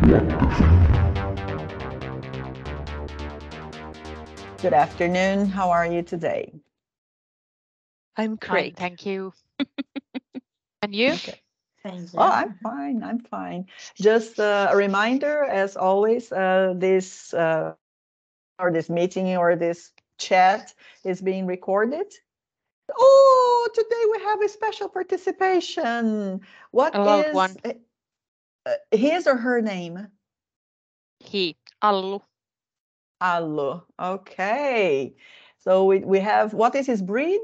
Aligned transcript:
Good 0.00 0.32
afternoon. 4.72 5.46
How 5.46 5.70
are 5.70 5.86
you 5.86 6.02
today? 6.02 6.52
I'm 8.16 8.36
Fine, 8.36 8.48
great. 8.48 8.76
thank 8.76 9.06
you. 9.06 9.32
And 10.82 10.94
you? 10.94 11.14
Okay. 11.14 11.40
Thank 11.82 12.12
you. 12.12 12.20
Oh, 12.20 12.30
I'm 12.30 12.54
fine. 12.62 13.02
I'm 13.02 13.18
fine. 13.18 13.66
Just 13.96 14.38
uh, 14.38 14.68
a 14.70 14.76
reminder, 14.76 15.42
as 15.42 15.76
always, 15.76 16.30
uh, 16.30 16.74
this 16.76 17.34
uh, 17.34 17.74
or 18.60 18.70
this 18.70 18.88
meeting 18.88 19.36
or 19.36 19.56
this 19.56 19.90
chat 20.18 20.72
is 21.02 21.20
being 21.20 21.46
recorded. 21.46 22.06
Oh, 22.96 23.68
today 23.74 24.04
we 24.12 24.22
have 24.24 24.40
a 24.42 24.48
special 24.48 24.88
participation. 24.88 26.40
What 26.70 26.94
A 26.94 27.04
loved 27.04 27.30
is 27.30 27.34
one. 27.34 27.56
His 28.90 29.26
or 29.26 29.36
her 29.36 29.60
name? 29.60 30.08
He, 31.20 31.56
Allu. 31.82 32.20
Allo. 33.20 33.84
Okay. 33.98 35.14
So 35.58 35.84
we, 35.84 35.98
we 35.98 36.20
have, 36.20 36.54
what 36.54 36.74
is 36.74 36.86
his 36.86 37.02
breed? 37.02 37.40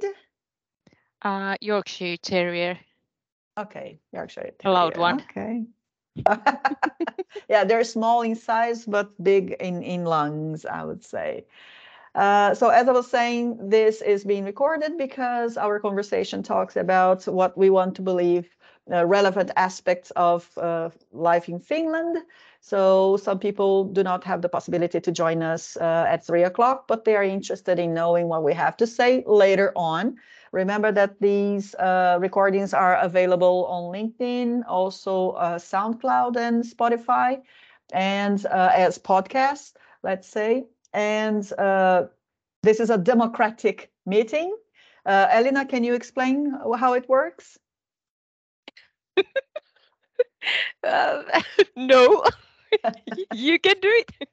Uh, 1.23 1.57
Yorkshire 1.61 2.17
Terrier. 2.19 2.79
Okay, 3.59 3.98
Yorkshire 4.12 4.51
A 4.65 4.71
loud 4.71 4.95
Terrier, 4.95 5.01
one. 5.01 5.21
Okay. 5.23 5.65
yeah, 7.48 7.65
they're 7.65 7.84
small 7.84 8.23
in 8.23 8.37
size 8.37 8.84
but 8.84 9.11
big 9.23 9.56
in 9.59 9.83
in 9.83 10.05
lungs, 10.05 10.65
I 10.65 10.84
would 10.84 11.03
say. 11.05 11.47
Uh, 12.15 12.55
so 12.55 12.69
as 12.69 12.89
I 12.89 12.93
was 12.93 13.11
saying, 13.11 13.69
this 13.69 14.01
is 14.01 14.25
being 14.25 14.45
recorded 14.45 14.97
because 14.97 15.56
our 15.56 15.81
conversation 15.81 16.43
talks 16.45 16.77
about 16.77 17.27
what 17.27 17.59
we 17.59 17.70
want 17.70 17.97
to 17.97 18.03
believe 18.03 18.48
uh, 18.93 19.06
relevant 19.06 19.51
aspects 19.56 20.11
of 20.11 20.51
uh, 20.59 20.91
life 21.11 21.48
in 21.48 21.59
Finland. 21.59 22.19
So 22.61 23.16
some 23.16 23.38
people 23.38 23.84
do 23.84 24.02
not 24.02 24.25
have 24.25 24.42
the 24.42 24.48
possibility 24.51 25.00
to 25.00 25.11
join 25.11 25.42
us 25.42 25.78
uh, 25.78 26.05
at 26.06 26.27
three 26.27 26.42
o'clock, 26.42 26.86
but 26.86 27.06
they 27.06 27.17
are 27.17 27.25
interested 27.25 27.78
in 27.78 27.94
knowing 27.94 28.28
what 28.28 28.42
we 28.42 28.53
have 28.53 28.77
to 28.77 28.86
say 28.86 29.25
later 29.27 29.72
on. 29.75 30.17
Remember 30.53 30.92
that 30.92 31.19
these 31.19 31.75
uh, 31.77 32.19
recordings 32.20 32.75
are 32.75 32.97
available 32.97 33.64
on 33.70 33.84
LinkedIn, 33.84 34.62
also 34.69 35.31
uh, 35.31 35.59
SoundCloud 35.59 36.37
and 36.37 36.62
Spotify, 36.62 37.41
and 37.92 38.44
as 38.47 38.98
podcasts, 38.98 39.72
let's 40.03 40.28
say. 40.28 40.64
And 40.92 41.42
this 42.62 42.81
is 42.81 42.91
a 42.91 42.98
democratic 42.98 43.91
meeting. 44.05 44.55
Elena, 45.06 45.64
can 45.64 45.84
you 45.84 45.94
explain 45.94 46.53
how 46.78 46.92
it 46.92 47.09
works? 47.09 47.59
Uh, 50.83 51.23
no, 51.77 52.25
you 53.31 53.59
can 53.59 53.75
do 53.81 53.89
it. 53.89 54.29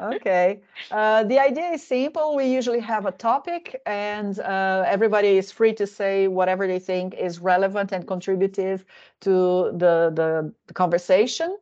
Okay. 0.00 0.60
Uh, 0.90 1.22
the 1.24 1.38
idea 1.38 1.70
is 1.70 1.86
simple. 1.86 2.34
We 2.36 2.46
usually 2.52 2.80
have 2.80 3.06
a 3.06 3.12
topic, 3.12 3.80
and 3.86 4.38
uh, 4.40 4.84
everybody 4.86 5.38
is 5.38 5.50
free 5.52 5.72
to 5.74 5.86
say 5.86 6.28
whatever 6.28 6.66
they 6.66 6.78
think 6.78 7.14
is 7.14 7.38
relevant 7.40 7.92
and 7.92 8.06
contributive 8.06 8.84
to 9.20 9.70
the 9.72 10.10
the, 10.14 10.52
the 10.66 10.74
conversation. 10.74 11.56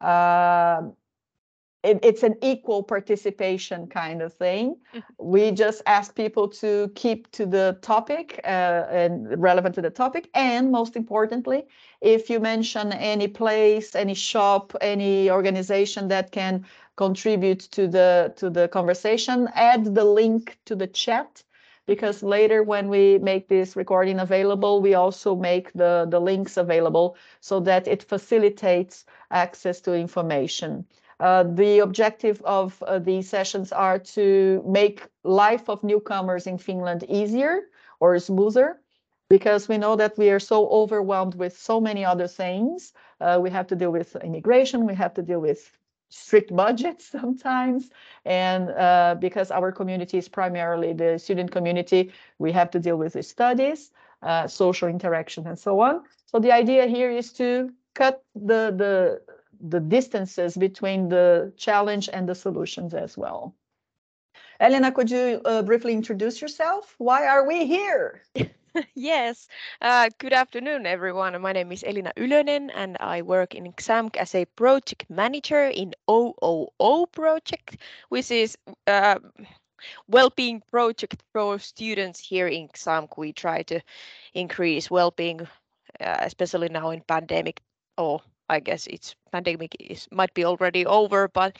Uh, 0.00 0.82
it, 1.82 1.98
it's 2.02 2.22
an 2.22 2.34
equal 2.42 2.82
participation 2.82 3.86
kind 3.86 4.22
of 4.22 4.32
thing. 4.34 4.76
Mhm. 4.94 5.02
We 5.18 5.50
just 5.50 5.82
ask 5.86 6.14
people 6.14 6.48
to 6.48 6.90
keep 6.94 7.30
to 7.32 7.46
the 7.46 7.78
topic 7.82 8.40
uh, 8.44 8.84
and 8.90 9.40
relevant 9.40 9.74
to 9.76 9.82
the 9.82 9.90
topic, 9.90 10.28
and 10.34 10.70
most 10.70 10.96
importantly, 10.96 11.66
if 12.00 12.30
you 12.30 12.40
mention 12.40 12.92
any 12.92 13.28
place, 13.28 13.94
any 13.94 14.14
shop, 14.14 14.74
any 14.80 15.30
organization 15.30 16.08
that 16.08 16.32
can 16.32 16.64
contribute 16.96 17.60
to 17.60 17.88
the 17.88 18.32
to 18.36 18.50
the 18.50 18.68
conversation 18.68 19.48
add 19.54 19.94
the 19.94 20.04
link 20.04 20.58
to 20.66 20.76
the 20.76 20.86
chat 20.86 21.42
because 21.86 22.22
later 22.22 22.62
when 22.62 22.88
we 22.88 23.18
make 23.18 23.48
this 23.48 23.74
recording 23.74 24.18
available 24.20 24.82
we 24.82 24.92
also 24.94 25.34
make 25.34 25.72
the 25.72 26.06
the 26.10 26.20
links 26.20 26.58
available 26.58 27.16
so 27.40 27.58
that 27.58 27.88
it 27.88 28.02
facilitates 28.02 29.06
access 29.30 29.80
to 29.80 29.94
information 29.94 30.84
uh, 31.20 31.44
the 31.44 31.78
objective 31.78 32.42
of 32.42 32.82
uh, 32.82 32.98
these 32.98 33.28
sessions 33.28 33.72
are 33.72 33.98
to 33.98 34.62
make 34.66 35.06
life 35.24 35.68
of 35.68 35.82
newcomers 35.84 36.46
in 36.46 36.58
finland 36.58 37.04
easier 37.08 37.60
or 38.00 38.18
smoother 38.18 38.80
because 39.28 39.68
we 39.68 39.78
know 39.78 39.94
that 39.94 40.18
we 40.18 40.30
are 40.30 40.40
so 40.40 40.68
overwhelmed 40.68 41.34
with 41.34 41.56
so 41.56 41.80
many 41.80 42.04
other 42.04 42.26
things 42.26 42.92
uh, 43.20 43.38
we 43.40 43.50
have 43.50 43.66
to 43.66 43.76
deal 43.76 43.92
with 43.92 44.16
immigration 44.16 44.86
we 44.86 44.94
have 44.94 45.14
to 45.14 45.22
deal 45.22 45.40
with 45.40 45.70
strict 46.10 46.54
budgets 46.54 47.06
sometimes. 47.10 47.90
And 48.24 48.70
uh, 48.70 49.16
because 49.18 49.50
our 49.50 49.72
community 49.72 50.18
is 50.18 50.28
primarily 50.28 50.92
the 50.92 51.18
student 51.18 51.50
community, 51.50 52.12
we 52.38 52.52
have 52.52 52.70
to 52.72 52.78
deal 52.78 52.96
with 52.96 53.14
the 53.14 53.22
studies, 53.22 53.90
uh, 54.22 54.46
social 54.46 54.88
interaction, 54.88 55.46
and 55.46 55.58
so 55.58 55.80
on. 55.80 56.02
So 56.26 56.38
the 56.38 56.52
idea 56.52 56.86
here 56.86 57.10
is 57.10 57.32
to 57.34 57.72
cut 57.94 58.22
the, 58.34 58.74
the, 58.76 59.22
the 59.60 59.80
distances 59.80 60.56
between 60.56 61.08
the 61.08 61.52
challenge 61.56 62.08
and 62.12 62.28
the 62.28 62.34
solutions 62.34 62.94
as 62.94 63.16
well. 63.16 63.54
Elena, 64.60 64.92
could 64.92 65.10
you 65.10 65.40
uh, 65.44 65.62
briefly 65.62 65.92
introduce 65.92 66.40
yourself? 66.40 66.94
Why 66.98 67.26
are 67.26 67.46
we 67.46 67.66
here? 67.66 68.22
yes. 68.94 69.48
Uh, 69.80 70.10
good 70.18 70.32
afternoon, 70.32 70.86
everyone. 70.86 71.40
My 71.40 71.52
name 71.52 71.72
is 71.72 71.82
Elina 71.82 72.12
Ylönen, 72.16 72.70
and 72.74 72.96
I 73.00 73.22
work 73.22 73.54
in 73.54 73.72
XAMK 73.72 74.16
as 74.16 74.34
a 74.34 74.44
project 74.44 75.06
manager 75.08 75.64
in 75.68 75.94
OOO 76.10 77.06
project, 77.12 77.78
which 78.10 78.30
is 78.30 78.56
uh, 78.86 79.18
well-being 80.08 80.62
project 80.70 81.22
for 81.32 81.58
students 81.58 82.20
here 82.20 82.46
in 82.46 82.68
XAMK. 82.68 83.16
We 83.16 83.32
try 83.32 83.62
to 83.62 83.80
increase 84.34 84.90
well-being, 84.90 85.40
uh, 86.00 86.16
especially 86.20 86.68
now 86.68 86.90
in 86.90 87.00
pandemic. 87.00 87.60
Or 87.96 88.20
I 88.50 88.60
guess 88.60 88.86
it's 88.88 89.14
pandemic 89.32 89.76
is 89.78 90.08
might 90.10 90.34
be 90.34 90.44
already 90.44 90.84
over, 90.84 91.28
but 91.28 91.56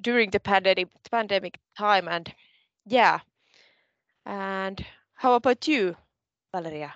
during 0.00 0.30
the 0.30 0.40
pandemic 0.40 0.88
pandemic 1.10 1.58
time, 1.76 2.08
and 2.08 2.32
yeah. 2.86 3.20
And 4.24 4.84
how 5.14 5.34
about 5.34 5.66
you, 5.66 5.96
Valeria? 6.54 6.94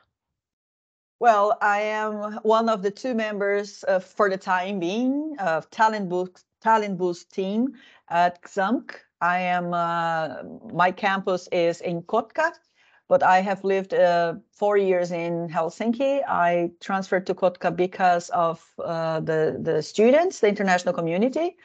Well, 1.18 1.56
I 1.60 1.80
am 1.82 2.40
one 2.42 2.68
of 2.68 2.82
the 2.82 2.90
two 2.90 3.14
members 3.14 3.84
uh, 3.86 4.00
for 4.00 4.28
the 4.30 4.36
time 4.36 4.80
being 4.80 5.36
of 5.38 5.70
Talent 5.70 6.08
Boost, 6.08 6.44
Talent 6.60 6.98
Boost 6.98 7.32
team 7.32 7.74
at 8.08 8.42
XAMK. 8.42 8.96
I 9.20 9.38
am, 9.38 9.72
uh, 9.72 10.42
my 10.72 10.90
campus 10.90 11.48
is 11.52 11.80
in 11.80 12.02
Kotka, 12.02 12.52
but 13.08 13.22
I 13.22 13.40
have 13.40 13.64
lived 13.64 13.94
uh, 13.94 14.34
four 14.52 14.76
years 14.76 15.10
in 15.10 15.48
Helsinki. 15.48 16.22
I 16.26 16.70
transferred 16.80 17.26
to 17.26 17.34
Kotka 17.34 17.74
because 17.74 18.30
of 18.30 18.64
uh, 18.82 19.20
the, 19.20 19.58
the 19.60 19.82
students, 19.82 20.40
the 20.40 20.48
international 20.48 20.94
community. 20.94 21.56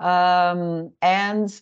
Um, 0.00 0.92
and 1.02 1.60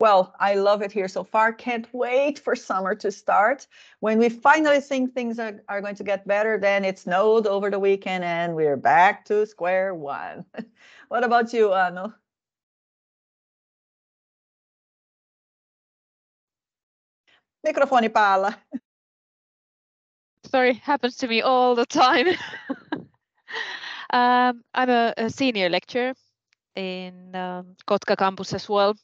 well, 0.00 0.32
I 0.38 0.54
love 0.54 0.82
it 0.82 0.92
here 0.92 1.08
so 1.08 1.24
far. 1.24 1.52
Can't 1.52 1.86
wait 1.92 2.38
for 2.38 2.54
summer 2.54 2.94
to 2.94 3.10
start. 3.10 3.66
When 3.98 4.18
we 4.18 4.28
finally 4.28 4.80
think 4.80 5.12
things 5.12 5.40
are, 5.40 5.60
are 5.68 5.80
going 5.80 5.96
to 5.96 6.04
get 6.04 6.26
better, 6.26 6.56
then 6.56 6.84
it 6.84 7.00
snowed 7.00 7.48
over 7.48 7.68
the 7.68 7.80
weekend 7.80 8.22
and 8.22 8.54
we're 8.54 8.76
back 8.76 9.24
to 9.24 9.44
square 9.44 9.94
one. 9.94 10.44
what 11.08 11.24
about 11.24 11.52
you, 11.52 11.72
Anu? 11.72 12.12
Mikrofoni 17.62 18.08
päällä. 18.08 18.52
Sorry, 20.46 20.80
happens 20.82 21.16
to 21.16 21.26
me 21.26 21.42
all 21.42 21.74
the 21.74 21.86
time. 21.86 22.28
um, 24.12 24.62
I'm 24.74 24.90
a, 24.90 25.12
a 25.16 25.28
senior 25.28 25.70
lecturer 25.70 26.14
in 26.76 27.34
um, 27.34 27.76
Kotka 27.86 28.16
campus 28.16 28.54
as 28.54 28.68
well, 28.68 28.94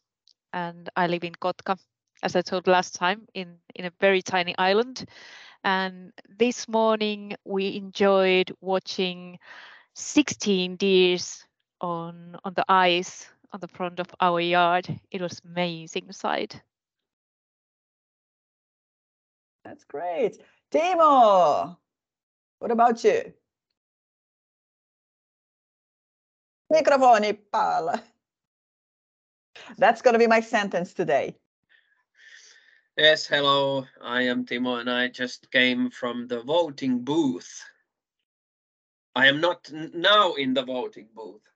and 0.52 0.88
I 0.96 1.06
live 1.06 1.26
in 1.26 1.34
Kotka, 1.40 1.76
as 2.22 2.36
I 2.36 2.42
told 2.42 2.66
last 2.66 2.94
time, 2.94 3.26
in 3.34 3.58
in 3.74 3.84
a 3.84 3.92
very 4.00 4.22
tiny 4.22 4.54
island. 4.58 5.04
And 5.64 6.12
this 6.38 6.68
morning 6.68 7.36
we 7.44 7.76
enjoyed 7.76 8.52
watching 8.60 9.38
16 9.94 10.76
deers 10.76 11.44
on 11.80 12.36
on 12.44 12.54
the 12.54 12.64
ice 12.68 13.28
on 13.52 13.60
the 13.60 13.68
front 13.68 14.00
of 14.00 14.08
our 14.20 14.40
yard. 14.40 14.86
It 15.10 15.20
was 15.20 15.40
amazing 15.44 16.12
sight. 16.12 16.62
That's 19.64 19.84
great. 19.84 20.42
Timo, 20.70 21.76
what 22.58 22.70
about 22.70 23.04
you? 23.04 23.32
Mikrofoni 26.72 27.32
päällä. 27.50 27.98
That's 29.78 30.02
going 30.02 30.14
to 30.14 30.18
be 30.18 30.26
my 30.26 30.40
sentence 30.40 30.94
today. 30.94 31.34
Yes, 32.96 33.26
hello. 33.26 33.86
I 34.00 34.22
am 34.22 34.44
Timo 34.44 34.80
and 34.80 34.90
I 34.90 35.08
just 35.08 35.50
came 35.50 35.90
from 35.90 36.28
the 36.28 36.42
voting 36.42 37.04
booth. 37.04 37.64
I 39.16 39.28
am 39.28 39.40
not 39.40 39.70
now 39.94 40.34
in 40.34 40.54
the 40.54 40.64
voting 40.64 41.08
booth, 41.14 41.48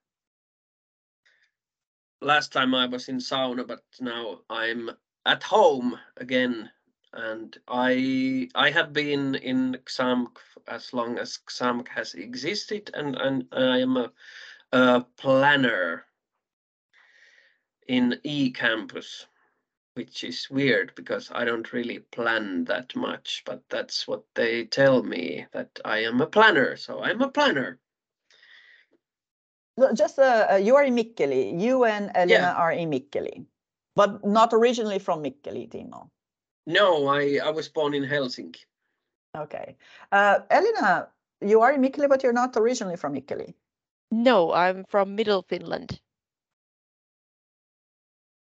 last 2.20 2.52
time 2.52 2.74
I 2.74 2.86
was 2.86 3.08
in 3.08 3.18
sauna, 3.18 3.66
but 3.66 3.82
now 4.00 4.40
I'm 4.50 4.90
at 5.26 5.42
home 5.42 5.98
again. 6.16 6.70
And 7.12 7.56
I 7.66 8.48
I 8.54 8.70
have 8.70 8.92
been 8.92 9.34
in 9.34 9.78
XAMK 9.86 10.36
as 10.66 10.92
long 10.92 11.18
as 11.18 11.38
XAMK 11.48 11.88
has 11.88 12.14
existed, 12.14 12.90
and, 12.94 13.16
and 13.16 13.48
I 13.52 13.78
am 13.78 13.96
a, 13.96 14.12
a 14.72 15.00
planner 15.16 16.04
in 17.86 18.20
eCampus, 18.24 19.26
which 19.94 20.22
is 20.22 20.50
weird 20.50 20.92
because 20.94 21.30
I 21.32 21.44
don't 21.44 21.72
really 21.72 22.00
plan 22.00 22.64
that 22.64 22.94
much, 22.94 23.42
but 23.46 23.62
that's 23.70 24.06
what 24.06 24.24
they 24.34 24.66
tell 24.66 25.02
me 25.02 25.46
that 25.52 25.80
I 25.84 26.04
am 26.04 26.20
a 26.20 26.26
planner. 26.26 26.76
So 26.76 27.02
I'm 27.02 27.22
a 27.22 27.30
planner. 27.30 27.78
Just 29.94 30.18
uh, 30.18 30.48
uh, 30.52 30.56
you 30.56 30.76
are 30.76 30.84
in 30.84 30.94
Mikkeli. 30.94 31.58
You 31.58 31.84
and 31.84 32.10
Elena 32.14 32.32
Yeah. 32.34 32.54
are 32.54 32.72
in 32.72 32.90
Mikkeli, 32.90 33.46
but 33.94 34.24
not 34.26 34.52
originally 34.52 34.98
from 34.98 35.22
Mikkeli, 35.22 35.68
Timo. 35.70 36.10
No, 36.68 37.06
I, 37.08 37.40
I 37.42 37.50
was 37.50 37.66
born 37.66 37.94
in 37.94 38.04
Helsinki. 38.04 38.60
Okay. 39.34 39.74
Uh, 40.12 40.40
Elina, 40.50 41.08
you 41.40 41.62
are 41.62 41.72
in 41.72 41.80
Mikkeli, 41.80 42.08
but 42.08 42.22
you're 42.22 42.34
not 42.34 42.56
originally 42.58 42.96
from 42.96 43.14
Mikkeli. 43.14 43.54
No, 44.10 44.52
I'm 44.52 44.84
from 44.88 45.16
Middle 45.16 45.42
Finland. 45.48 45.98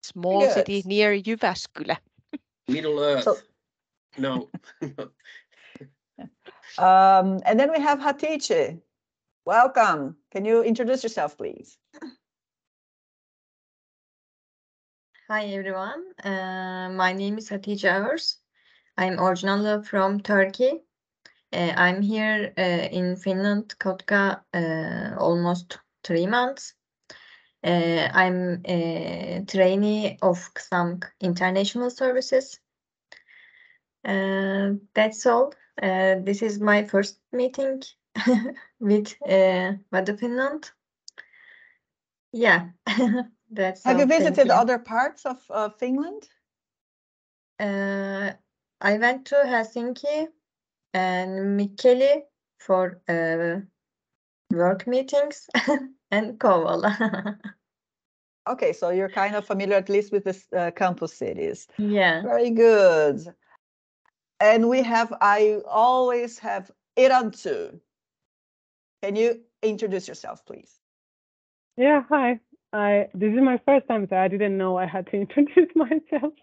Small 0.02 0.40
Good. 0.40 0.54
city 0.54 0.82
near 0.86 1.12
Jyväskylä. 1.20 1.96
Middle 2.68 2.98
Earth. 2.98 3.24
So- 3.24 3.36
no. 4.18 4.50
Um, 6.76 7.40
and 7.44 7.60
then 7.60 7.70
we 7.70 7.78
have 7.80 8.00
Hatice. 8.00 8.80
Welcome. 9.46 10.16
Can 10.32 10.44
you 10.44 10.62
introduce 10.62 11.04
yourself, 11.04 11.36
please? 11.36 11.78
Hi 15.26 15.46
everyone, 15.54 16.04
uh, 16.22 16.90
my 16.92 17.14
name 17.14 17.38
is 17.38 17.48
Hatice 17.48 17.84
Ağır. 17.84 18.36
I'm 18.98 19.18
originally 19.18 19.82
from 19.82 20.20
Turkey. 20.20 20.82
Uh, 21.50 21.72
I'm 21.74 22.02
here 22.02 22.52
uh, 22.58 22.88
in 22.92 23.16
Finland, 23.16 23.74
Kotka, 23.78 24.42
uh, 24.52 25.18
almost 25.18 25.78
three 26.02 26.26
months. 26.26 26.74
Uh, 27.64 28.10
I'm 28.12 28.60
a 28.66 29.46
trainee 29.48 30.18
of 30.20 30.52
XAMK 30.52 31.04
International 31.20 31.88
Services. 31.88 32.60
Uh, 34.04 34.72
that's 34.92 35.24
all. 35.24 35.54
Uh, 35.82 36.16
this 36.22 36.42
is 36.42 36.60
my 36.60 36.84
first 36.84 37.18
meeting 37.32 37.82
with 38.78 39.14
uh, 39.26 39.72
WTFinland. 39.90 40.70
Yeah, 42.32 42.68
that's 43.54 43.84
Have 43.84 43.98
you 44.00 44.06
visited 44.06 44.46
you. 44.46 44.52
other 44.52 44.78
parts 44.78 45.24
of 45.26 45.38
uh, 45.50 45.68
Finland? 45.68 46.28
Uh, 47.58 48.32
I 48.80 48.98
went 48.98 49.26
to 49.26 49.36
Helsinki 49.36 50.28
and 50.92 51.58
Mikkeli 51.58 52.22
for 52.58 53.00
uh, 53.08 53.60
work 54.50 54.86
meetings 54.86 55.48
and 56.10 56.38
Kouvola. 56.38 57.38
Okay, 58.46 58.74
so 58.74 58.90
you're 58.90 59.08
kind 59.08 59.34
of 59.36 59.46
familiar 59.46 59.76
at 59.76 59.88
least 59.88 60.12
with 60.12 60.24
the 60.24 60.36
uh, 60.54 60.70
campus 60.72 61.14
cities. 61.14 61.66
yeah. 61.78 62.20
Very 62.20 62.50
good. 62.50 63.34
And 64.38 64.68
we 64.68 64.82
have, 64.82 65.14
I 65.18 65.60
always 65.66 66.38
have 66.40 66.70
Irantu. 66.94 67.80
Can 69.02 69.16
you 69.16 69.40
introduce 69.62 70.06
yourself, 70.08 70.44
please? 70.44 70.78
Yeah, 71.78 72.02
hi. 72.06 72.40
I 72.74 73.08
this 73.14 73.32
is 73.32 73.40
my 73.40 73.60
first 73.64 73.86
time, 73.88 74.06
so 74.10 74.16
I 74.16 74.28
didn't 74.28 74.58
know 74.58 74.76
I 74.76 74.86
had 74.86 75.06
to 75.06 75.16
introduce 75.24 75.70
myself. 75.74 76.34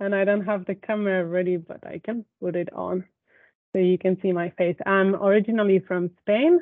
And 0.00 0.14
I 0.14 0.24
don't 0.24 0.46
have 0.46 0.64
the 0.64 0.74
camera 0.74 1.24
ready, 1.24 1.56
but 1.56 1.86
I 1.86 2.00
can 2.02 2.24
put 2.40 2.56
it 2.56 2.72
on 2.72 3.04
so 3.72 3.78
you 3.78 3.98
can 3.98 4.16
see 4.22 4.32
my 4.32 4.50
face. 4.50 4.76
I'm 4.86 5.14
originally 5.14 5.80
from 5.80 6.10
Spain 6.22 6.60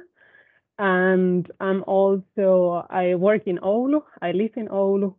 and 0.78 1.50
I'm 1.60 1.84
also 1.86 2.86
I 2.90 3.14
work 3.14 3.42
in 3.46 3.58
Oulu. 3.58 4.02
I 4.20 4.32
live 4.32 4.52
in 4.56 4.68
Oulu 4.68 5.14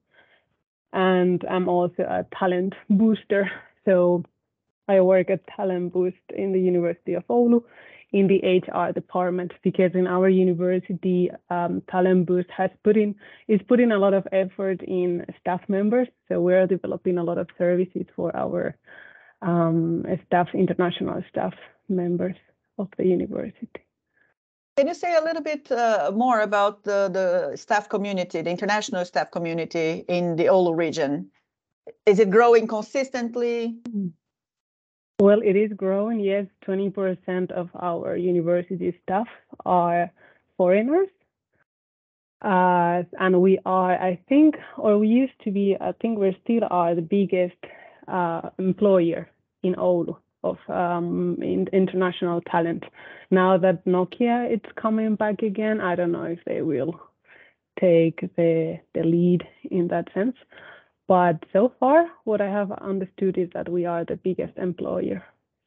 and 0.94 1.44
I'm 1.50 1.70
also 1.70 2.04
a 2.04 2.26
talent 2.38 2.74
booster. 2.90 3.50
So 3.86 4.24
I 4.88 5.02
work 5.02 5.30
at 5.30 5.48
Talent 5.56 5.94
Boost 5.94 6.18
in 6.30 6.54
the 6.54 6.60
University 6.60 7.14
of 7.14 7.28
Oulu 7.28 7.64
in 8.12 8.28
the 8.28 8.40
HR 8.40 8.94
department 8.94 9.52
because 9.64 9.92
in 9.94 10.08
our 10.08 10.30
university, 10.30 11.30
um, 11.50 11.82
Talent 11.90 12.26
Boost 12.26 12.50
has 12.56 12.72
put 12.84 12.96
in 12.96 13.16
is 13.48 13.60
putting 13.68 13.92
a 13.92 13.98
lot 13.98 14.14
of 14.14 14.26
effort 14.32 14.82
in 14.84 15.26
staff 15.42 15.62
members. 15.68 16.08
So 16.28 16.40
we're 16.40 16.68
developing 16.68 17.18
a 17.18 17.24
lot 17.24 17.38
of 17.38 17.48
services 17.58 18.06
for 18.16 18.36
our 18.36 18.76
um, 19.42 20.06
staff, 20.26 20.48
international 20.54 21.22
staff 21.30 21.54
members 21.90 22.36
of 22.78 22.88
the 22.98 23.06
university. 23.06 23.70
Can 24.78 24.88
you 24.88 24.94
say 24.94 25.16
a 25.16 25.24
little 25.24 25.42
bit 25.42 25.72
uh, 25.72 26.12
more 26.14 26.42
about 26.42 26.84
the, 26.84 27.10
the 27.12 27.58
staff 27.58 27.90
community, 27.90 28.42
the 28.42 28.52
international 28.52 29.04
staff 29.06 29.32
community 29.32 30.06
in 30.08 30.36
the 30.36 30.46
Oulu 30.46 30.78
region? 30.78 31.32
Is 32.06 32.20
it 32.20 32.30
growing 32.30 32.68
consistently? 32.68 33.78
Well, 35.20 35.42
it 35.44 35.56
is 35.56 35.72
growing. 35.76 36.20
Yes, 36.20 36.46
20% 36.68 37.52
of 37.52 37.70
our 37.80 38.16
university 38.16 38.96
staff 39.04 39.28
are 39.66 40.12
foreigners. 40.58 41.08
Uh, 42.44 43.02
and 43.20 43.42
we 43.42 43.58
are, 43.66 43.94
I 43.94 44.20
think, 44.30 44.56
or 44.78 45.00
we 45.00 45.08
used 45.08 45.34
to 45.44 45.52
be, 45.52 45.76
I 45.82 45.94
think 45.94 46.20
we 46.20 46.38
still 46.44 46.68
are 46.70 46.94
the 46.94 47.02
biggest 47.02 47.58
uh, 48.08 48.50
employer 48.60 49.28
in 49.64 49.74
Oulu 49.74 50.18
of 50.44 50.58
um, 50.70 51.38
in, 51.42 51.68
international 51.74 52.42
talent. 52.42 52.84
Now 53.32 53.58
that 53.58 53.86
Nokia 53.86 54.54
is 54.54 54.62
coming 54.80 55.16
back 55.16 55.42
again, 55.42 55.82
I 55.82 55.96
don't 55.96 56.12
know 56.12 56.24
if 56.26 56.40
they 56.46 56.62
will 56.62 56.94
take 57.80 58.20
the 58.36 58.80
the 58.94 59.04
lead 59.04 59.44
in 59.72 59.88
that 59.88 60.08
sense. 60.14 60.36
But 61.08 61.46
so 61.54 61.72
far, 61.80 62.06
what 62.26 62.42
I 62.42 62.50
have 62.50 62.72
understood 62.72 63.38
is 63.38 63.50
that 63.54 63.70
we 63.70 63.86
are 63.86 64.04
the 64.04 64.18
biggest 64.18 64.58
employer. 64.58 65.24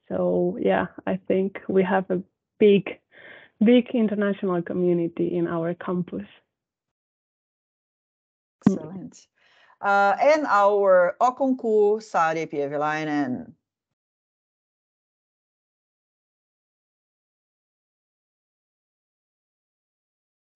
So 0.08 0.58
yeah, 0.60 0.86
I 1.06 1.18
think 1.28 1.60
we 1.68 1.82
have 1.82 2.10
a 2.10 2.22
big, 2.58 3.00
big 3.64 3.88
international 3.94 4.62
community 4.62 5.36
in 5.36 5.46
our 5.46 5.74
campus. 5.74 6.26
Excellent. 8.66 9.26
Uh, 9.80 10.14
and 10.20 10.46
our 10.46 11.16
Okonku 11.20 12.02
Sari 12.02 12.46
Pievilainen. 12.46 13.54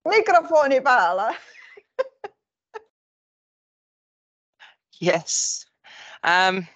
Mikrofoni 0.09 0.81
päällä. 0.81 1.35
Yes. 5.01 5.67
Um, 6.25 6.69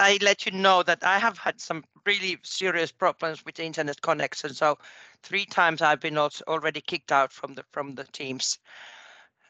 I 0.00 0.18
let 0.22 0.46
you 0.46 0.52
know 0.52 0.82
that 0.82 1.04
I 1.04 1.18
have 1.20 1.38
had 1.38 1.60
some 1.60 1.84
really 2.06 2.38
serious 2.42 2.90
problems 2.90 3.44
with 3.44 3.54
the 3.56 3.64
internet 3.64 4.00
connection. 4.02 4.52
So 4.54 4.78
three 5.22 5.44
times 5.46 5.80
I've 5.82 6.00
been 6.00 6.18
also 6.18 6.44
already 6.48 6.80
kicked 6.80 7.12
out 7.12 7.32
from 7.32 7.54
the 7.54 7.64
from 7.70 7.94
the 7.94 8.04
teams, 8.04 8.58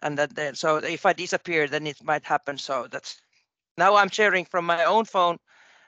and 0.02 0.19
that 0.19 0.35
then 0.35 0.54
so 0.57 0.76
if 0.78 1.07
I 1.07 1.12
disappear, 1.14 1.69
then 1.69 1.87
it 1.87 2.02
might 2.04 2.25
happen. 2.25 2.59
So 2.59 2.88
that's 2.90 3.21
now 3.78 3.97
I'm 3.97 4.11
sharing 4.11 4.45
from 4.47 4.66
my 4.66 4.85
own 4.85 5.04
phone, 5.07 5.38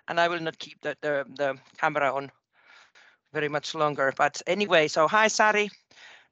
and 0.08 0.20
I 0.20 0.28
will 0.28 0.40
not 0.40 0.58
keep 0.58 0.80
the 0.82 0.96
the, 1.02 1.26
the 1.36 1.58
camera 1.78 2.14
on 2.14 2.32
very 3.32 3.48
much 3.48 3.74
longer. 3.74 4.12
But 4.16 4.42
anyway, 4.46 4.88
so 4.88 5.08
hi 5.08 5.28
Sari, 5.28 5.70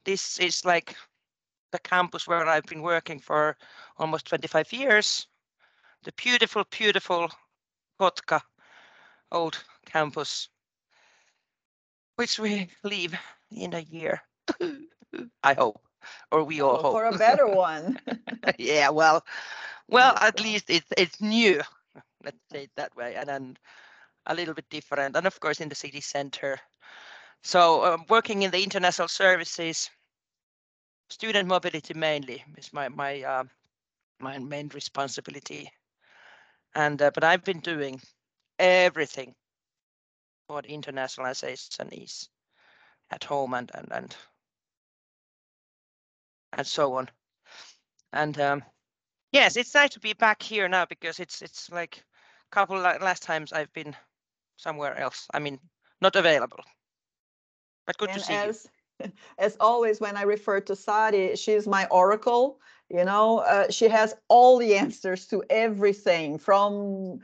this 0.04 0.38
is 0.40 0.64
like 0.64 0.96
the 1.72 1.78
campus 1.78 2.26
where 2.26 2.46
I've 2.46 2.66
been 2.66 2.82
working 2.82 3.20
for 3.20 3.56
almost 3.96 4.26
25 4.26 4.72
years. 4.72 5.26
The 6.04 6.12
beautiful, 6.12 6.64
beautiful 6.70 7.30
Kotka 8.00 8.40
old 9.32 9.62
campus, 9.86 10.48
which 12.16 12.38
we 12.38 12.68
leave 12.82 13.14
in 13.50 13.74
a 13.74 13.80
year. 13.80 14.22
I 15.42 15.54
hope, 15.54 15.80
or 16.30 16.44
we 16.44 16.60
all 16.60 16.80
hope. 16.80 16.92
For 16.92 17.04
a 17.04 17.18
better 17.18 17.46
one. 17.68 17.98
yeah, 18.58 18.90
well, 18.90 19.24
well, 19.88 20.16
at 20.20 20.40
least 20.40 20.66
it's 20.68 20.86
it's 20.96 21.20
new. 21.20 21.60
Let's 22.24 22.38
say 22.52 22.64
it 22.64 22.70
that 22.76 22.94
way, 22.96 23.14
and 23.16 23.28
then 23.28 23.56
a 24.26 24.34
little 24.34 24.54
bit 24.54 24.68
different, 24.70 25.16
and 25.16 25.26
of 25.26 25.40
course 25.40 25.60
in 25.60 25.68
the 25.68 25.74
city 25.74 26.00
center. 26.00 26.58
So 27.42 27.84
um, 27.84 28.04
working 28.08 28.42
in 28.42 28.50
the 28.50 28.62
international 28.62 29.08
services, 29.08 29.90
student 31.10 31.48
mobility 31.48 31.94
mainly 31.94 32.44
is 32.56 32.72
my 32.72 32.88
my 32.88 33.22
uh, 33.22 33.44
my 34.20 34.38
main 34.38 34.68
responsibility. 34.68 35.70
And 36.74 37.00
uh, 37.02 37.10
but 37.12 37.24
I've 37.24 37.44
been 37.44 37.60
doing 37.60 38.00
everything 38.58 39.34
what 40.46 40.66
internationalization 40.66 42.04
is 42.04 42.28
at 43.10 43.24
home 43.24 43.54
and 43.54 43.70
and 43.74 43.88
and 43.92 44.16
and 46.52 46.66
so 46.66 46.94
on. 46.94 47.08
And 48.12 48.38
um, 48.40 48.64
Yes, 49.32 49.56
it's 49.56 49.74
nice 49.74 49.90
to 49.90 50.00
be 50.00 50.12
back 50.12 50.42
here 50.42 50.68
now 50.68 50.86
because 50.86 51.20
it's 51.20 51.42
it's 51.42 51.70
like 51.70 51.98
a 51.98 52.54
couple 52.54 52.76
last 52.78 53.22
times 53.22 53.52
I've 53.52 53.72
been 53.72 53.94
somewhere 54.56 54.98
else. 54.98 55.28
I 55.32 55.38
mean, 55.38 55.58
not 56.00 56.16
available. 56.16 56.64
But 57.86 57.98
good 57.98 58.10
and 58.10 58.18
to 58.18 58.24
see 58.24 58.34
as, 58.34 58.64
you. 58.64 58.70
As 59.38 59.56
always, 59.60 60.00
when 60.00 60.16
I 60.16 60.22
refer 60.22 60.60
to 60.60 60.76
Sari, 60.76 61.36
she's 61.36 61.66
my 61.66 61.86
oracle. 61.90 62.60
You 62.88 63.04
know, 63.04 63.38
uh, 63.38 63.70
she 63.70 63.88
has 63.88 64.14
all 64.28 64.58
the 64.58 64.74
answers 64.74 65.26
to 65.28 65.44
everything 65.48 66.38
from 66.38 67.20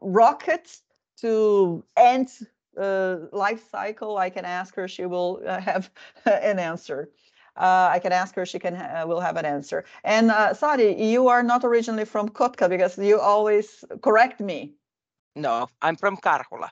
rockets 0.00 0.82
to 1.20 1.84
ant 1.96 2.30
uh, 2.78 3.16
life 3.32 3.68
cycle. 3.70 4.18
I 4.18 4.30
can 4.30 4.44
ask 4.44 4.74
her; 4.76 4.88
she 4.88 5.06
will 5.06 5.42
uh, 5.46 5.60
have 5.60 5.90
an 6.26 6.58
answer. 6.58 7.10
Uh, 7.56 7.88
I 7.92 7.98
can 7.98 8.12
ask 8.12 8.34
her; 8.36 8.46
she 8.46 8.58
can 8.58 8.74
ha 8.74 9.04
will 9.04 9.20
have 9.20 9.36
an 9.36 9.44
answer. 9.44 9.84
And 10.04 10.30
uh, 10.30 10.54
Sari, 10.54 11.02
you 11.02 11.28
are 11.28 11.42
not 11.42 11.64
originally 11.64 12.04
from 12.04 12.28
Kotka 12.28 12.68
because 12.68 12.96
you 12.98 13.18
always 13.18 13.84
correct 14.02 14.40
me. 14.40 14.74
No, 15.36 15.68
I'm 15.82 15.96
from 15.96 16.16
Karhula. 16.16 16.70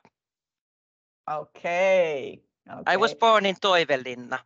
Okay. 1.29 2.41
Okay. 2.69 2.83
I 2.85 2.97
was 2.97 3.13
born 3.13 3.45
in 3.45 3.55
Toivelinna 3.55 4.39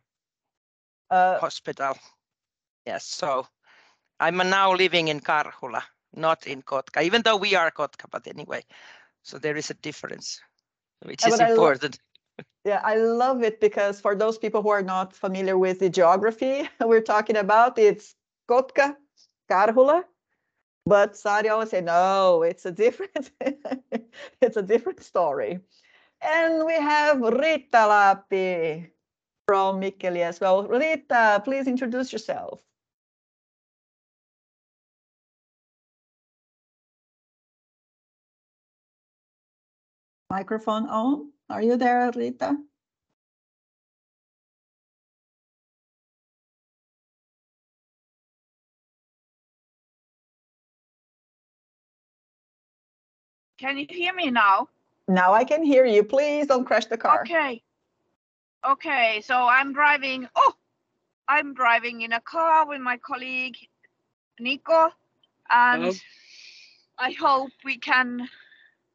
uh, 1.10 1.38
Hospital. 1.38 1.94
Yes, 2.86 3.04
so 3.04 3.46
I'm 4.20 4.36
now 4.36 4.74
living 4.74 5.08
in 5.08 5.20
Karhula, 5.20 5.82
not 6.14 6.46
in 6.46 6.62
Kotka, 6.62 7.02
even 7.02 7.22
though 7.22 7.36
we 7.36 7.54
are 7.54 7.70
Kotka, 7.70 8.06
but 8.10 8.26
anyway, 8.26 8.62
so 9.22 9.38
there 9.38 9.56
is 9.56 9.70
a 9.70 9.74
difference, 9.74 10.40
which 11.02 11.26
is 11.26 11.40
important. 11.40 11.98
Yeah, 12.64 12.80
I 12.82 12.96
love 12.96 13.42
it 13.42 13.60
because 13.60 14.00
for 14.00 14.14
those 14.14 14.38
people 14.38 14.62
who 14.62 14.70
are 14.70 14.82
not 14.82 15.14
familiar 15.14 15.58
with 15.58 15.80
the 15.80 15.90
geography 15.90 16.68
we're 16.80 17.02
talking 17.02 17.36
about, 17.36 17.78
it's 17.78 18.14
Kotka, 18.48 18.96
Karhula, 19.50 20.04
but 20.86 21.16
Sari 21.16 21.48
always 21.48 21.70
say, 21.70 21.80
no, 21.80 22.42
it's 22.42 22.66
a 22.66 22.72
different, 22.72 23.30
it's 24.40 24.56
a 24.56 24.62
different 24.62 25.02
story. 25.02 25.60
And 26.24 26.64
we 26.64 26.72
have 26.74 27.20
Rita 27.20 27.84
Lappi 27.86 28.90
from 29.46 29.80
Mikkeli 29.80 30.20
as 30.22 30.40
well. 30.40 30.66
Rita, 30.66 31.42
please 31.44 31.68
introduce 31.68 32.12
yourself. 32.12 32.62
Microphone 40.30 40.88
on. 40.88 41.30
Are 41.50 41.62
you 41.62 41.76
there, 41.76 42.10
Rita? 42.16 42.56
Can 53.58 53.78
you 53.78 53.86
hear 53.88 54.14
me 54.14 54.30
now? 54.30 54.68
Now 55.08 55.34
I 55.34 55.44
can 55.44 55.62
hear 55.62 55.84
you. 55.84 56.02
Please 56.02 56.46
don't 56.46 56.64
crash 56.64 56.86
the 56.86 56.96
car. 56.96 57.22
Okay. 57.22 57.62
Okay, 58.66 59.22
so 59.24 59.46
I'm 59.46 59.72
driving. 59.74 60.26
Oh, 60.34 60.54
I'm 61.28 61.54
driving 61.54 62.00
in 62.02 62.12
a 62.12 62.20
car 62.20 62.66
with 62.66 62.80
my 62.80 62.96
colleague 62.96 63.56
Nico, 64.40 64.90
and 65.50 65.82
Hello. 65.82 65.92
I 66.98 67.10
hope 67.12 67.50
we 67.64 67.76
can 67.78 68.28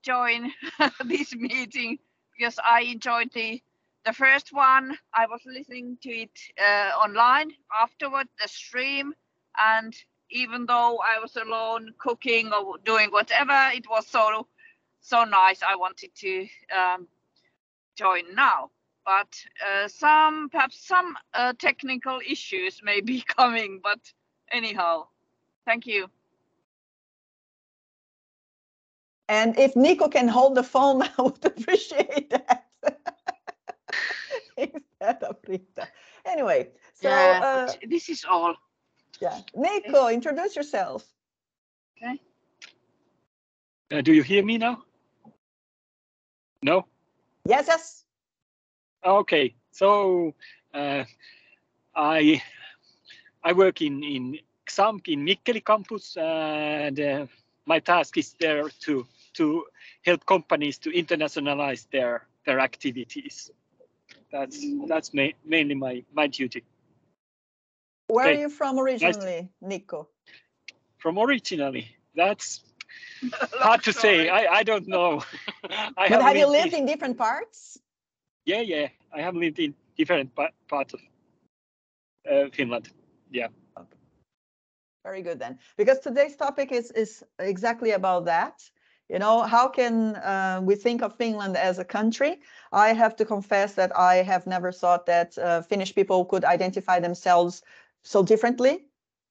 join 0.01 0.51
this 1.05 1.35
meeting 1.35 1.99
because 2.37 2.57
I 2.63 2.81
enjoyed 2.81 3.31
the 3.33 3.61
the 4.05 4.13
first 4.13 4.51
one. 4.51 4.97
I 5.13 5.27
was 5.27 5.41
listening 5.45 5.97
to 6.01 6.09
it 6.09 6.39
uh, 6.59 6.91
online 6.97 7.51
afterward, 7.79 8.27
the 8.41 8.47
stream, 8.47 9.13
and 9.57 9.95
even 10.31 10.65
though 10.65 10.99
I 10.99 11.19
was 11.19 11.35
alone 11.35 11.93
cooking 11.99 12.51
or 12.53 12.77
doing 12.85 13.11
whatever, 13.11 13.69
it 13.73 13.85
was 13.89 14.07
so 14.07 14.47
so 15.01 15.23
nice. 15.23 15.61
I 15.63 15.75
wanted 15.75 16.13
to 16.15 16.47
um, 16.75 17.07
join 17.95 18.35
now, 18.35 18.71
but 19.05 19.33
uh, 19.65 19.87
some 19.87 20.49
perhaps 20.49 20.85
some 20.85 21.15
uh, 21.33 21.53
technical 21.57 22.19
issues 22.27 22.81
may 22.83 23.01
be 23.01 23.21
coming. 23.37 23.79
But 23.83 23.99
anyhow, 24.51 25.07
thank 25.65 25.85
you. 25.85 26.07
And 29.29 29.57
if 29.59 29.75
Nico 29.75 30.07
can 30.07 30.27
hold 30.27 30.55
the 30.55 30.63
phone, 30.63 31.03
I 31.17 31.21
would 31.21 31.45
appreciate 31.45 32.31
that. 32.31 32.65
Instead 34.57 35.23
of 35.23 35.37
Rita. 35.47 35.87
Anyway, 36.25 36.69
so 36.95 37.09
yeah, 37.09 37.39
uh, 37.43 37.73
this 37.87 38.09
is 38.09 38.25
all. 38.29 38.55
yeah, 39.21 39.39
Nico, 39.55 40.07
introduce 40.07 40.55
yourself. 40.55 41.05
Okay. 41.95 42.19
Uh, 43.91 44.01
do 44.01 44.13
you 44.13 44.23
hear 44.23 44.43
me 44.43 44.57
now? 44.57 44.83
No? 46.61 46.85
Yes, 47.45 47.67
yes. 47.67 48.05
Okay. 49.05 49.55
So 49.71 50.33
uh, 50.73 51.03
I 51.95 52.41
I 53.43 53.53
work 53.53 53.81
in 53.81 54.03
in 54.03 54.39
XAMK 54.67 55.07
in 55.09 55.25
Mikkeli 55.25 55.63
campus, 55.63 56.17
and 56.17 56.99
uh, 56.99 57.25
my 57.65 57.79
task 57.79 58.17
is 58.17 58.33
there 58.39 58.69
to 58.85 59.05
to 59.33 59.65
help 60.05 60.25
companies 60.25 60.77
to 60.79 60.89
internationalize 60.91 61.87
their 61.91 62.27
their 62.45 62.59
activities. 62.59 63.51
That's 64.31 64.65
that's 64.87 65.13
ma 65.13 65.27
mainly 65.45 65.75
my 65.75 66.03
my 66.13 66.27
duty. 66.27 66.63
Where 68.07 68.25
Okay. 68.25 68.35
are 68.35 68.39
you 68.41 68.49
from 68.49 68.79
originally, 68.79 69.49
Nico? 69.61 70.09
From 70.97 71.17
originally, 71.17 71.95
that's 72.15 72.61
hard 73.59 73.83
to 73.83 73.93
say. 73.93 74.29
I 74.29 74.59
I 74.59 74.63
don't 74.63 74.87
know. 74.87 75.21
I 75.97 76.07
But 76.07 76.21
have 76.21 76.37
you 76.37 76.47
lived 76.47 76.51
lived 76.51 76.73
in 76.73 76.85
different 76.85 77.17
parts? 77.17 77.79
Yeah, 78.45 78.61
yeah. 78.61 78.87
I 79.13 79.21
have 79.21 79.35
lived 79.35 79.59
in 79.59 79.73
different 79.97 80.35
pa- 80.35 80.51
parts 80.67 80.93
of 80.93 80.99
uh, 82.29 82.49
Finland. 82.51 82.89
Yeah. 83.31 83.47
Very 85.03 85.21
good 85.21 85.39
then, 85.39 85.59
because 85.77 85.99
today's 85.99 86.35
topic 86.35 86.71
is 86.71 86.91
is 86.91 87.23
exactly 87.39 87.91
about 87.91 88.25
that. 88.25 88.69
You 89.09 89.19
know, 89.19 89.41
how 89.43 89.67
can 89.69 90.15
uh, 90.15 90.61
we 90.63 90.75
think 90.75 91.01
of 91.01 91.15
Finland 91.15 91.55
as 91.57 91.79
a 91.79 91.85
country? 91.85 92.41
I 92.71 92.93
have 92.93 93.15
to 93.17 93.25
confess 93.25 93.73
that 93.75 93.91
I 93.97 94.23
have 94.23 94.45
never 94.45 94.71
thought 94.71 95.05
that 95.05 95.37
uh, 95.37 95.61
Finnish 95.61 95.95
people 95.95 96.25
could 96.25 96.43
identify 96.45 96.99
themselves 96.99 97.63
so 98.03 98.23
differently. 98.23 98.89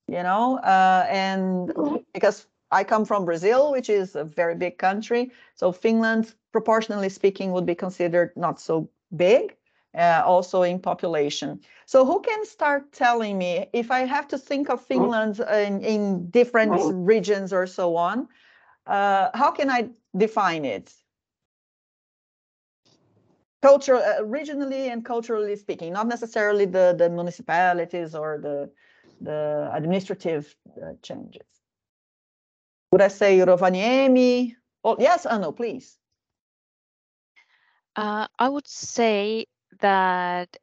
You 0.08 0.22
know, 0.22 0.58
uh, 0.58 1.06
and 1.08 1.72
because 2.12 2.46
I 2.70 2.84
come 2.84 3.04
from 3.04 3.24
Brazil, 3.24 3.72
which 3.72 3.88
is 3.88 4.14
a 4.14 4.24
very 4.24 4.54
big 4.54 4.78
country, 4.78 5.32
so 5.54 5.72
Finland, 5.72 6.34
proportionally 6.52 7.08
speaking, 7.08 7.52
would 7.52 7.66
be 7.66 7.74
considered 7.74 8.32
not 8.36 8.60
so 8.60 8.88
big. 9.16 9.54
Uh, 9.96 10.22
also 10.24 10.62
in 10.62 10.78
population. 10.78 11.58
So 11.86 12.04
who 12.04 12.20
can 12.20 12.44
start 12.44 12.92
telling 12.92 13.38
me 13.38 13.68
if 13.72 13.90
I 13.90 14.00
have 14.00 14.28
to 14.28 14.38
think 14.38 14.68
of 14.68 14.84
Finland 14.84 15.40
in, 15.40 15.80
in 15.80 16.30
different 16.30 16.72
regions 16.94 17.54
or 17.54 17.66
so 17.66 17.96
on, 17.96 18.28
uh, 18.86 19.30
how 19.34 19.50
can 19.50 19.70
I 19.70 19.88
define 20.16 20.66
it? 20.66 20.92
Cultural, 23.62 24.02
uh, 24.02 24.22
regionally 24.22 24.92
and 24.92 25.04
culturally 25.04 25.56
speaking, 25.56 25.92
not 25.92 26.06
necessarily 26.06 26.66
the, 26.66 26.94
the 26.96 27.08
municipalities 27.08 28.14
or 28.14 28.38
the, 28.38 28.70
the 29.22 29.70
administrative 29.72 30.54
uh, 30.80 30.92
changes. 31.02 31.57
Would 32.92 33.02
I 33.02 33.08
say 33.08 33.38
Rovaniemi? 33.38 34.54
Oh, 34.84 34.96
yes, 34.98 35.26
Anu, 35.26 35.52
please. 35.52 35.98
Uh, 37.96 38.26
I 38.38 38.48
would 38.48 38.66
say 38.68 39.46
that 39.80 40.56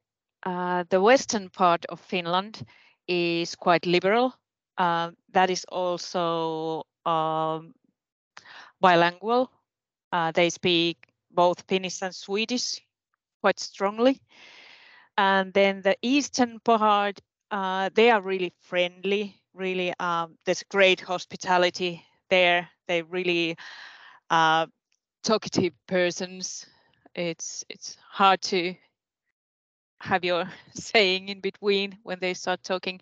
uh, 0.43 0.83
the 0.89 1.01
western 1.01 1.49
part 1.49 1.85
of 1.85 1.99
Finland 1.99 2.65
is 3.07 3.55
quite 3.55 3.85
liberal. 3.85 4.33
Uh, 4.77 5.11
that 5.31 5.49
is 5.49 5.65
also 5.65 6.83
um, 7.05 7.73
bilingual. 8.79 9.51
Uh, 10.11 10.31
they 10.31 10.49
speak 10.49 10.97
both 11.31 11.61
Finnish 11.67 12.01
and 12.01 12.15
Swedish 12.15 12.81
quite 13.41 13.59
strongly. 13.59 14.21
And 15.17 15.53
then 15.53 15.81
the 15.81 15.97
eastern 16.01 16.59
part, 16.59 17.19
uh, 17.51 17.89
they 17.93 18.09
are 18.11 18.21
really 18.21 18.53
friendly. 18.61 19.41
Really, 19.53 19.93
um, 19.99 20.37
there's 20.45 20.63
great 20.63 21.01
hospitality 21.01 22.05
there. 22.35 22.69
They 22.87 23.01
really 23.03 23.57
uh, 24.29 24.67
talkative 25.23 25.73
persons. 25.87 26.65
It's 27.15 27.65
it's 27.69 27.97
hard 28.11 28.41
to 28.53 28.75
have 30.01 30.23
your 30.23 30.45
saying 30.73 31.29
in 31.29 31.39
between 31.39 31.97
when 32.03 32.19
they 32.19 32.33
start 32.33 32.63
talking. 32.63 32.99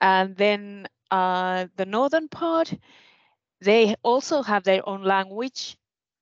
And 0.00 0.36
then 0.36 0.86
uh, 1.10 1.66
the 1.76 1.86
northern 1.86 2.28
part, 2.28 2.74
they 3.60 3.94
also 4.02 4.42
have 4.42 4.64
their 4.64 4.86
own 4.88 5.02
language, 5.04 5.76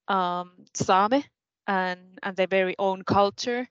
um, 0.09 0.53
Sami, 0.75 1.25
and 1.67 2.19
and 2.23 2.37
their 2.37 2.47
very 2.49 2.75
own 2.79 3.03
culture, 3.03 3.69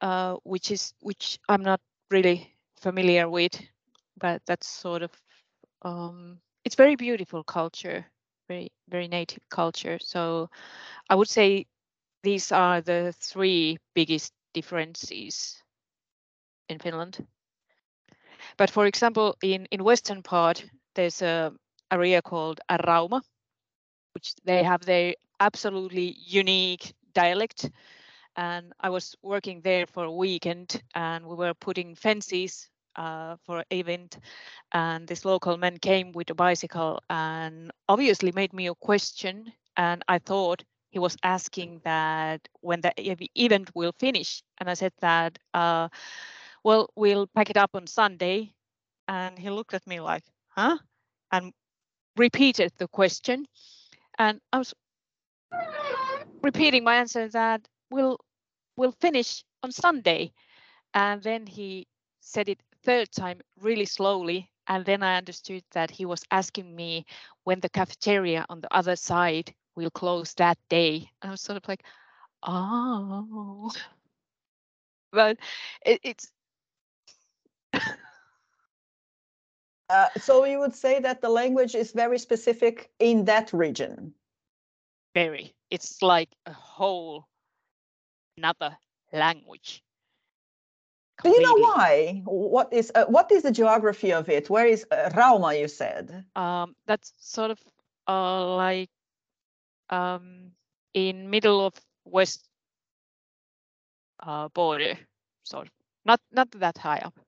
uh, 0.00 0.36
which 0.44 0.70
is 0.70 0.94
which 1.00 1.38
I'm 1.48 1.62
not 1.62 1.80
really 2.10 2.54
familiar 2.80 3.28
with, 3.28 3.60
but 4.18 4.42
that's 4.46 4.68
sort 4.68 5.02
of 5.02 5.12
um, 5.82 6.40
it's 6.64 6.74
very 6.76 6.96
beautiful 6.96 7.42
culture, 7.44 8.06
very 8.48 8.70
very 8.88 9.08
native 9.08 9.48
culture. 9.50 9.98
So 10.00 10.50
I 11.08 11.14
would 11.16 11.28
say 11.28 11.66
these 12.22 12.52
are 12.52 12.80
the 12.80 13.12
three 13.18 13.78
biggest 13.94 14.32
differences 14.54 15.62
in 16.68 16.78
Finland. 16.78 17.26
But 18.56 18.70
for 18.70 18.86
example, 18.86 19.36
in 19.42 19.66
in 19.70 19.82
western 19.84 20.22
part, 20.22 20.64
there's 20.94 21.22
a 21.22 21.52
area 21.90 22.22
called 22.22 22.60
Rauma, 22.70 23.22
which 24.14 24.34
they 24.44 24.62
have 24.64 24.84
their 24.84 25.14
absolutely 25.40 26.16
unique 26.18 26.94
dialect. 27.14 27.70
And 28.36 28.72
I 28.80 28.90
was 28.90 29.16
working 29.22 29.62
there 29.62 29.86
for 29.86 30.04
a 30.04 30.12
weekend, 30.12 30.82
and 30.94 31.26
we 31.26 31.34
were 31.36 31.54
putting 31.54 31.94
fences 31.96 32.68
uh, 33.00 33.36
for 33.46 33.58
an 33.58 33.64
event. 33.72 34.18
And 34.72 35.08
this 35.08 35.24
local 35.24 35.56
man 35.56 35.78
came 35.78 36.12
with 36.12 36.30
a 36.30 36.34
bicycle 36.34 37.00
and 37.08 37.70
obviously 37.88 38.32
made 38.32 38.52
me 38.52 38.68
a 38.68 38.74
question. 38.74 39.52
And 39.76 40.04
I 40.08 40.18
thought 40.18 40.62
he 40.90 40.98
was 40.98 41.16
asking 41.22 41.80
that 41.84 42.46
when 42.60 42.82
the 42.82 42.92
event 43.34 43.70
will 43.74 43.92
finish. 43.98 44.42
And 44.58 44.68
I 44.68 44.74
said 44.74 44.92
that, 45.00 45.38
uh, 45.54 45.88
well, 46.62 46.90
we'll 46.94 47.26
pack 47.34 47.48
it 47.50 47.56
up 47.56 47.70
on 47.74 47.86
Sunday. 47.86 48.52
And 49.08 49.38
he 49.38 49.50
looked 49.50 49.74
at 49.74 49.86
me 49.86 50.00
like, 50.00 50.24
huh? 50.50 50.76
And 51.32 51.52
repeated 52.16 52.72
the 52.76 52.88
question. 52.88 53.46
And 54.18 54.40
I 54.52 54.58
was 54.58 54.74
repeating 56.42 56.84
my 56.84 56.96
answer 56.96 57.28
that 57.28 57.66
we'll 57.90 58.18
we'll 58.76 58.94
finish 59.00 59.44
on 59.62 59.72
Sunday. 59.72 60.32
And 60.94 61.22
then 61.22 61.46
he 61.46 61.86
said 62.20 62.48
it 62.48 62.60
third 62.84 63.10
time 63.12 63.40
really 63.60 63.84
slowly. 63.84 64.50
And 64.66 64.84
then 64.84 65.02
I 65.02 65.16
understood 65.16 65.64
that 65.72 65.90
he 65.90 66.04
was 66.04 66.22
asking 66.30 66.74
me 66.74 67.04
when 67.44 67.60
the 67.60 67.68
cafeteria 67.68 68.46
on 68.48 68.60
the 68.60 68.72
other 68.74 68.96
side 68.96 69.52
will 69.74 69.90
close 69.90 70.34
that 70.34 70.58
day. 70.68 71.10
And 71.22 71.30
I 71.30 71.32
was 71.32 71.40
sort 71.40 71.56
of 71.56 71.66
like, 71.68 71.82
oh. 72.42 73.70
But 75.12 75.38
it, 75.84 76.00
it's. 76.04 76.30
uh, 79.88 80.08
so 80.18 80.44
you 80.44 80.60
would 80.60 80.74
say 80.74 81.00
that 81.00 81.20
the 81.20 81.28
language 81.28 81.74
is 81.74 81.90
very 81.90 82.16
specific 82.16 82.90
in 83.00 83.24
that 83.24 83.52
region? 83.52 84.14
Very. 85.14 85.52
It's 85.68 86.00
like 86.00 86.28
a 86.46 86.52
whole 86.52 87.26
another 88.36 88.76
language. 89.12 89.82
Do 91.22 91.30
you 91.30 91.42
know 91.42 91.56
why? 91.56 92.22
What 92.24 92.72
is 92.72 92.92
uh, 92.94 93.04
what 93.06 93.30
is 93.30 93.42
the 93.42 93.50
geography 93.50 94.12
of 94.12 94.28
it? 94.28 94.48
Where 94.48 94.66
is 94.66 94.86
uh, 94.90 95.10
Rauma? 95.12 95.58
You 95.58 95.68
said. 95.68 96.24
Um, 96.36 96.74
that's 96.86 97.12
sort 97.18 97.50
of 97.50 97.58
uh, 98.08 98.56
like 98.56 98.90
um, 99.90 100.52
in 100.94 101.30
middle 101.30 101.66
of 101.66 101.74
west 102.04 102.44
uh, 104.20 104.48
border, 104.48 104.98
sort 105.44 105.66
of. 105.66 105.72
Not 106.04 106.20
not 106.32 106.50
that 106.52 106.78
high 106.78 107.02
up, 107.04 107.18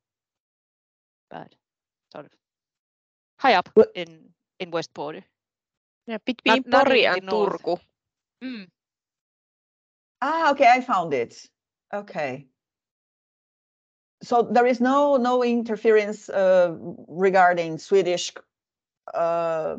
but 1.31 1.55
sort 2.13 2.27
of 2.27 2.33
high 3.39 3.55
up 3.55 3.69
what? 3.75 3.91
in 3.95 4.31
in 4.59 4.71
west 4.71 4.95
border. 4.95 5.25
Yeah, 6.07 6.19
between 6.25 6.65
not, 6.67 6.87
Pori 6.87 7.07
and 7.07 7.29
Turku. 7.29 7.79
Mm. 8.43 8.67
Ah, 10.21 10.51
okay, 10.53 10.69
I 10.69 10.81
found 10.81 11.15
it. 11.15 11.37
Okay 11.93 12.47
so 14.23 14.43
there 14.43 14.67
is 14.67 14.81
no 14.81 15.17
no 15.17 15.43
interference 15.43 16.29
uh, 16.29 16.75
regarding 17.09 17.79
Swedish 17.79 18.33
uh, 19.15 19.77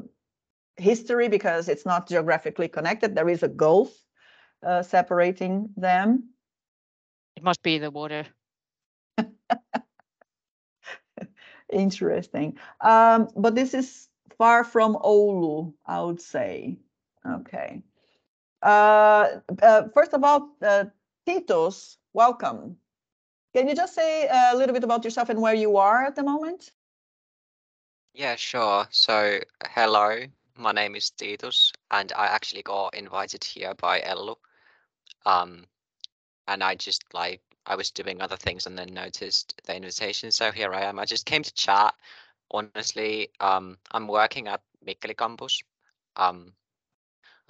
history 0.78 1.30
because 1.30 1.70
it's 1.70 1.86
not 1.86 2.08
geographically 2.08 2.68
connected. 2.68 3.16
There 3.16 3.30
is 3.30 3.44
a 3.44 3.48
gulf 3.48 3.92
uh, 4.66 4.84
separating 4.84 5.70
them. 5.78 6.30
It 7.36 7.44
must 7.44 7.64
be 7.64 7.80
the 7.80 7.90
water. 7.90 8.26
Interesting. 11.72 12.58
Um, 12.82 13.30
but 13.36 13.56
this 13.56 13.74
is 13.74 14.10
far 14.38 14.64
from 14.64 14.96
Oulu, 14.96 15.74
I 15.86 16.02
would 16.02 16.22
say. 16.22 16.78
Okay. 17.26 17.82
Uh, 18.62 19.40
uh, 19.62 19.84
first 19.94 20.14
of 20.14 20.24
all, 20.24 20.56
uh, 20.62 20.86
Titus, 21.26 21.98
welcome. 22.14 22.78
Can 23.56 23.68
you 23.68 23.76
just 23.76 23.94
say 23.94 24.28
a 24.28 24.56
little 24.56 24.74
bit 24.74 24.84
about 24.84 25.04
yourself 25.04 25.30
and 25.30 25.40
where 25.40 25.54
you 25.54 25.78
are 25.78 26.04
at 26.04 26.16
the 26.16 26.24
moment? 26.24 26.72
Yeah, 28.16 28.36
sure. 28.36 28.88
So, 28.90 29.40
hello, 29.70 30.26
my 30.58 30.72
name 30.72 30.96
is 30.96 31.12
Titus, 31.12 31.72
and 31.92 32.12
I 32.14 32.26
actually 32.26 32.64
got 32.64 32.96
invited 32.96 33.44
here 33.44 33.76
by 33.76 34.02
Ellu. 34.02 34.38
Um, 35.26 35.66
and 36.48 36.64
I 36.64 36.74
just 36.74 37.04
like 37.14 37.42
I 37.68 37.76
was 37.76 37.92
doing 37.92 38.22
other 38.22 38.38
things 38.38 38.66
and 38.66 38.78
then 38.78 38.92
noticed 38.92 39.62
the 39.66 39.76
invitation, 39.76 40.32
so 40.32 40.52
here 40.52 40.74
I 40.74 40.82
am. 40.82 40.98
I 40.98 41.06
just 41.06 41.28
came 41.28 41.44
to 41.44 41.54
chat. 41.54 41.94
Honestly, 42.50 43.30
um, 43.40 43.78
I'm 43.92 44.08
working 44.08 44.48
at 44.48 44.62
Mikkeli 44.86 45.16
campus. 45.16 45.62
Um, 46.16 46.54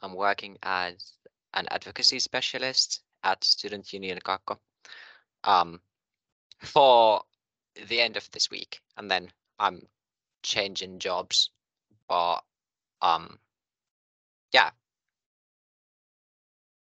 I'm 0.01 0.15
working 0.15 0.57
as 0.63 1.13
an 1.53 1.65
advocacy 1.71 2.19
specialist 2.19 3.01
at 3.23 3.43
Student 3.43 3.91
Union 3.93 4.19
Kaakko. 4.19 4.57
Um, 5.45 5.79
for 6.63 7.21
the 7.87 8.01
end 8.01 8.17
of 8.17 8.29
this 8.31 8.49
week, 8.49 8.81
and 8.97 9.09
then 9.09 9.29
I'm 9.59 9.87
changing 10.43 10.99
jobs. 10.99 11.49
But 12.07 12.43
um, 13.01 13.39
yeah, 14.51 14.71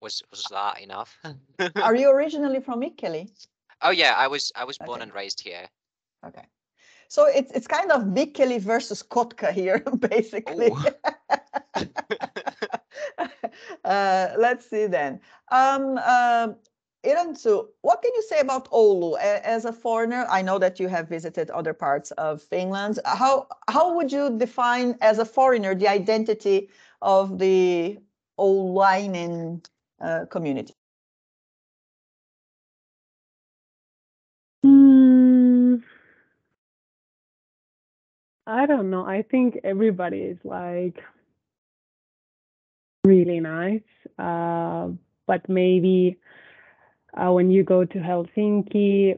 was 0.02 0.22
was 0.30 0.46
that 0.52 0.82
enough? 0.82 1.18
Are 1.82 1.96
you 1.96 2.10
originally 2.10 2.60
from 2.60 2.82
Mikkeli? 2.82 3.30
Oh 3.82 3.92
yeah, 3.92 4.14
I 4.18 4.28
was 4.28 4.52
I 4.56 4.66
was 4.66 4.78
born 4.78 5.02
okay. 5.02 5.04
and 5.04 5.14
raised 5.14 5.42
here. 5.42 5.68
Okay. 6.26 6.46
So 7.08 7.26
it's 7.26 7.52
it's 7.52 7.68
kind 7.68 7.92
of 7.92 8.04
Mikkeli 8.04 8.60
versus 8.60 9.04
Kotka 9.04 9.52
here, 9.52 9.80
basically. 10.00 10.72
uh, 13.86 14.28
let's 14.38 14.70
see 14.70 14.88
then. 14.88 15.20
Um, 15.52 16.00
uh, 16.04 16.50
Irantu, 17.06 17.68
what 17.82 18.02
can 18.02 18.12
you 18.16 18.22
say 18.22 18.40
about 18.40 18.70
Oulu 18.72 19.18
as 19.20 19.66
a 19.66 19.74
foreigner? 19.74 20.26
I 20.30 20.42
know 20.42 20.58
that 20.60 20.80
you 20.80 20.88
have 20.88 21.10
visited 21.10 21.50
other 21.50 21.74
parts 21.74 22.12
of 22.12 22.42
Finland. 22.42 23.00
How 23.06 23.48
how 23.70 23.94
would 23.96 24.12
you 24.12 24.38
define 24.38 24.98
as 25.02 25.20
a 25.20 25.26
foreigner 25.26 25.76
the 25.76 25.90
identity 25.90 26.70
of 27.02 27.40
the 27.40 28.00
Oululainen 28.40 29.66
uh, 30.00 30.26
community? 30.32 30.74
Mm, 34.66 35.84
I 38.48 38.66
don't 38.66 38.90
know. 38.90 39.06
I 39.06 39.24
think 39.24 39.60
everybody 39.66 40.22
is 40.22 40.38
like 40.46 41.04
really 43.04 43.42
nice, 43.42 43.82
uh, 44.18 44.88
but 45.28 45.50
maybe 45.50 46.18
uh, 47.16 47.32
when 47.32 47.52
you 47.52 47.64
go 47.64 47.86
to 47.86 47.98
Helsinki, 47.98 49.18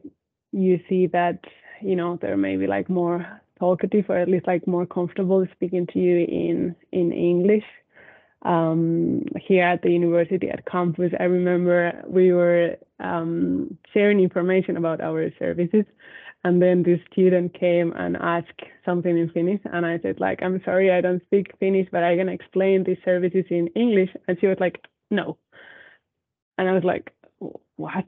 you 0.51 0.79
see 0.89 1.07
that 1.07 1.39
you 1.81 1.95
know 1.95 2.17
they're 2.21 2.37
maybe 2.37 2.67
like 2.67 2.89
more 2.89 3.41
talkative 3.59 4.05
or 4.09 4.17
at 4.17 4.29
least 4.29 4.47
like 4.47 4.67
more 4.67 4.85
comfortable 4.85 5.45
speaking 5.53 5.87
to 5.87 5.99
you 5.99 6.25
in 6.25 6.75
in 6.91 7.11
English. 7.11 7.63
Um, 8.41 9.23
here 9.41 9.63
at 9.63 9.81
the 9.81 9.89
university 9.89 10.49
at 10.49 10.67
campus, 10.67 11.11
I 11.19 11.23
remember 11.23 12.03
we 12.07 12.31
were 12.31 12.77
um, 12.99 13.75
sharing 13.91 14.19
information 14.19 14.77
about 14.77 15.01
our 15.01 15.31
services, 15.39 15.85
and 16.43 16.61
then 16.61 16.83
this 16.83 16.99
student 17.11 17.59
came 17.59 17.91
and 17.93 18.15
asked 18.17 18.61
something 18.85 19.17
in 19.17 19.31
Finnish, 19.31 19.61
and 19.73 19.83
I 19.83 19.97
said 19.99 20.19
like, 20.19 20.43
"I'm 20.43 20.61
sorry, 20.63 20.91
I 20.91 21.01
don't 21.01 21.23
speak 21.23 21.57
Finnish, 21.59 21.87
but 21.91 22.03
I 22.03 22.15
can 22.17 22.29
explain 22.29 22.83
these 22.83 23.01
services 23.03 23.45
in 23.49 23.67
English," 23.69 24.11
and 24.27 24.37
she 24.39 24.47
was 24.47 24.57
like, 24.59 24.77
"No," 25.09 25.37
and 26.59 26.69
I 26.69 26.73
was 26.73 26.83
like, 26.83 27.11
what? 27.77 28.05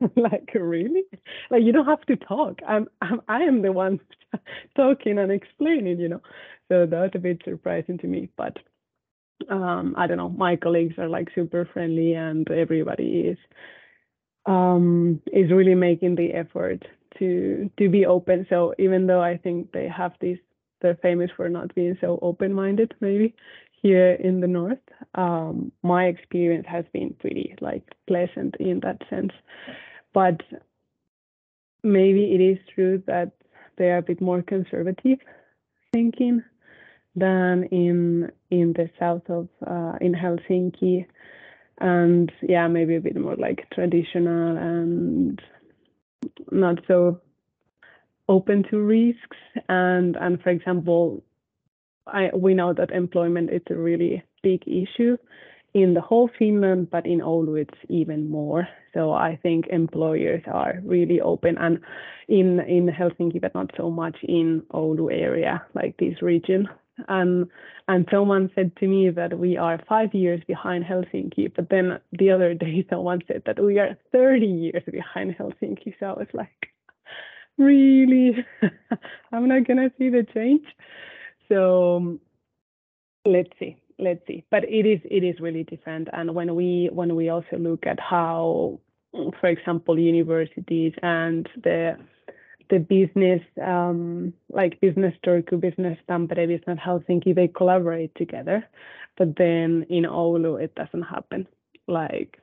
Like 0.16 0.50
really? 0.54 1.04
Like 1.50 1.62
you 1.62 1.72
don't 1.72 1.86
have 1.86 2.00
to 2.06 2.16
talk. 2.16 2.60
I'm, 2.66 2.88
I'm 3.02 3.20
i 3.28 3.42
am 3.42 3.62
the 3.62 3.72
one 3.72 4.00
talking 4.76 5.18
and 5.18 5.30
explaining 5.32 5.98
you 6.00 6.08
know? 6.08 6.22
So 6.68 6.86
that's 6.86 7.14
a 7.14 7.18
bit 7.18 7.42
surprising 7.44 7.98
to 7.98 8.06
me 8.06 8.30
but 8.36 8.56
um 9.50 9.94
i 9.98 10.06
don't 10.06 10.18
know. 10.18 10.28
My 10.30 10.56
colleagues 10.56 10.98
are 10.98 11.08
like 11.08 11.28
super 11.34 11.68
friendly 11.72 12.14
and 12.14 12.50
everybody 12.50 13.20
is 13.32 13.38
um 14.46 15.20
is 15.32 15.50
really 15.50 15.74
making 15.74 16.14
the 16.16 16.32
effort 16.32 16.84
to 17.18 17.70
to 17.78 17.88
be 17.88 18.06
open. 18.06 18.46
So 18.48 18.74
even 18.78 19.06
though 19.06 19.20
i 19.22 19.36
think 19.36 19.72
they 19.72 19.88
have 19.88 20.12
this 20.20 20.38
they're 20.80 20.96
famous 21.02 21.30
for 21.36 21.48
not 21.48 21.74
being 21.74 21.96
so 22.00 22.18
open 22.22 22.54
minded 22.54 22.94
maybe 23.00 23.34
here 23.82 24.12
in 24.12 24.40
the 24.40 24.46
north, 24.46 24.78
um, 25.14 25.72
my 25.82 26.04
experience 26.06 26.66
has 26.68 26.84
been 26.92 27.14
pretty 27.18 27.54
like 27.60 27.84
pleasant 28.06 28.56
in 28.60 28.80
that 28.80 29.02
sense. 29.08 29.32
But 30.12 30.40
maybe 31.82 32.34
it 32.34 32.40
is 32.40 32.58
true 32.74 33.02
that 33.06 33.32
they 33.78 33.90
are 33.90 33.98
a 33.98 34.02
bit 34.02 34.20
more 34.20 34.42
conservative 34.42 35.18
thinking. 35.92 36.42
than 37.16 37.64
in 37.64 38.30
in 38.50 38.72
the 38.72 38.88
south 38.98 39.28
of 39.28 39.48
uh, 39.66 39.96
in 40.00 40.14
Helsinki, 40.14 41.06
and 41.78 42.30
yeah, 42.42 42.68
maybe 42.68 42.96
a 42.96 43.00
bit 43.00 43.16
more 43.16 43.36
like 43.36 43.66
traditional 43.74 44.56
and 44.56 45.40
not 46.50 46.78
so 46.86 47.20
open 48.28 48.64
to 48.70 48.78
risks. 48.78 49.36
And 49.68 50.16
and 50.16 50.40
for 50.40 50.50
example, 50.50 51.22
I 52.06 52.30
we 52.34 52.54
know 52.54 52.72
that 52.72 52.90
employment 52.90 53.50
is 53.50 53.62
a 53.70 53.74
really 53.76 54.22
big 54.42 54.62
issue 54.66 55.16
in 55.74 55.94
the 55.94 56.00
whole 56.00 56.28
Finland, 56.38 56.90
but 56.90 57.06
in 57.06 57.20
Oulu 57.20 57.60
it's 57.60 57.78
even 57.88 58.28
more. 58.28 58.66
So 58.94 59.12
I 59.12 59.38
think 59.42 59.68
employers 59.68 60.42
are 60.46 60.80
really 60.84 61.20
open 61.20 61.56
and 61.58 61.78
in 62.28 62.60
in 62.60 62.88
Helsinki, 62.88 63.40
but 63.40 63.54
not 63.54 63.70
so 63.76 63.90
much 63.90 64.16
in 64.22 64.62
Oulu 64.72 65.12
area, 65.12 65.62
like 65.74 65.96
this 65.98 66.22
region. 66.22 66.68
And 67.08 67.46
and 67.88 68.06
someone 68.10 68.50
said 68.54 68.76
to 68.76 68.86
me 68.88 69.10
that 69.10 69.38
we 69.38 69.56
are 69.56 69.80
five 69.88 70.12
years 70.14 70.42
behind 70.46 70.84
Helsinki, 70.84 71.52
but 71.54 71.68
then 71.70 72.00
the 72.12 72.30
other 72.30 72.54
day 72.54 72.84
someone 72.90 73.20
said 73.28 73.42
that 73.46 73.62
we 73.62 73.78
are 73.78 73.96
30 74.12 74.46
years 74.46 74.82
behind 74.90 75.36
Helsinki. 75.36 75.94
So 76.00 76.06
I 76.06 76.12
was 76.12 76.28
like, 76.34 76.72
really? 77.58 78.44
I'm 79.32 79.48
not 79.48 79.66
gonna 79.68 79.90
see 79.98 80.08
the 80.10 80.26
change. 80.34 80.64
So 81.50 82.18
let's 83.26 83.50
see 83.58 83.76
let's 83.98 84.26
see 84.26 84.42
but 84.50 84.64
it 84.64 84.86
is 84.86 84.98
it 85.04 85.22
is 85.22 85.38
really 85.40 85.62
different 85.64 86.08
and 86.14 86.34
when 86.34 86.54
we 86.54 86.88
when 86.90 87.14
we 87.14 87.28
also 87.28 87.58
look 87.58 87.86
at 87.86 88.00
how 88.00 88.80
for 89.38 89.46
example 89.46 89.98
universities 89.98 90.94
and 91.02 91.46
the 91.62 91.98
the 92.70 92.78
business 92.78 93.42
um, 93.62 94.32
like 94.52 94.80
business 94.80 95.14
Turku, 95.26 95.60
business 95.60 95.98
Tampere, 96.08 96.46
business 96.46 96.78
Helsinki, 96.78 97.34
they 97.34 97.48
collaborate 97.48 98.14
together. 98.14 98.64
But 99.18 99.36
then 99.36 99.84
in 99.90 100.04
Oulu, 100.04 100.62
it 100.62 100.74
doesn't 100.76 101.02
happen. 101.02 101.46
Like, 101.88 102.38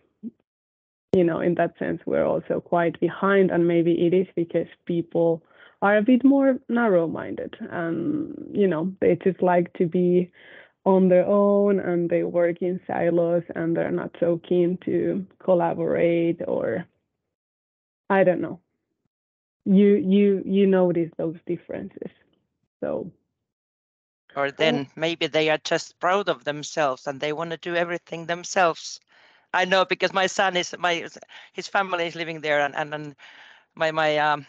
you 1.16 1.24
know, 1.24 1.40
in 1.40 1.56
that 1.56 1.74
sense, 1.80 2.02
we're 2.06 2.26
also 2.26 2.60
quite 2.60 3.00
behind. 3.00 3.52
And 3.52 3.68
maybe 3.68 3.94
it 4.06 4.14
is 4.14 4.28
because 4.36 4.68
people 4.86 5.42
are 5.82 5.98
a 5.98 6.02
bit 6.02 6.24
more 6.24 6.60
narrow 6.70 7.08
minded 7.08 7.56
and, 7.72 8.34
you 8.54 8.68
know, 8.68 8.94
they 9.02 9.16
just 9.24 9.42
like 9.42 9.72
to 9.74 9.86
be 9.86 10.32
on 10.86 11.10
their 11.10 11.26
own 11.26 11.80
and 11.80 12.10
they 12.10 12.24
work 12.24 12.62
in 12.62 12.80
silos 12.88 13.44
and 13.56 13.76
they're 13.76 13.92
not 13.92 14.16
so 14.20 14.40
keen 14.48 14.78
to 14.86 15.26
collaborate 15.44 16.42
or 16.48 16.86
I 18.10 18.24
don't 18.24 18.42
know. 18.42 18.60
You 19.66 19.96
you 19.96 20.42
you 20.46 20.66
notice 20.68 21.12
those 21.18 21.38
differences. 21.46 22.12
So 22.82 23.12
or 24.36 24.52
then 24.52 24.88
maybe 24.96 25.28
they 25.28 25.50
are 25.50 25.58
just 25.58 26.00
proud 26.00 26.30
of 26.30 26.44
themselves 26.44 27.08
and 27.08 27.20
they 27.20 27.34
want 27.34 27.52
to 27.52 27.58
do 27.58 27.76
everything 27.76 28.26
themselves. 28.26 29.00
I 29.54 29.66
know 29.66 29.86
because 29.86 30.14
my 30.14 30.28
son 30.28 30.56
is 30.58 30.76
my 30.78 31.08
his 31.54 31.68
family 31.68 32.08
is 32.08 32.16
living 32.16 32.42
there 32.42 32.60
and 32.62 32.76
and, 32.76 32.94
and 32.94 33.16
my 33.76 33.92
my 33.92 34.18
um, 34.18 34.46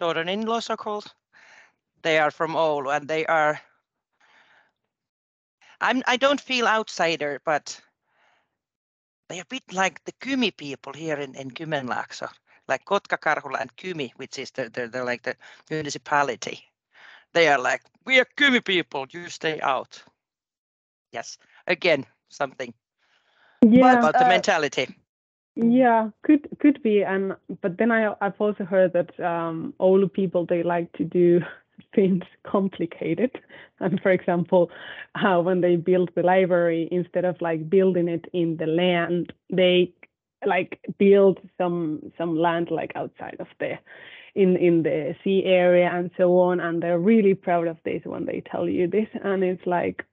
daughter-in-law 0.00 0.60
so 0.60 0.76
called 0.76 1.14
they 2.02 2.18
are 2.18 2.30
from 2.30 2.52
Oulu 2.54 2.96
and 2.96 3.06
they 3.06 3.26
are 3.26 3.60
I'm 5.80 6.02
I 6.06 6.16
don't 6.16 6.40
feel 6.40 6.66
outsider, 6.66 7.40
but 7.44 7.80
they're 9.28 9.42
a 9.42 9.46
bit 9.48 9.72
like 9.72 10.04
the 10.04 10.12
Kymi 10.12 10.56
people 10.56 10.92
here 10.92 11.16
in, 11.16 11.34
in 11.34 11.50
Kymenlaakso, 11.50 12.28
like 12.68 12.84
Kotka, 12.84 13.18
Karhula, 13.18 13.60
and 13.60 13.74
Kymi, 13.76 14.12
which 14.16 14.38
is 14.38 14.50
the, 14.50 14.68
the, 14.68 14.88
the 14.88 15.04
like 15.04 15.22
the 15.22 15.36
municipality. 15.70 16.62
They 17.32 17.48
are 17.48 17.58
like, 17.58 17.82
we 18.04 18.20
are 18.20 18.26
Kymi 18.36 18.64
people, 18.64 19.06
you 19.10 19.28
stay 19.28 19.60
out. 19.60 20.02
Yes, 21.12 21.38
again, 21.66 22.04
something 22.28 22.74
yeah, 23.62 23.98
about 23.98 24.12
the 24.12 24.26
uh, 24.26 24.28
mentality. 24.28 24.94
Yeah, 25.56 26.10
could 26.22 26.48
could 26.60 26.82
be, 26.82 27.02
and 27.02 27.34
but 27.60 27.76
then 27.76 27.90
I 27.90 28.14
I've 28.20 28.40
also 28.40 28.64
heard 28.64 28.92
that 28.94 29.18
um, 29.20 29.74
Oulu 29.80 30.10
people 30.12 30.46
they 30.46 30.62
like 30.62 30.90
to 30.92 31.04
do 31.04 31.40
things 31.94 32.22
complicated. 32.46 33.32
And 33.80 34.00
for 34.00 34.12
example, 34.12 34.70
uh, 35.14 35.40
when 35.42 35.60
they 35.60 35.76
build 35.76 36.10
the 36.14 36.22
library, 36.22 36.88
instead 36.92 37.24
of 37.24 37.40
like 37.40 37.68
building 37.68 38.08
it 38.08 38.26
in 38.32 38.56
the 38.56 38.66
land, 38.66 39.32
they 39.50 39.92
like 40.46 40.78
build 40.98 41.38
some 41.58 42.12
some 42.16 42.36
land 42.36 42.70
like 42.70 42.92
outside 42.94 43.36
of 43.40 43.48
the 43.58 43.78
in 44.34 44.56
in 44.56 44.82
the 44.84 45.14
sea 45.24 45.42
area 45.44 45.90
and 45.92 46.10
so 46.16 46.38
on. 46.38 46.60
And 46.60 46.82
they're 46.82 46.98
really 46.98 47.34
proud 47.34 47.66
of 47.66 47.76
this 47.84 48.02
when 48.04 48.24
they 48.24 48.40
tell 48.50 48.68
you 48.68 48.86
this. 48.86 49.08
And 49.22 49.42
it's 49.44 49.66
like, 49.66 50.04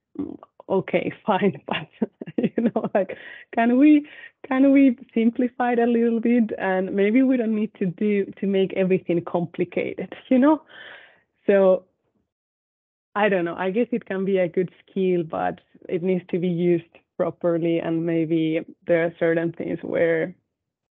okay, 0.70 1.12
fine, 1.26 1.62
but 1.68 2.10
you 2.38 2.64
know, 2.64 2.90
like, 2.94 3.18
can 3.56 3.78
we 3.78 4.08
can 4.48 4.72
we 4.72 4.98
simplify 5.14 5.74
it 5.74 5.80
a 5.80 5.86
little 5.86 6.20
bit? 6.20 6.52
And 6.58 6.94
maybe 6.96 7.24
we 7.24 7.38
don't 7.38 7.56
need 7.56 7.74
to 7.76 7.86
do 7.86 8.26
to 8.40 8.48
make 8.48 8.74
everything 8.74 9.24
complicated, 9.26 10.14
you 10.30 10.40
know 10.40 10.62
so 11.48 11.86
I 13.16 13.30
don't 13.30 13.46
know. 13.46 13.56
I 13.58 13.72
guess 13.72 13.88
it 13.92 14.06
can 14.06 14.26
be 14.26 14.38
a 14.38 14.48
good 14.48 14.70
skill, 14.84 15.24
but 15.24 15.60
it 15.90 16.04
needs 16.04 16.24
to 16.30 16.38
be 16.38 16.50
used 16.50 16.86
properly. 17.16 17.80
And 17.80 18.06
maybe 18.06 18.60
there 18.86 19.06
are 19.06 19.14
certain 19.20 19.54
things 19.54 19.80
where, 19.82 20.36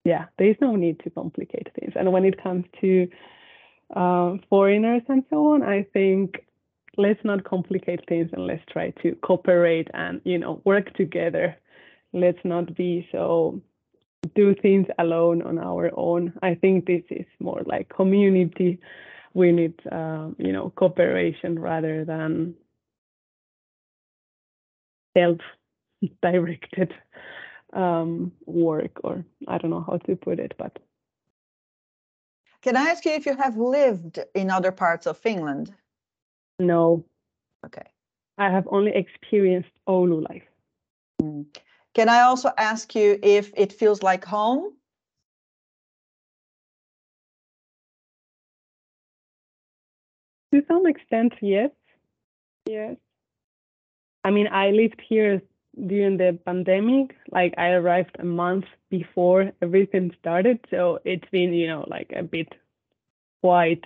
yeah, 0.04 0.26
there 0.38 0.50
is 0.50 0.58
no 0.60 0.76
need 0.76 1.00
to 1.04 1.10
complicate 1.12 1.70
things. 1.80 1.94
And 1.96 2.12
when 2.12 2.26
it 2.26 2.44
comes 2.44 2.66
to 2.82 3.08
uh, 3.96 4.36
foreigners 4.50 5.04
and 5.08 5.24
so 5.30 5.54
on, 5.54 5.64
I 5.64 5.84
think 5.94 6.46
let's 7.00 7.24
not 7.24 7.44
complicate 7.44 8.02
things 8.08 8.30
and 8.34 8.46
let's 8.46 8.64
try 8.72 8.92
to 9.02 9.16
cooperate 9.24 9.88
and 9.94 10.22
you 10.26 10.38
know 10.38 10.62
work 10.66 10.94
together. 10.96 11.56
Let's 12.14 12.44
not 12.44 12.76
be 12.76 13.08
so 13.12 13.62
do 14.36 14.54
things 14.56 14.88
alone 14.98 15.42
on 15.42 15.58
our 15.60 15.92
own. 15.96 16.34
I 16.42 16.56
think 16.56 16.86
this 16.86 17.04
is 17.10 17.26
more 17.40 17.62
like 17.66 17.90
community 17.90 18.80
we 19.34 19.52
need 19.52 19.74
uh, 19.92 20.30
you 20.38 20.52
know 20.52 20.72
cooperation 20.76 21.60
rather 21.60 22.06
than 22.06 22.56
self-directed 25.18 26.94
um, 27.74 28.32
work 28.46 29.00
or 29.04 29.26
I 29.48 29.58
don't 29.58 29.72
know 29.72 29.86
how 29.86 29.98
to 29.98 30.16
put 30.16 30.40
it 30.40 30.54
but 30.58 30.80
can 32.62 32.76
I 32.76 32.90
ask 32.90 33.06
you 33.06 33.12
if 33.12 33.26
you 33.26 33.36
have 33.38 33.58
lived 33.58 34.20
in 34.36 34.50
other 34.50 34.72
parts 34.72 35.06
of 35.08 35.18
Finland 35.18 35.74
no 36.60 37.04
okay 37.66 37.88
I 38.38 38.50
have 38.50 38.68
only 38.70 38.92
experienced 38.94 39.72
Oulu 39.88 40.28
life 40.30 40.48
mm. 41.22 41.46
can 41.94 42.10
I 42.10 42.22
also 42.22 42.52
ask 42.58 42.96
you 42.96 43.20
if 43.24 43.52
it 43.56 43.74
feels 43.74 44.04
like 44.04 44.26
home 44.26 44.74
To 50.54 50.64
some 50.68 50.88
extent, 50.88 51.34
yes. 51.42 51.70
Yes. 52.66 52.96
I 54.24 54.32
mean, 54.32 54.48
I 54.48 54.72
lived 54.72 55.02
here 55.08 55.42
during 55.88 56.18
the 56.18 56.40
pandemic. 56.46 57.16
Like, 57.32 57.54
I 57.58 57.70
arrived 57.70 58.18
a 58.20 58.26
month 58.26 58.66
before 58.90 59.52
everything 59.62 60.12
started. 60.20 60.60
So 60.72 61.00
it's 61.06 61.30
been, 61.32 61.54
you 61.54 61.68
know, 61.68 61.86
like 61.88 62.12
a 62.16 62.24
bit 62.24 62.54
quite 63.42 63.84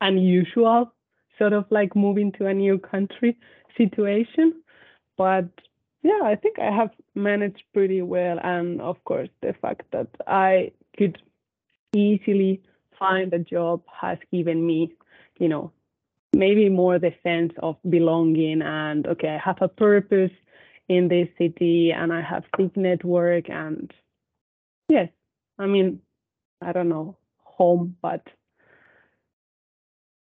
unusual, 0.00 0.92
sort 1.38 1.52
of 1.52 1.64
like 1.70 1.96
moving 1.96 2.32
to 2.32 2.46
a 2.46 2.54
new 2.54 2.78
country 2.78 3.36
situation. 3.76 4.62
But 5.16 5.48
yeah, 6.02 6.20
I 6.24 6.36
think 6.36 6.58
I 6.58 6.74
have 6.74 6.90
managed 7.14 7.62
pretty 7.72 8.02
well. 8.02 8.38
And 8.42 8.80
of 8.80 9.02
course, 9.04 9.28
the 9.40 9.54
fact 9.60 9.82
that 9.92 10.08
I 10.26 10.72
could 10.96 11.18
easily 11.94 12.62
find 12.98 13.32
a 13.32 13.38
job 13.38 13.82
has 14.00 14.18
given 14.30 14.66
me 14.66 14.92
you 15.38 15.48
know, 15.48 15.72
maybe 16.32 16.68
more 16.68 16.98
the 16.98 17.12
sense 17.22 17.52
of 17.58 17.76
belonging 17.88 18.62
and 18.62 19.06
okay, 19.06 19.28
I 19.28 19.38
have 19.44 19.58
a 19.60 19.68
purpose 19.68 20.30
in 20.88 21.08
this 21.08 21.28
city 21.38 21.92
and 21.92 22.12
I 22.12 22.22
have 22.22 22.44
big 22.56 22.76
network 22.76 23.50
and 23.50 23.92
yes, 24.88 25.08
I 25.58 25.66
mean, 25.66 26.00
I 26.60 26.72
don't 26.72 26.88
know, 26.88 27.16
home, 27.38 27.96
but 28.00 28.26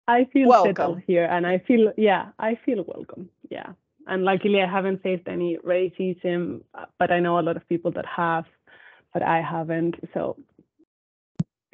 I 0.09 0.25
feel 0.33 0.49
welcome. 0.49 0.75
settled 0.75 1.03
here 1.07 1.25
and 1.25 1.47
I 1.47 1.59
feel 1.59 1.93
yeah, 1.97 2.31
I 2.38 2.59
feel 2.65 2.85
welcome. 2.87 3.29
Yeah. 3.51 3.73
And 4.07 4.25
luckily 4.25 4.61
I 4.61 4.67
haven't 4.67 5.03
faced 5.03 5.29
any 5.29 5.59
racism, 5.59 6.62
but 6.99 7.12
I 7.12 7.21
know 7.21 7.38
a 7.38 7.43
lot 7.43 7.57
of 7.57 7.69
people 7.69 7.93
that 7.93 8.07
have, 8.07 8.47
but 9.12 9.23
I 9.23 9.41
haven't. 9.41 9.97
So 10.12 10.37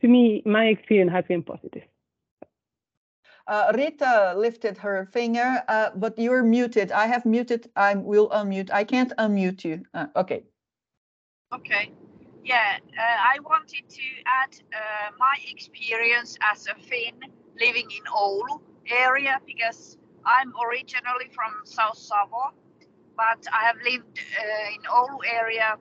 to 0.01 0.09
me, 0.09 0.43
my 0.45 0.67
experience 0.67 1.11
has 1.13 1.25
been 1.27 1.43
positive. 1.43 1.85
Uh, 3.47 3.73
Rita 3.75 4.35
lifted 4.37 4.77
her 4.77 5.09
finger, 5.11 5.63
uh, 5.69 5.89
but 5.97 6.19
you're 6.19 6.43
muted. 6.43 6.93
I 6.93 7.07
have 7.07 7.25
muted. 7.25 7.71
I 7.77 7.95
will 7.95 8.29
unmute. 8.29 8.71
I 8.71 8.85
can't 8.85 9.13
unmute 9.17 9.65
you. 9.65 9.85
Uh, 9.95 10.07
okay. 10.17 10.45
Okay. 11.55 11.91
Yeah, 12.45 12.77
uh, 12.99 13.03
I 13.03 13.39
wanted 13.41 13.89
to 13.89 14.03
add 14.27 14.55
uh, 14.75 15.11
my 15.19 15.37
experience 15.51 16.37
as 16.53 16.67
a 16.67 16.75
Finn 16.75 17.33
living 17.61 17.89
in 17.91 18.05
Oulu 18.13 18.61
area 18.91 19.41
because 19.47 19.99
I'm 20.25 20.53
originally 20.67 21.31
from 21.35 21.53
South 21.65 21.99
Savo, 21.99 22.53
but 23.17 23.45
I 23.53 23.65
have 23.65 23.77
lived 23.85 24.19
uh, 24.19 24.75
in 24.75 24.83
Oulu 24.83 25.19
area 25.31 25.77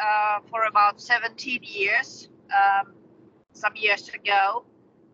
uh, 0.00 0.40
for 0.50 0.64
about 0.64 1.00
17 1.00 1.60
years, 1.62 2.28
um, 2.50 2.94
some 3.52 3.72
years 3.76 4.08
ago. 4.08 4.64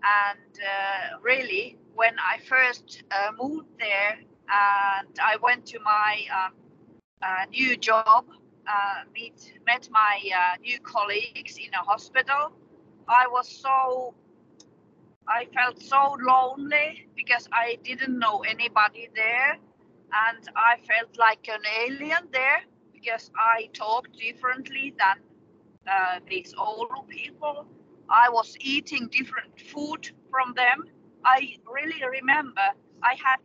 And 0.02 0.58
uh, 0.60 1.18
really, 1.22 1.76
when 1.94 2.14
I 2.18 2.38
first 2.46 3.02
uh, 3.10 3.32
moved 3.40 3.68
there 3.78 4.18
and 4.50 5.18
I 5.22 5.36
went 5.42 5.66
to 5.66 5.80
my 5.80 6.20
um, 6.32 6.52
uh, 7.22 7.44
new 7.50 7.76
job, 7.76 8.26
uh, 8.66 9.02
meet, 9.12 9.54
met 9.66 9.88
my 9.90 10.20
new 10.62 10.78
colleagues 10.80 11.56
in 11.58 11.72
a 11.74 11.82
hospital, 11.84 12.52
I 13.08 13.26
was 13.28 13.48
so 13.48 14.14
I 15.28 15.46
felt 15.54 15.80
so 15.80 16.16
lonely 16.20 17.06
because 17.16 17.48
I 17.52 17.78
didn't 17.84 18.18
know 18.18 18.40
anybody 18.40 19.08
there 19.14 19.58
and 20.12 20.48
I 20.56 20.78
felt 20.86 21.18
like 21.18 21.48
an 21.48 21.60
alien 21.86 22.28
there 22.32 22.62
because 22.94 23.30
I 23.36 23.68
talked 23.74 24.18
differently 24.18 24.94
than 24.98 25.16
uh, 25.86 26.20
these 26.28 26.54
older 26.58 27.02
people. 27.08 27.66
I 28.08 28.30
was 28.30 28.56
eating 28.60 29.08
different 29.08 29.60
food 29.60 30.10
from 30.30 30.54
them. 30.54 30.84
I 31.24 31.56
really 31.70 32.02
remember 32.20 32.68
I 33.02 33.14
had 33.14 33.40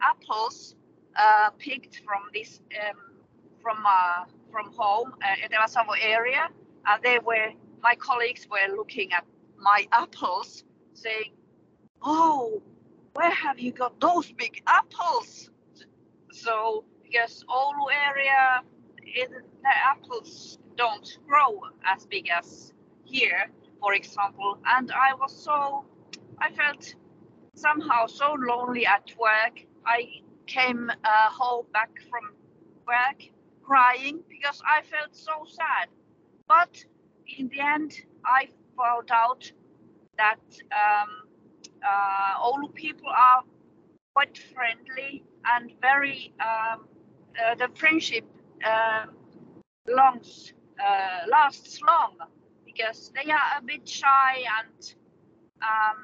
apples 0.00 0.74
uh, 1.16 1.50
picked 1.58 2.00
from 2.04 2.22
this 2.32 2.60
um, 2.80 2.96
from 3.62 3.84
uh, 3.86 4.24
from 4.50 4.72
home 4.72 5.14
uh, 5.22 5.44
in 5.44 5.50
the 5.50 5.66
Savo 5.66 5.92
area, 6.00 6.48
and 6.86 7.02
they 7.02 7.18
were 7.18 7.50
my 7.82 7.94
colleagues 7.94 8.46
were 8.50 8.74
looking 8.74 9.12
at 9.12 9.24
my 9.58 9.86
apples 9.92 10.64
saying, 10.96 11.32
"Oh, 12.02 12.62
where 13.14 13.30
have 13.30 13.58
you 13.58 13.72
got 13.72 14.00
those 14.00 14.32
big 14.32 14.62
apples?" 14.66 15.50
So 16.32 16.84
because 17.02 17.44
Oulu 17.48 17.86
area, 18.08 18.62
the 19.62 19.74
apples 19.84 20.58
don't 20.76 21.18
grow 21.26 21.60
as 21.84 22.06
big 22.06 22.28
as 22.30 22.72
here, 23.04 23.46
for 23.80 23.94
example. 23.94 24.58
And 24.66 24.90
I 24.92 25.14
was 25.14 25.34
so, 25.34 25.84
I 26.40 26.50
felt 26.50 26.94
somehow 27.54 28.06
so 28.06 28.36
lonely 28.38 28.86
at 28.86 29.10
work. 29.18 29.64
I 29.86 30.20
came 30.46 30.90
uh, 30.90 31.30
home 31.30 31.66
back 31.72 31.90
from 32.10 32.34
work 32.86 33.22
crying 33.62 34.20
because 34.28 34.62
I 34.66 34.82
felt 34.82 35.14
so 35.14 35.44
sad. 35.48 35.88
But 36.48 36.84
in 37.38 37.48
the 37.48 37.60
end, 37.60 37.92
I 38.24 38.48
found 38.76 39.10
out 39.10 39.50
that 40.16 40.40
um, 40.72 41.08
uh, 41.82 42.46
Oulu 42.46 42.72
people 42.74 43.08
are 43.08 43.42
quite 44.14 44.38
friendly 44.54 45.22
and 45.44 45.72
very 45.80 46.32
um, 46.40 46.86
uh, 47.38 47.54
the 47.54 47.68
friendship 47.74 48.24
uh, 48.64 49.06
longs 49.88 50.52
uh, 50.80 51.26
lasts 51.28 51.80
long 51.82 52.16
because 52.64 53.12
they 53.14 53.30
are 53.30 53.58
a 53.58 53.62
bit 53.62 53.88
shy 53.88 54.44
and 54.58 54.94
um, 55.62 55.98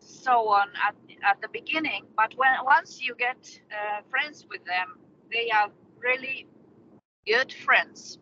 so 0.00 0.48
on 0.48 0.68
at, 0.86 0.94
at 1.24 1.40
the 1.40 1.48
beginning. 1.48 2.04
But 2.16 2.34
when 2.36 2.52
once 2.64 3.00
you 3.00 3.14
get 3.14 3.60
uh, 3.70 4.02
friends 4.10 4.46
with 4.50 4.64
them 4.64 4.98
they 5.32 5.50
are 5.50 5.70
really 5.98 6.48
good 7.26 7.52
friends. 7.52 8.18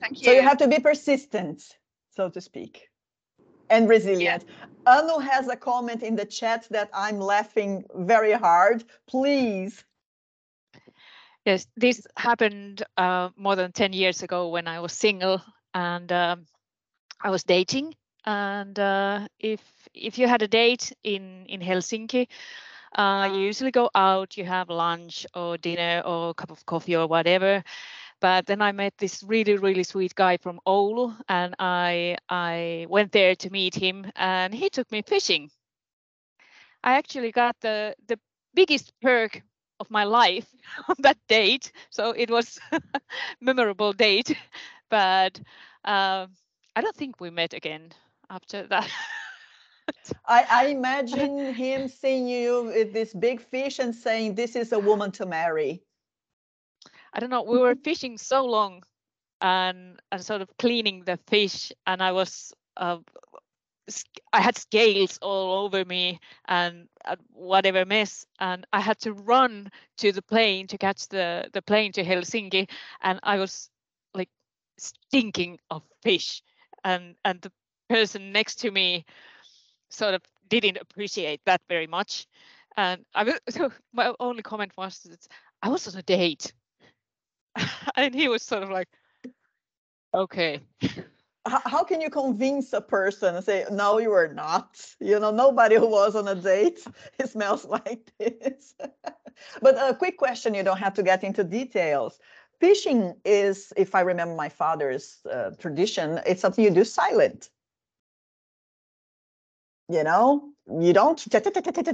Thank 0.00 0.20
you 0.20 0.24
so 0.24 0.32
you. 0.32 0.42
have 0.42 0.58
to 0.58 0.68
be 0.68 0.78
persistent 0.78 1.62
so 2.10 2.28
to 2.30 2.40
speak 2.40 2.85
and 3.70 3.88
resilient. 3.88 4.44
Yeah. 4.46 4.66
Anu 4.86 5.18
has 5.18 5.48
a 5.48 5.56
comment 5.56 6.02
in 6.02 6.14
the 6.14 6.24
chat 6.24 6.66
that 6.70 6.88
I'm 6.94 7.18
laughing 7.18 7.84
very 7.94 8.32
hard. 8.32 8.84
Please. 9.08 9.84
Yes, 11.44 11.66
this 11.76 12.06
happened 12.16 12.82
uh, 12.96 13.30
more 13.36 13.56
than 13.56 13.72
10 13.72 13.92
years 13.92 14.22
ago 14.22 14.48
when 14.48 14.66
I 14.68 14.80
was 14.80 14.92
single 14.92 15.42
and 15.74 16.10
um, 16.10 16.46
I 17.20 17.30
was 17.30 17.44
dating. 17.44 17.94
And 18.24 18.78
uh, 18.78 19.28
if 19.38 19.60
if 19.94 20.18
you 20.18 20.26
had 20.26 20.42
a 20.42 20.48
date 20.48 20.92
in 21.04 21.46
in 21.46 21.60
Helsinki, 21.60 22.26
uh, 22.96 23.30
you 23.32 23.40
usually 23.40 23.70
go 23.70 23.90
out, 23.94 24.36
you 24.36 24.44
have 24.44 24.68
lunch 24.68 25.26
or 25.34 25.56
dinner 25.58 26.02
or 26.04 26.30
a 26.30 26.34
cup 26.34 26.50
of 26.50 26.66
coffee 26.66 26.96
or 26.96 27.06
whatever, 27.06 27.62
but 28.20 28.46
then 28.46 28.62
I 28.62 28.72
met 28.72 28.94
this 28.98 29.22
really, 29.22 29.56
really 29.56 29.82
sweet 29.82 30.14
guy 30.14 30.36
from 30.36 30.60
Oulu, 30.66 31.16
and 31.28 31.54
I 31.58 32.16
I 32.28 32.86
went 32.88 33.12
there 33.12 33.34
to 33.36 33.50
meet 33.50 33.74
him, 33.74 34.10
and 34.16 34.54
he 34.54 34.70
took 34.70 34.90
me 34.90 35.02
fishing. 35.02 35.50
I 36.82 36.94
actually 36.94 37.32
got 37.32 37.56
the 37.60 37.94
the 38.08 38.18
biggest 38.54 38.92
perk 39.02 39.42
of 39.80 39.90
my 39.90 40.04
life 40.04 40.46
on 40.88 40.96
that 41.00 41.18
date, 41.28 41.72
so 41.90 42.10
it 42.10 42.30
was 42.30 42.58
memorable 43.40 43.92
date. 43.92 44.36
But 44.88 45.40
uh, 45.84 46.28
I 46.76 46.80
don't 46.80 46.94
think 46.94 47.20
we 47.20 47.30
met 47.30 47.54
again 47.54 47.90
after 48.30 48.68
that. 48.68 48.88
I, 50.24 50.46
I, 50.48 50.66
imagine 50.66 51.52
him 51.54 51.88
seeing 51.88 52.28
you 52.28 52.64
with 52.64 52.92
this 52.92 53.12
big 53.12 53.40
fish 53.40 53.80
and 53.80 53.92
saying, 53.92 54.34
"This 54.36 54.54
is 54.54 54.72
a 54.72 54.78
woman 54.78 55.10
to 55.12 55.26
marry." 55.26 55.85
I 57.16 57.20
don't 57.20 57.30
know, 57.30 57.42
we 57.42 57.58
were 57.58 57.74
fishing 57.74 58.18
so 58.18 58.44
long 58.44 58.82
and 59.40 60.00
and 60.12 60.24
sort 60.24 60.42
of 60.42 60.50
cleaning 60.58 61.04
the 61.04 61.18
fish 61.28 61.72
and 61.86 62.02
I 62.02 62.12
was 62.12 62.52
uh, 62.76 62.98
I 64.32 64.40
had 64.40 64.58
scales 64.58 65.18
all 65.22 65.64
over 65.64 65.84
me 65.84 66.20
and 66.46 66.88
whatever 67.32 67.86
mess 67.86 68.26
and 68.40 68.66
I 68.72 68.80
had 68.80 68.98
to 69.00 69.14
run 69.14 69.70
to 69.98 70.12
the 70.12 70.22
plane 70.22 70.66
to 70.68 70.78
catch 70.78 71.08
the 71.08 71.48
the 71.54 71.62
plane 71.62 71.92
to 71.92 72.04
Helsinki 72.04 72.68
and 73.02 73.20
I 73.22 73.38
was 73.38 73.70
like 74.14 74.30
stinking 74.78 75.58
of 75.70 75.82
fish 76.02 76.42
and 76.84 77.16
and 77.24 77.40
the 77.40 77.52
person 77.88 78.32
next 78.32 78.56
to 78.56 78.70
me 78.70 79.06
sort 79.90 80.14
of 80.14 80.22
didn't 80.48 80.78
appreciate 80.78 81.40
that 81.46 81.62
very 81.68 81.86
much 81.86 82.26
and 82.76 83.04
I 83.14 83.38
so 83.48 83.72
my 83.92 84.12
only 84.20 84.42
comment 84.42 84.72
was 84.76 84.98
that 85.00 85.26
I 85.62 85.70
was 85.70 85.88
on 85.88 85.98
a 85.98 86.02
date 86.02 86.52
and 87.96 88.14
he 88.14 88.28
was 88.28 88.42
sort 88.42 88.62
of 88.62 88.70
like, 88.70 88.88
okay. 90.14 90.60
How 91.46 91.84
can 91.84 92.00
you 92.00 92.10
convince 92.10 92.72
a 92.72 92.80
person 92.80 93.36
and 93.36 93.44
say, 93.44 93.64
no, 93.70 93.98
you 93.98 94.10
are 94.12 94.26
not? 94.26 94.84
You 94.98 95.20
know, 95.20 95.30
nobody 95.30 95.76
who 95.76 95.86
was 95.86 96.16
on 96.16 96.26
a 96.26 96.34
date 96.34 96.84
it 97.18 97.30
smells 97.30 97.64
like 97.76 98.10
this. 98.18 98.74
but 99.62 99.76
a 99.78 99.94
quick 99.94 100.18
question, 100.18 100.54
you 100.54 100.64
don't 100.64 100.78
have 100.78 100.94
to 100.94 101.02
get 101.02 101.22
into 101.22 101.44
details. 101.44 102.18
Fishing 102.58 103.14
is, 103.24 103.72
if 103.76 103.94
I 103.94 104.00
remember 104.00 104.34
my 104.34 104.48
father's 104.48 105.18
uh, 105.30 105.50
tradition, 105.58 106.20
it's 106.26 106.40
something 106.40 106.64
you 106.64 106.70
do 106.70 106.84
silent. 106.84 107.50
You 109.88 110.02
know, 110.02 110.50
you 110.80 110.92
don't, 110.92 111.24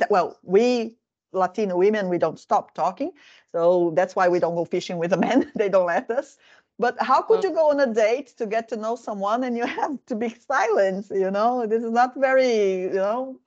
well, 0.08 0.38
we 0.42 0.96
Latino 1.32 1.76
women, 1.76 2.08
we 2.08 2.18
don't 2.18 2.38
stop 2.38 2.74
talking. 2.74 3.12
So 3.52 3.92
that's 3.94 4.14
why 4.16 4.28
we 4.28 4.38
don't 4.38 4.54
go 4.54 4.64
fishing 4.64 4.98
with 4.98 5.10
the 5.10 5.16
men. 5.16 5.50
they 5.56 5.68
don't 5.68 5.86
let 5.86 6.10
us. 6.10 6.36
But 6.78 6.96
how 7.00 7.22
could 7.22 7.42
you 7.44 7.52
go 7.52 7.70
on 7.70 7.80
a 7.80 7.92
date 7.92 8.28
to 8.38 8.46
get 8.46 8.68
to 8.68 8.76
know 8.76 8.96
someone 8.96 9.44
and 9.44 9.56
you 9.56 9.66
have 9.80 9.98
to 10.06 10.14
be 10.16 10.28
silent? 10.30 11.06
You 11.10 11.30
know, 11.30 11.66
this 11.66 11.82
is 11.82 11.90
not 11.92 12.14
very, 12.16 12.82
you 12.82 12.94
know, 12.94 13.40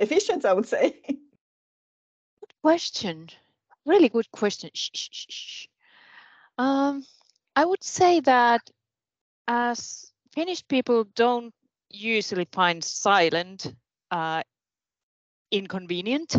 efficient, 0.00 0.44
I 0.44 0.52
would 0.52 0.66
say. 0.66 1.00
Good 2.40 2.54
question. 2.62 3.28
Really 3.86 4.08
good 4.08 4.30
question. 4.30 4.70
Shh, 4.74 4.90
shh, 4.94 5.26
shh. 5.28 5.66
Um, 6.58 7.04
I 7.56 7.64
would 7.64 7.82
say 7.82 8.20
that 8.20 8.70
as 9.46 10.12
Finnish 10.32 10.66
people 10.66 11.04
don't 11.14 11.54
usually 11.90 12.46
find 12.52 12.82
silent 12.82 13.74
uh, 14.10 14.42
inconvenient 15.50 16.36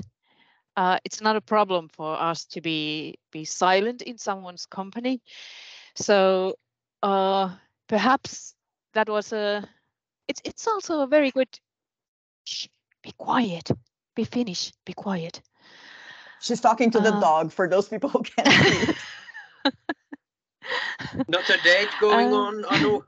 uh, 0.77 0.97
it's 1.05 1.21
not 1.21 1.35
a 1.35 1.41
problem 1.41 1.89
for 1.89 2.19
us 2.19 2.45
to 2.45 2.61
be 2.61 3.15
be 3.31 3.45
silent 3.45 4.01
in 4.01 4.17
someone's 4.17 4.65
company. 4.65 5.21
So 5.95 6.55
uh, 7.03 7.55
perhaps 7.87 8.55
that 8.93 9.09
was 9.09 9.33
a. 9.33 9.67
It's 10.27 10.41
it's 10.43 10.67
also 10.67 11.01
a 11.01 11.07
very 11.07 11.31
good. 11.31 11.47
Shh, 12.45 12.67
be 13.03 13.11
quiet. 13.17 13.71
Be 14.15 14.23
Finnish. 14.23 14.73
Be 14.85 14.93
quiet. 14.93 15.41
She's 16.41 16.61
talking 16.61 16.91
to 16.91 16.99
the 16.99 17.13
uh, 17.13 17.19
dog 17.21 17.51
for 17.51 17.67
those 17.67 17.87
people 17.87 18.09
who 18.09 18.23
can't 18.23 18.47
see 18.47 18.91
it. 18.91 18.95
Not 21.27 21.49
a 21.49 21.57
date 21.63 21.89
going 22.01 22.33
uh, 22.33 22.37
on, 22.37 22.65
Anu. 22.65 23.01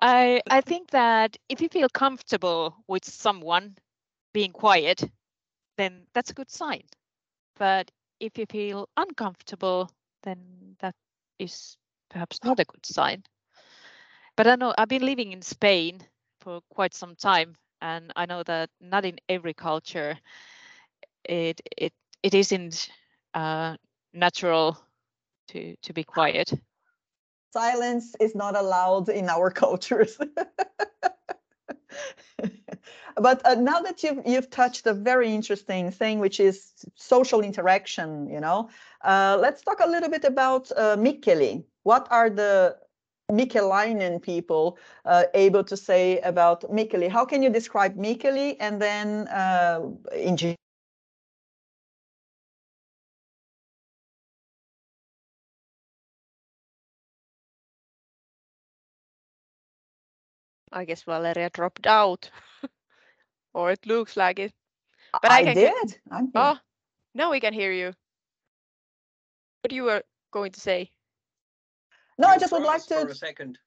I 0.00 0.40
I 0.48 0.60
think 0.60 0.90
that 0.90 1.36
if 1.48 1.60
you 1.60 1.68
feel 1.68 1.88
comfortable 1.88 2.76
with 2.86 3.04
someone 3.04 3.76
being 4.32 4.52
quiet, 4.52 5.10
then 5.76 6.06
that's 6.14 6.30
a 6.30 6.34
good 6.34 6.50
sign. 6.50 6.82
But 7.58 7.90
if 8.20 8.38
you 8.38 8.46
feel 8.46 8.88
uncomfortable, 8.96 9.90
then 10.22 10.76
that 10.80 10.94
is 11.38 11.76
perhaps 12.10 12.42
not 12.44 12.60
a 12.60 12.64
good 12.64 12.86
sign. 12.86 13.22
But 14.36 14.46
I 14.46 14.56
know 14.56 14.74
I've 14.76 14.88
been 14.88 15.06
living 15.06 15.32
in 15.32 15.42
Spain 15.42 16.00
for 16.40 16.60
quite 16.70 16.94
some 16.94 17.16
time, 17.16 17.56
and 17.80 18.12
I 18.16 18.26
know 18.26 18.42
that 18.44 18.70
not 18.80 19.04
in 19.04 19.18
every 19.28 19.54
culture 19.54 20.18
it 21.24 21.60
it 21.76 21.92
it 22.22 22.34
isn't 22.34 22.90
uh, 23.34 23.76
natural 24.12 24.78
to 25.48 25.76
to 25.82 25.92
be 25.92 26.04
quiet. 26.04 26.52
Silence 27.52 28.14
is 28.20 28.34
not 28.34 28.56
allowed 28.56 29.08
in 29.08 29.28
our 29.28 29.50
cultures. 29.50 30.18
but 33.16 33.44
uh, 33.46 33.54
now 33.54 33.80
that 33.80 34.02
you've 34.02 34.20
you've 34.26 34.50
touched 34.50 34.86
a 34.86 34.94
very 34.94 35.32
interesting 35.32 35.90
thing, 35.90 36.18
which 36.18 36.40
is 36.40 36.72
social 36.94 37.40
interaction, 37.40 38.28
you 38.28 38.40
know, 38.40 38.68
uh, 39.04 39.38
let's 39.40 39.62
talk 39.62 39.80
a 39.80 39.88
little 39.88 40.10
bit 40.10 40.24
about 40.24 40.70
uh, 40.76 40.96
Mikkeli. 40.96 41.64
What 41.84 42.08
are 42.10 42.28
the 42.30 42.76
Mikkelainen 43.30 44.20
people 44.22 44.78
uh, 45.04 45.24
able 45.34 45.64
to 45.64 45.76
say 45.76 46.20
about 46.20 46.62
Mikkeli? 46.70 47.08
How 47.08 47.24
can 47.24 47.42
you 47.42 47.50
describe 47.50 47.96
Mikkeli 47.96 48.56
and 48.60 48.80
then 48.80 49.28
uh, 49.28 49.80
in 50.14 50.36
I 60.72 60.84
guess 60.84 61.04
Valeria 61.04 61.48
dropped 61.50 61.86
out. 61.86 62.30
or 63.56 63.72
it 63.72 63.86
looks 63.86 64.16
like 64.16 64.38
it. 64.38 64.52
But 65.22 65.32
I, 65.32 65.38
I 65.38 65.44
can 65.44 65.54
did. 65.54 65.98
I'm. 66.10 66.30
Oh, 66.34 66.58
now 67.14 67.30
we 67.30 67.40
can 67.40 67.54
hear 67.54 67.72
you. 67.72 67.94
What 69.62 69.72
you 69.72 69.84
were 69.84 70.02
going 70.30 70.52
to 70.52 70.60
say? 70.60 70.90
no, 72.18 72.28
I 72.28 72.38
just 72.38 72.52
would 72.52 72.62
like 72.62 72.84
to 72.86 73.00
For 73.00 73.08
a 73.08 73.14
second. 73.14 73.58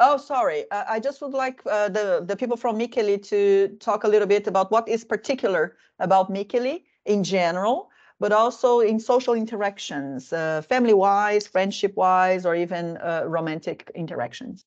Oh, 0.00 0.16
sorry. 0.16 0.70
Uh, 0.70 0.84
I 0.88 1.00
just 1.00 1.20
would 1.20 1.34
like 1.34 1.60
uh, 1.66 1.88
the 1.88 2.22
the 2.24 2.36
people 2.36 2.56
from 2.56 2.78
Mikkeli 2.78 3.18
to 3.28 3.76
talk 3.80 4.04
a 4.04 4.08
little 4.08 4.28
bit 4.28 4.46
about 4.46 4.70
what 4.70 4.88
is 4.88 5.04
particular 5.04 5.76
about 5.98 6.30
Mikkeli 6.30 6.84
in 7.04 7.24
general, 7.24 7.90
but 8.20 8.32
also 8.32 8.80
in 8.80 9.00
social 9.00 9.34
interactions, 9.34 10.32
uh, 10.32 10.62
family-wise, 10.62 11.48
friendship-wise, 11.48 12.46
or 12.46 12.54
even 12.54 12.96
uh, 12.98 13.24
romantic 13.26 13.90
interactions. 13.94 14.64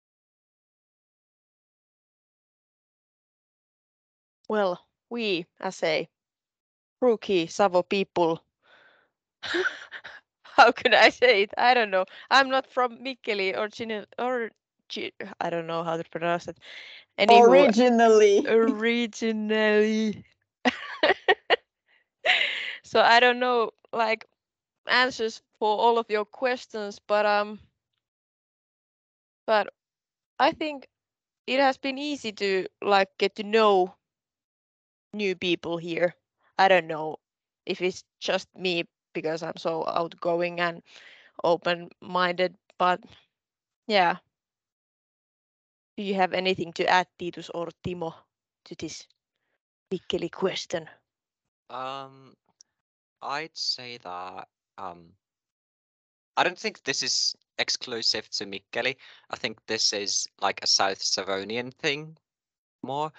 Well, 4.52 4.86
we 5.10 5.48
as 5.62 5.84
a 5.84 6.10
rookie 7.02 7.48
Savo 7.48 7.84
people, 7.84 8.44
how 10.44 10.72
can 10.72 10.94
I 10.94 11.10
say 11.10 11.44
it? 11.44 11.54
I 11.58 11.74
don't 11.74 11.92
know. 11.92 12.06
I'm 12.30 12.50
not 12.50 12.68
from 12.68 12.98
Mikkeli 13.00 13.58
or 13.58 13.70
Chine- 13.70 14.06
or 14.20 14.52
I 15.40 15.50
don't 15.50 15.68
know 15.68 15.84
how 15.84 15.98
to 15.98 16.04
pronounce 16.04 16.48
it. 16.48 16.58
Anywho, 17.18 17.70
Originally, 17.70 18.46
originally. 18.48 20.26
so 22.84 23.02
I 23.02 23.20
don't 23.20 23.40
know 23.40 23.72
like 23.94 24.26
answers 24.88 25.42
for 25.60 25.78
all 25.78 25.98
of 26.00 26.10
your 26.10 26.26
questions, 26.26 27.00
but 27.00 27.26
um, 27.26 27.60
but 29.46 29.68
I 30.40 30.52
think 30.52 30.88
it 31.48 31.60
has 31.60 31.78
been 31.78 31.98
easy 31.98 32.32
to 32.34 32.68
like 32.82 33.10
get 33.18 33.36
to 33.36 33.44
know 33.44 33.96
new 35.14 35.36
people 35.36 35.78
here. 35.78 36.16
I 36.58 36.68
don't 36.68 36.88
know 36.88 37.18
if 37.66 37.82
it's 37.82 38.04
just 38.20 38.48
me 38.56 38.86
because 39.14 39.44
I'm 39.44 39.58
so 39.58 39.86
outgoing 39.88 40.60
and 40.60 40.82
open-minded, 41.44 42.56
but 42.78 43.02
yeah. 43.88 44.18
Do 45.98 46.04
you 46.04 46.16
have 46.16 46.34
anything 46.34 46.74
to 46.74 46.88
add, 46.88 47.08
Titus 47.20 47.50
or 47.54 47.70
Timo, 47.86 48.14
to 48.66 48.76
this 48.76 49.08
Mikkeli 49.92 50.32
question? 50.32 50.90
Um, 51.70 52.34
I'd 53.22 53.56
say 53.56 53.98
that 54.04 54.48
um, 54.78 55.10
I 56.38 56.44
don't 56.44 56.58
think 56.58 56.84
this 56.84 57.04
is 57.04 57.36
exclusive 57.58 58.30
to 58.32 58.46
Mikkeli. 58.46 58.96
I 59.30 59.36
think 59.36 59.60
this 59.68 59.94
is 59.94 60.28
like 60.42 60.64
a 60.64 60.68
South 60.68 61.00
Savonian 61.00 61.74
thing 61.74 62.18
more. 62.84 63.12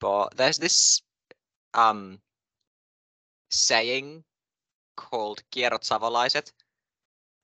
But 0.00 0.36
there's 0.36 0.58
this 0.58 1.02
um 1.76 2.18
saying 3.50 4.24
called 4.96 5.42
Kierot 5.52 5.84
Savolaiset, 5.84 6.50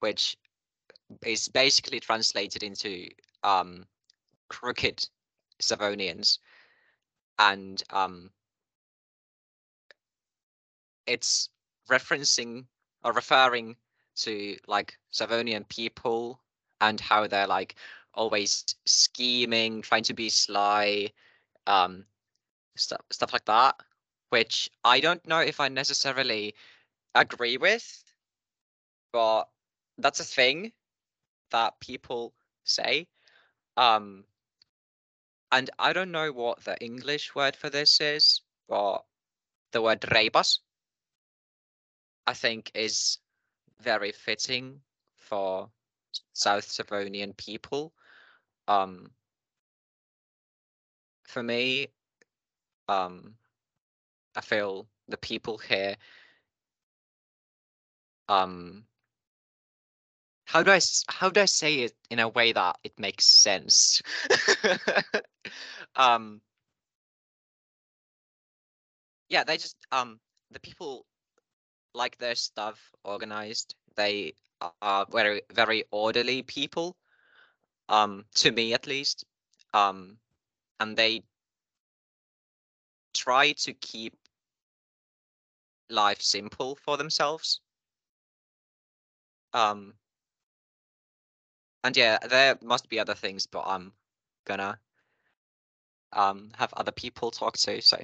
which 0.01 0.37
is 1.25 1.49
basically 1.49 2.01
translated 2.01 2.63
into 2.63 3.09
um 3.45 3.87
crooked 4.49 5.09
Savonians. 5.61 6.39
And 7.39 7.83
um 7.91 8.31
it's 11.07 11.51
referencing 11.91 12.65
or 13.05 13.13
referring 13.13 13.77
to 14.15 14.57
like 14.67 14.99
Savonian 15.13 15.69
people 15.69 16.41
and 16.81 17.01
how 17.01 17.27
they're 17.27 17.47
like 17.47 17.77
always 18.15 18.65
scheming, 18.87 19.83
trying 19.83 20.05
to 20.05 20.15
be 20.15 20.29
sly, 20.29 21.11
um, 21.67 22.05
stuff 22.77 23.01
stuff 23.11 23.33
like 23.33 23.45
that. 23.47 23.75
Which 24.33 24.71
I 24.83 25.01
don't 25.01 25.27
know 25.29 25.41
if 25.41 25.61
I 25.61 25.69
necessarily 25.69 26.55
agree 27.15 27.59
with, 27.59 28.03
but 29.13 29.45
that's 29.99 30.21
a 30.21 30.25
thing 30.25 30.73
that 31.51 31.79
people 31.81 32.33
say. 32.65 33.09
Um, 33.77 34.25
and 35.51 35.69
I 35.79 35.93
don't 35.93 36.11
know 36.11 36.33
what 36.33 36.65
the 36.65 36.79
English 36.83 37.35
word 37.35 37.55
for 37.55 37.69
this 37.69 38.01
is, 38.01 38.41
but 38.71 39.05
the 39.73 39.83
word 39.83 40.01
reipas 40.01 40.61
I 42.27 42.33
think 42.33 42.71
is 42.75 43.19
very 43.81 44.13
fitting 44.13 44.81
for 45.17 45.69
South 46.33 46.67
Savonian 46.67 47.37
people. 47.37 47.93
Um, 48.67 49.11
for 51.25 51.43
me, 51.43 51.89
um, 52.89 53.35
I 54.37 54.41
feel 54.41 54.87
the 55.09 55.17
people 55.17 55.59
here. 55.59 55.97
Um, 58.29 58.85
how 60.45 60.63
do 60.63 60.71
I 60.71 60.81
how 61.09 61.31
do 61.31 61.41
I 61.41 61.47
say 61.47 61.81
it 61.81 61.95
in 62.11 62.19
a 62.19 62.29
way 62.29 62.53
that 62.53 62.77
it 62.85 62.99
makes 62.99 63.25
sense? 63.27 64.03
um, 65.97 66.41
yeah, 69.29 69.45
they 69.45 69.57
just 69.57 69.77
um 69.91 70.21
the 70.51 70.61
people 70.61 71.07
like 71.95 72.19
their 72.19 72.35
stuff 72.35 72.93
organized. 73.05 73.75
They 73.97 74.35
are 74.81 75.07
very 75.11 75.43
very 75.53 75.85
orderly 75.91 76.43
people. 76.43 76.97
Um, 77.89 78.25
to 78.37 78.51
me 78.51 78.73
at 78.75 78.87
least. 78.87 79.25
Um, 79.75 80.17
and 80.81 80.97
they 80.97 81.23
try 83.15 83.53
to 83.53 83.73
keep 83.75 84.15
life 85.93 86.21
simple 86.23 86.77
for 86.77 86.97
themselves. 86.97 87.61
Um, 89.53 89.95
and 91.85 91.97
yeah, 91.97 92.19
there 92.19 92.59
must 92.63 92.89
be 92.89 92.99
other 92.99 93.15
things, 93.15 93.47
but 93.47 93.65
I'm 93.67 93.93
gonna 94.47 94.79
um 96.13 96.51
have 96.59 96.73
other 96.75 96.93
people 96.93 97.31
talk 97.31 97.57
to. 97.59 97.81
So 97.83 97.99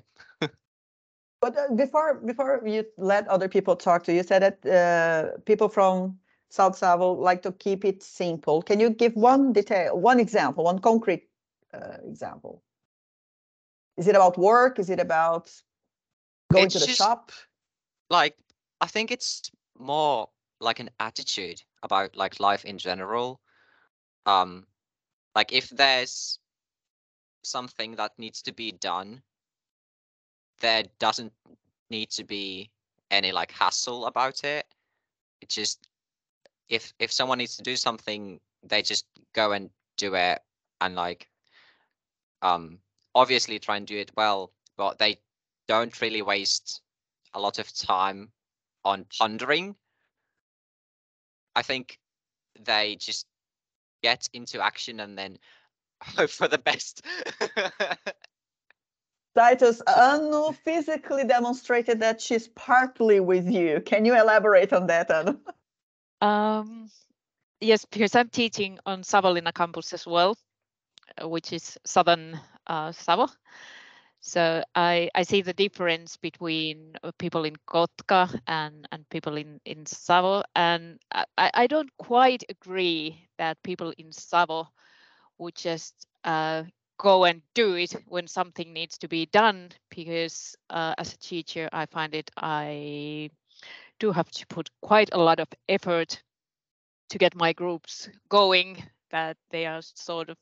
But 1.41 1.57
uh, 1.57 1.75
before 1.75 2.15
before 2.15 2.63
you 2.67 2.85
let 2.97 3.29
other 3.29 3.49
people 3.49 3.77
talk 3.77 4.03
to 4.05 4.13
you, 4.13 4.23
said 4.23 4.43
that 4.43 4.67
uh, 4.67 5.39
people 5.45 5.69
from 5.69 6.19
South 6.51 6.77
Savo 6.77 7.13
like 7.13 7.43
to 7.43 7.53
keep 7.53 7.85
it 7.85 8.03
simple. 8.03 8.61
Can 8.63 8.81
you 8.81 8.91
give 8.91 9.15
one 9.15 9.53
detail, 9.53 9.97
one 9.99 10.19
example, 10.21 10.65
one 10.65 10.81
concrete 10.81 11.29
uh, 11.73 11.99
example? 12.05 12.63
Is 13.97 14.09
it 14.09 14.17
about 14.17 14.37
work? 14.39 14.79
Is 14.79 14.91
it 14.91 14.99
about 15.01 15.51
going 16.53 16.65
It's 16.65 16.75
to 16.75 16.81
the 16.81 16.87
just- 16.87 16.99
shop? 16.99 17.31
Like 18.11 18.37
I 18.81 18.87
think 18.87 19.11
it's 19.11 19.51
more 19.79 20.29
like 20.61 20.81
an 20.81 20.91
attitude 20.99 21.63
about 21.83 22.17
like 22.17 22.41
life 22.41 22.65
in 22.65 22.79
general. 22.79 23.41
Um 24.27 24.67
like 25.35 25.53
if 25.53 25.69
there's 25.71 26.39
something 27.43 27.97
that 27.97 28.13
needs 28.19 28.43
to 28.43 28.53
be 28.53 28.73
done, 28.73 29.23
there 30.61 30.85
doesn't 30.99 31.33
need 31.91 32.11
to 32.11 32.25
be 32.25 32.71
any 33.11 33.33
like 33.33 33.53
hassle 33.53 34.07
about 34.07 34.45
it. 34.45 34.67
It 35.41 35.49
just 35.49 35.89
if 36.69 36.93
if 36.99 37.13
someone 37.13 37.39
needs 37.39 37.57
to 37.57 37.63
do 37.63 37.77
something, 37.77 38.41
they 38.63 38.83
just 38.83 39.07
go 39.33 39.53
and 39.53 39.71
do 39.97 40.15
it 40.15 40.41
and 40.81 40.95
like 40.95 41.29
um 42.43 42.79
obviously 43.15 43.59
try 43.59 43.77
and 43.77 43.87
do 43.87 43.97
it 43.99 44.13
well, 44.17 44.53
but 44.77 44.99
they 44.99 45.19
don't 45.67 46.01
really 46.01 46.23
waste 46.23 46.83
a 47.35 47.41
lot 47.41 47.59
of 47.59 47.73
time 47.75 48.31
on 48.85 49.07
pondering. 49.19 49.77
I 51.55 51.63
think 51.63 51.99
they 52.65 52.97
just 52.97 53.27
get 54.03 54.29
into 54.33 54.63
action 54.63 55.01
and 55.01 55.19
then 55.19 55.39
hope 56.03 56.31
for 56.31 56.49
the 56.49 56.59
best. 56.59 57.05
Titus, 59.35 59.81
Anu 59.87 60.53
physically 60.65 61.25
demonstrated 61.25 62.01
that 62.01 62.21
she's 62.21 62.49
partly 62.49 63.21
with 63.21 63.49
you. 63.49 63.81
Can 63.81 64.05
you 64.05 64.19
elaborate 64.19 64.73
on 64.73 64.87
that, 64.89 65.11
Anu? 65.11 65.39
Um, 66.21 66.91
yes, 67.61 67.85
because 67.85 68.17
I'm 68.17 68.31
teaching 68.31 68.79
on 68.85 69.03
Savonlinna 69.03 69.55
campus 69.55 69.93
as 69.93 70.07
well, 70.07 70.37
uh, 71.23 71.29
which 71.29 71.53
is 71.53 71.79
southern 71.85 72.41
uh, 72.67 72.91
Savo. 72.91 73.29
So 74.21 74.63
I, 74.75 75.09
I 75.15 75.23
see 75.23 75.43
the 75.43 75.53
difference 75.53 76.17
between 76.17 76.95
uh, 77.03 77.13
people 77.19 77.45
in 77.45 77.57
Kotka 77.67 78.39
and, 78.47 78.87
and 78.93 79.09
people 79.11 79.37
in, 79.37 79.61
in 79.65 79.87
Savo. 79.87 80.43
And 80.55 80.99
I, 81.13 81.25
I 81.55 81.67
don't 81.67 81.91
quite 81.99 82.45
agree 82.49 83.29
that 83.39 83.63
people 83.63 83.93
in 83.97 84.13
Savo 84.13 84.69
would 85.39 85.55
just 85.55 86.07
uh, 86.25 86.65
go 86.99 87.25
and 87.25 87.43
do 87.55 87.75
it 87.75 87.95
when 88.07 88.27
something 88.27 88.73
needs 88.73 88.99
to 88.99 89.09
be 89.09 89.27
done 89.27 89.71
because 89.89 90.57
uh, 90.71 90.95
as 90.99 91.15
a 91.15 91.19
teacher 91.19 91.69
i 91.73 91.87
find 91.87 92.15
it 92.15 92.31
i 92.37 93.31
do 94.01 94.13
have 94.13 94.31
to 94.31 94.47
put 94.49 94.69
quite 94.83 95.09
a 95.13 95.19
lot 95.19 95.41
of 95.41 95.49
effort 95.69 96.23
to 97.09 97.19
get 97.19 97.35
my 97.35 97.53
groups 97.53 98.09
going 98.29 98.83
that 99.11 99.37
they 99.51 99.65
are 99.65 99.81
sort 99.81 100.29
of 100.29 100.37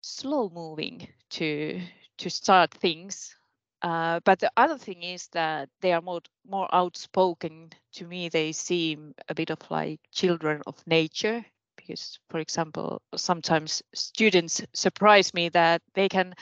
slow 0.00 0.50
moving 0.52 1.08
to 1.30 1.80
to 2.18 2.30
start 2.30 2.72
things 2.72 3.36
uh, 3.82 4.20
but 4.24 4.38
the 4.40 4.50
other 4.56 4.78
thing 4.78 5.02
is 5.02 5.28
that 5.28 5.68
they 5.80 5.92
are 5.92 6.00
more 6.00 6.20
more 6.48 6.68
outspoken 6.74 7.70
to 7.92 8.06
me. 8.06 8.28
They 8.28 8.52
seem 8.52 9.14
a 9.28 9.34
bit 9.34 9.50
of 9.50 9.58
like 9.70 10.00
children 10.12 10.62
of 10.66 10.84
nature 10.86 11.44
because 11.76 12.18
for 12.30 12.40
example 12.40 13.02
sometimes 13.14 13.82
students 13.94 14.62
surprise 14.72 15.34
me 15.34 15.50
that 15.50 15.82
they 15.94 16.08
can 16.08 16.34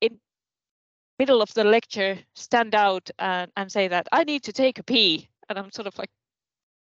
in 0.00 0.20
middle 1.18 1.40
of 1.40 1.52
the 1.54 1.64
lecture 1.64 2.18
stand 2.34 2.74
out 2.74 3.10
and, 3.18 3.50
and 3.56 3.72
say 3.72 3.88
that 3.88 4.06
i 4.12 4.24
need 4.24 4.42
to 4.42 4.52
take 4.52 4.78
a 4.78 4.82
pee 4.82 5.28
and 5.48 5.58
i'm 5.58 5.72
sort 5.72 5.86
of 5.86 5.96
like 5.98 6.10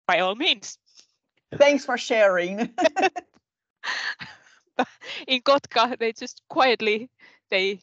by 0.08 0.20
all 0.20 0.36
means. 0.36 0.78
Thanks 1.56 1.86
for 1.86 1.98
sharing 1.98 2.74
in 5.28 5.42
kotka 5.42 5.98
they 6.00 6.12
just 6.12 6.42
quietly 6.50 7.10
they 7.50 7.80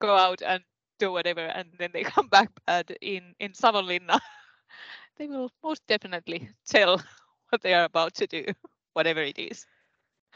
go 0.00 0.16
out 0.16 0.42
and 0.42 0.62
do 0.98 1.10
whatever 1.12 1.40
and 1.40 1.68
then 1.78 1.90
they 1.92 2.02
come 2.14 2.28
back 2.28 2.50
and 2.68 2.96
in 3.00 3.34
in 3.40 3.52
savonlinna 3.52 4.18
they 5.16 5.26
will 5.26 5.50
most 5.62 5.82
definitely 5.86 6.48
tell 6.66 7.00
what 7.50 7.62
they 7.62 7.74
are 7.74 7.84
about 7.84 8.14
to 8.14 8.26
do, 8.26 8.44
whatever 8.94 9.20
it 9.20 9.38
is. 9.38 9.66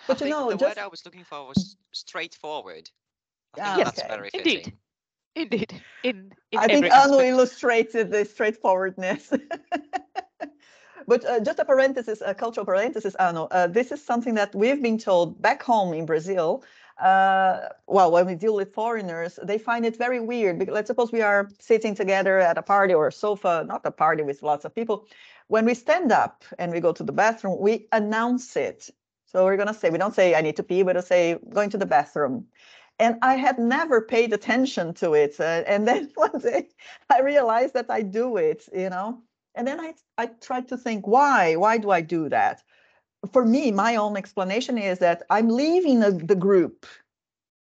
But 0.07 0.23
I 0.23 0.27
you 0.27 0.31
know, 0.31 0.51
the 0.51 0.57
just... 0.57 0.77
word 0.77 0.83
I 0.83 0.87
was 0.87 1.05
looking 1.05 1.25
for 1.25 1.49
was 1.49 1.77
straightforward. 1.93 2.89
I 3.59 3.75
think 3.75 3.79
yes, 3.79 3.97
that's 3.97 4.09
very 4.09 4.31
fitting. 4.31 4.57
Indeed. 4.57 4.73
Indeed. 5.35 5.83
In, 6.05 6.33
in 6.53 6.59
I 6.59 6.67
think 6.67 6.93
Anu 6.93 7.21
illustrated 7.21 8.11
the 8.11 8.25
straightforwardness. 8.25 9.33
But 11.09 11.25
uh, 11.25 11.41
just 11.41 11.59
a 11.59 11.65
parenthesis, 11.65 12.23
a 12.25 12.35
cultural 12.35 12.67
parenthesis, 12.67 13.17
Anu. 13.19 13.45
Uh, 13.45 13.67
this 13.67 13.93
is 13.93 14.05
something 14.05 14.35
that 14.35 14.55
we've 14.55 14.83
been 14.83 14.99
told 14.99 15.41
back 15.43 15.63
home 15.63 15.95
in 15.95 16.07
Brazil. 16.07 16.63
Uh, 17.01 17.71
well, 17.87 18.13
when 18.13 18.27
we 18.27 18.37
deal 18.37 18.55
with 18.55 18.75
foreigners, 18.75 19.39
they 19.43 19.59
find 19.59 19.87
it 19.87 19.97
very 19.97 20.21
weird. 20.21 20.59
Because 20.59 20.75
let's 20.75 20.89
suppose 20.89 21.11
we 21.11 21.23
are 21.23 21.49
sitting 21.61 21.95
together 21.95 22.39
at 22.41 22.59
a 22.59 22.63
party 22.63 22.95
or 22.95 23.09
a 23.09 23.13
sofa, 23.13 23.65
not 23.67 23.87
a 23.87 23.91
party 23.91 24.23
with 24.23 24.43
lots 24.43 24.67
of 24.67 24.75
people, 24.75 25.07
when 25.49 25.65
we 25.65 25.75
stand 25.75 26.13
up 26.13 26.45
and 26.59 26.73
we 26.73 26.81
go 26.81 26.93
to 26.93 27.03
the 27.03 27.13
bathroom, 27.13 27.59
we 27.59 27.89
announce 27.93 28.57
it. 28.57 28.91
So 29.27 29.45
we're 29.45 29.57
going 29.57 29.69
to 29.69 29.75
say, 29.75 29.91
we 29.91 29.99
don't 29.99 30.15
say, 30.15 30.35
I 30.35 30.43
need 30.43 30.57
to 30.57 30.63
pee, 30.63 30.83
but 30.83 30.97
we 30.97 31.03
say, 31.03 31.39
going 31.51 31.71
to 31.71 31.79
the 31.79 31.87
bathroom. 31.87 32.47
And 32.99 33.17
I 33.23 33.37
had 33.37 33.59
never 33.59 34.03
paid 34.03 34.33
attention 34.35 34.93
to 34.95 35.15
it. 35.15 35.37
Uh, 35.41 35.65
and 35.67 35.89
then 35.89 36.11
one 36.17 36.39
day 36.39 36.69
I 37.09 37.21
realized 37.21 37.75
that 37.75 37.87
I 37.91 38.03
do 38.03 38.37
it, 38.37 38.69
you 38.75 38.91
know. 38.91 39.23
And 39.59 39.67
then 39.67 39.81
I, 39.81 39.95
I 40.17 40.27
tried 40.27 40.69
to 40.69 40.79
think, 40.79 41.07
why? 41.07 41.57
Why 41.57 41.77
do 41.79 41.91
I 41.91 42.01
do 42.01 42.29
that? 42.29 42.63
For 43.33 43.45
me, 43.45 43.73
my 43.73 43.97
own 43.97 44.17
explanation 44.17 44.79
is 44.79 45.01
that 45.01 45.25
I'm 45.29 45.49
leaving 45.49 46.01
the, 46.01 46.13
the 46.13 46.37
group 46.37 46.87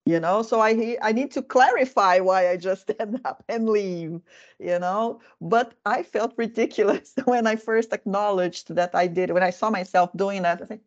you 0.07 0.19
know? 0.21 0.41
So 0.41 0.61
i 0.61 0.97
i 1.01 1.11
need 1.11 1.31
to 1.31 1.41
clarify 1.41 2.19
why 2.19 2.49
i 2.49 2.57
just 2.57 2.81
stand 2.89 3.21
up 3.25 3.43
and 3.49 3.69
leave 3.69 4.21
you 4.59 4.79
know? 4.79 5.19
But 5.41 5.73
i 5.85 6.01
felt 6.03 6.33
ridiculous 6.37 7.13
when 7.25 7.45
i 7.45 7.55
first 7.55 7.93
acknowledged 7.93 8.73
that 8.75 8.95
i 8.95 9.05
did 9.07 9.31
when 9.31 9.43
i 9.43 9.51
saw 9.51 9.69
myself 9.69 10.09
doing 10.15 10.43
that. 10.43 10.61
I 10.61 10.65
think 10.65 10.81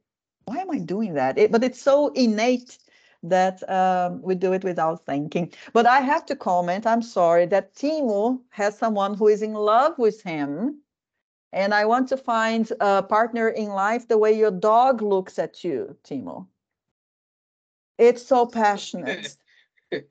why 0.46 0.56
am 0.58 0.70
i 0.70 0.78
doing 0.78 1.14
that? 1.14 1.38
It, 1.38 1.52
but 1.52 1.62
it's 1.62 1.82
so 1.82 2.08
innate 2.14 2.78
that 3.22 3.68
um, 3.68 4.22
we 4.22 4.34
do 4.34 4.54
it 4.54 4.64
without 4.64 5.04
thinking. 5.04 5.52
But 5.74 5.86
i 5.86 6.00
have 6.00 6.24
to 6.26 6.36
comment 6.36 6.86
i'm 6.86 7.02
sorry 7.02 7.46
that 7.46 7.74
timo 7.74 8.40
has 8.50 8.78
someone 8.78 9.14
who 9.14 9.28
is 9.28 9.42
in 9.42 9.52
love 9.52 9.98
with 9.98 10.22
him 10.22 10.80
and 11.52 11.74
i 11.74 11.84
want 11.84 12.08
to 12.08 12.16
find 12.16 12.72
a 12.80 13.02
partner 13.02 13.48
in 13.48 13.68
life 13.68 14.06
the 14.08 14.18
way 14.18 14.32
your 14.32 14.50
dog 14.50 15.02
looks 15.02 15.38
at 15.38 15.64
you 15.64 15.96
timo. 16.04 16.46
It's 17.98 18.24
so 18.24 18.46
passionate. 18.46 19.36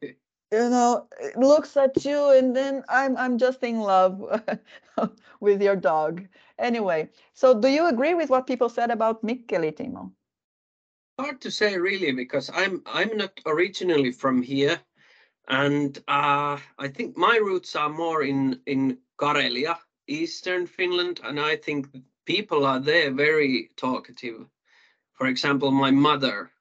You 0.52 0.68
know 0.68 1.06
it 1.22 1.38
looks 1.38 1.78
at 1.78 2.04
you 2.04 2.32
and 2.32 2.56
then 2.56 2.84
i'm 2.90 3.16
i'm 3.18 3.38
just 3.38 3.62
in 3.62 3.82
love 3.82 4.18
with 5.40 5.62
your 5.62 5.76
dog. 5.76 6.26
Anyway 6.58 7.10
so 7.36 7.54
do 7.54 7.68
you 7.68 7.86
agree 7.86 8.16
with 8.16 8.32
what 8.32 8.48
people 8.48 8.68
said 8.68 8.90
about 8.90 9.22
mikkeli 9.22 9.72
timo? 9.72 10.12
Hard 11.20 11.40
to 11.42 11.52
say 11.52 11.78
really 11.78 12.12
because 12.12 12.50
i'm 12.52 12.82
i'm 12.88 13.16
not 13.16 13.40
originally 13.46 14.12
from 14.12 14.42
here. 14.42 14.80
And 15.48 15.96
uh, 16.08 16.58
i 16.80 16.88
think 16.88 17.16
my 17.16 17.38
roots 17.38 17.76
are 17.76 17.90
more 17.90 18.24
in 18.24 18.60
in 18.66 18.98
karelia 19.20 19.78
eastern 20.10 20.66
finland 20.66 21.20
and 21.24 21.40
i 21.40 21.56
think 21.56 21.88
people 22.26 22.66
are 22.66 22.80
there 22.80 23.12
very 23.12 23.70
talkative 23.76 24.46
for 25.14 25.28
example 25.28 25.72
my 25.72 25.92
mother 25.92 26.52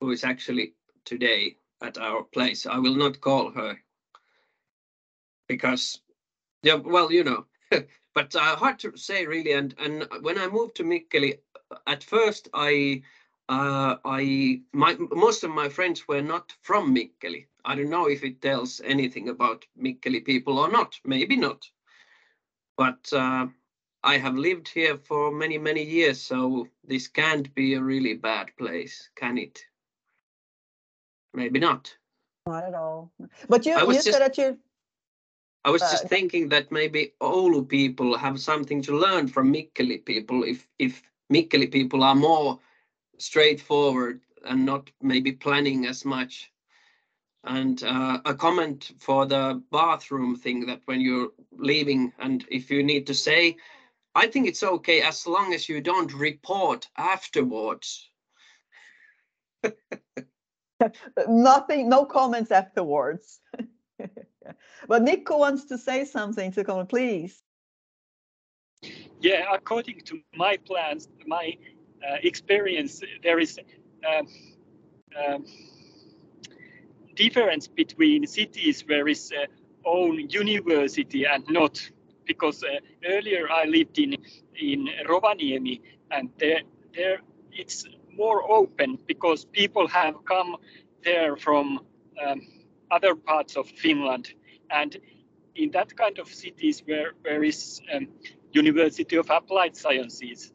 who 0.00 0.10
is 0.10 0.24
actually 0.24 0.74
today 1.04 1.56
at 1.82 1.98
our 1.98 2.22
place. 2.22 2.66
I 2.66 2.78
will 2.78 2.94
not 2.94 3.20
call 3.20 3.50
her 3.50 3.78
because, 5.48 6.00
yeah, 6.62 6.74
well, 6.74 7.12
you 7.12 7.24
know, 7.24 7.44
but 8.14 8.34
uh, 8.34 8.56
hard 8.56 8.78
to 8.80 8.96
say 8.96 9.26
really. 9.26 9.52
And 9.52 9.74
and 9.78 10.06
when 10.22 10.38
I 10.38 10.46
moved 10.46 10.76
to 10.76 10.84
Mikkeli, 10.84 11.38
at 11.86 12.04
first 12.04 12.48
I 12.54 13.02
uh, 13.48 13.96
I 14.04 14.62
my 14.72 14.96
most 15.10 15.44
of 15.44 15.50
my 15.50 15.68
friends 15.68 16.06
were 16.08 16.22
not 16.22 16.52
from 16.62 16.94
Mikkeli. 16.94 17.46
I 17.64 17.74
don't 17.74 17.90
know 17.90 18.08
if 18.08 18.24
it 18.24 18.40
tells 18.40 18.80
anything 18.80 19.28
about 19.28 19.66
Mikkeli 19.78 20.24
people 20.24 20.58
or 20.58 20.70
not. 20.70 20.98
Maybe 21.04 21.36
not. 21.36 21.68
But 22.80 23.12
uh, 23.12 23.48
I 24.02 24.16
have 24.16 24.36
lived 24.36 24.68
here 24.68 24.96
for 24.96 25.30
many 25.30 25.58
many 25.58 25.82
years, 25.84 26.18
so 26.22 26.66
this 26.82 27.08
can't 27.08 27.54
be 27.54 27.74
a 27.74 27.82
really 27.82 28.14
bad 28.14 28.46
place, 28.56 29.10
can 29.16 29.36
it? 29.36 29.66
maybe 31.34 31.60
not. 31.60 31.94
Not 32.46 32.64
at 32.64 32.74
all. 32.74 33.12
But 33.48 33.66
you, 33.66 33.78
you 33.78 33.92
just- 33.92 34.10
said 34.10 34.22
that 34.22 34.38
you. 34.38 34.58
I 35.66 35.70
was 35.70 35.82
Uh, 35.82 35.90
just 35.90 36.08
thinking 36.08 36.48
that 36.48 36.72
maybe 36.72 37.12
Oulu 37.20 37.68
people 37.68 38.16
have 38.16 38.40
something 38.40 38.80
to 38.82 38.96
learn 38.96 39.28
from 39.28 39.52
Mikkeli 39.52 39.98
people 40.12 40.42
if 40.52 40.66
if 40.78 41.02
Mikkeli 41.32 41.70
people 41.70 42.02
are 42.02 42.14
more 42.14 42.58
straightforward 43.18 44.22
and 44.44 44.64
not 44.64 44.90
maybe 45.02 45.32
planning 45.32 45.86
as 45.86 46.04
much. 46.04 46.50
And 47.44 47.82
uh, 47.82 48.20
a 48.24 48.34
comment 48.34 48.92
for 48.98 49.24
the 49.26 49.62
bathroom 49.72 50.36
thing 50.36 50.66
that 50.66 50.82
when 50.84 51.00
you're 51.00 51.30
leaving 51.52 52.12
and 52.18 52.44
if 52.50 52.70
you 52.70 52.82
need 52.82 53.06
to 53.06 53.14
say, 53.14 53.56
I 54.14 54.26
think 54.26 54.46
it's 54.46 54.62
okay 54.62 55.02
as 55.02 55.26
long 55.26 55.54
as 55.54 55.68
you 55.68 55.80
don't 55.80 56.12
report 56.12 56.88
afterwards. 56.96 58.10
Nothing, 61.28 61.88
no 61.88 62.04
comments 62.04 62.50
afterwards. 62.50 63.40
but 64.88 65.02
Nico 65.02 65.38
wants 65.38 65.64
to 65.66 65.78
say 65.78 66.04
something 66.04 66.52
to 66.52 66.64
comment, 66.64 66.88
please. 66.88 67.42
Yeah, 69.20 69.44
according 69.52 70.00
to 70.06 70.20
my 70.34 70.56
plans, 70.56 71.08
my 71.26 71.56
uh, 72.06 72.16
experience, 72.22 73.02
there 73.22 73.38
is 73.38 73.58
um, 74.08 74.26
um, 75.16 75.44
difference 77.14 77.68
between 77.68 78.26
cities 78.26 78.84
where 78.86 79.08
is 79.08 79.32
uh, 79.32 79.46
own 79.84 80.28
university 80.30 81.24
and 81.26 81.44
not. 81.48 81.90
Because 82.26 82.62
uh, 82.62 82.78
earlier 83.04 83.50
I 83.50 83.64
lived 83.64 83.98
in 83.98 84.16
in 84.54 84.88
Rovaniemi, 85.06 85.80
and 86.10 86.30
there 86.38 86.60
there 86.94 87.20
it's 87.52 87.84
more 88.16 88.50
open 88.50 88.98
because 89.06 89.44
people 89.44 89.88
have 89.88 90.14
come 90.24 90.56
there 91.02 91.36
from 91.36 91.80
um, 92.24 92.40
other 92.90 93.14
parts 93.14 93.56
of 93.56 93.68
Finland, 93.68 94.32
and 94.70 94.96
in 95.54 95.70
that 95.72 95.96
kind 95.96 96.18
of 96.18 96.28
cities 96.28 96.82
where 96.86 97.12
where 97.22 97.42
is 97.42 97.80
um, 97.92 98.08
University 98.52 99.16
of 99.16 99.30
Applied 99.30 99.76
Sciences, 99.76 100.52